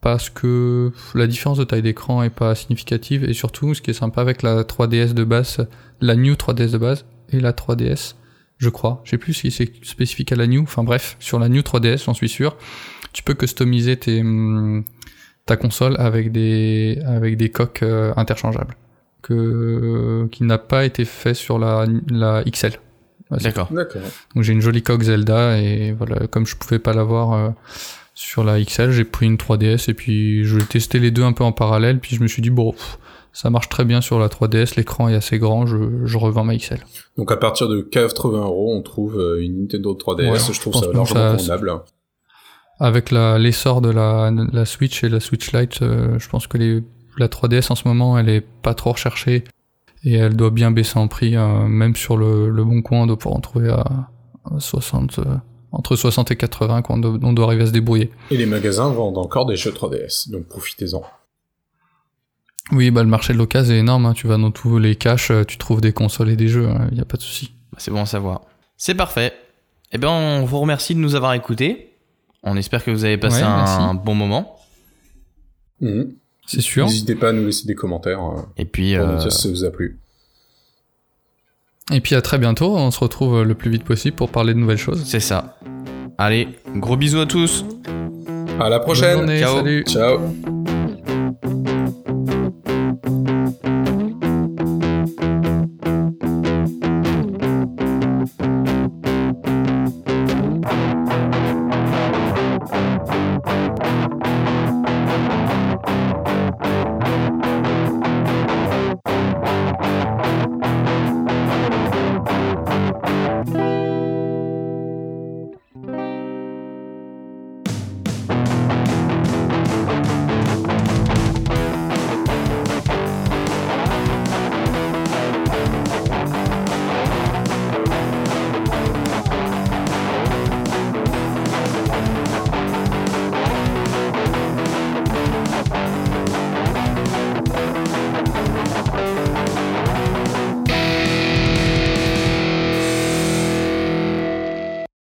[0.00, 3.94] parce que la différence de taille d'écran est pas significative et surtout, ce qui est
[3.94, 5.66] sympa avec la 3DS de base,
[6.00, 8.14] la New 3DS de base et la 3DS,
[8.58, 9.00] je crois.
[9.04, 10.62] Je sais plus si c'est spécifique à la New.
[10.62, 12.56] Enfin bref, sur la New 3DS, j'en suis sûr.
[13.12, 14.84] Tu peux customiser tes, hum,
[15.46, 18.76] ta console avec des, avec des coques euh, interchangeables.
[19.26, 22.72] Que, qui n'a pas été fait sur la, la XL.
[23.30, 23.68] D'accord.
[24.34, 27.48] Donc j'ai une jolie coque Zelda et voilà, comme je pouvais pas l'avoir euh,
[28.14, 31.42] sur la XL, j'ai pris une 3DS et puis je testé les deux un peu
[31.42, 32.98] en parallèle, puis je me suis dit bon, pff,
[33.32, 36.54] ça marche très bien sur la 3DS, l'écran est assez grand, je, je revends ma
[36.56, 36.78] XL.
[37.16, 40.30] Donc à partir de 80 euros, on trouve euh, une Nintendo 3DS.
[40.30, 41.72] Ouais, je je trouve ça largement ça- convenable.
[42.78, 46.82] Avec l'essor de la, la Switch et la Switch Lite, euh, je pense que les,
[47.16, 49.44] la 3DS en ce moment, elle est pas trop recherchée
[50.04, 53.06] Et elle doit bien baisser en prix, euh, même sur le, le bon coin, on
[53.06, 53.84] doit pouvoir en trouver à,
[54.44, 55.24] à 60, euh,
[55.72, 58.10] entre 60 et 80, quand on doit, on doit arriver à se débrouiller.
[58.30, 61.02] Et les magasins vendent encore des jeux 3DS, donc profitez-en.
[62.72, 64.14] Oui, bah le marché de l'occasion est énorme, hein.
[64.14, 66.94] tu vas dans tous les caches, euh, tu trouves des consoles et des jeux, il
[66.94, 67.52] n'y a pas de souci.
[67.72, 68.42] Bah, C'est bon à savoir.
[68.76, 69.32] C'est parfait.
[69.92, 71.92] Eh bien, on vous remercie de nous avoir écoutés.
[72.42, 74.58] On espère que vous avez passé Ouais, un, bon moment.
[75.80, 76.14] Mhm.
[76.46, 76.86] C'est sûr.
[76.86, 79.42] N'hésitez pas à nous laisser des commentaires euh, Et puis, pour euh, nous dire si
[79.42, 79.98] ça vous a plu.
[81.92, 84.54] Et puis à très bientôt, on se retrouve euh, le plus vite possible pour parler
[84.54, 85.04] de nouvelles choses.
[85.06, 85.58] c'est ça.
[86.16, 87.64] Allez, gros bisous à tous.
[88.60, 89.18] À la Bonne prochaine.
[89.18, 89.56] journée, Ciao.
[89.56, 90.63] salut Ciao.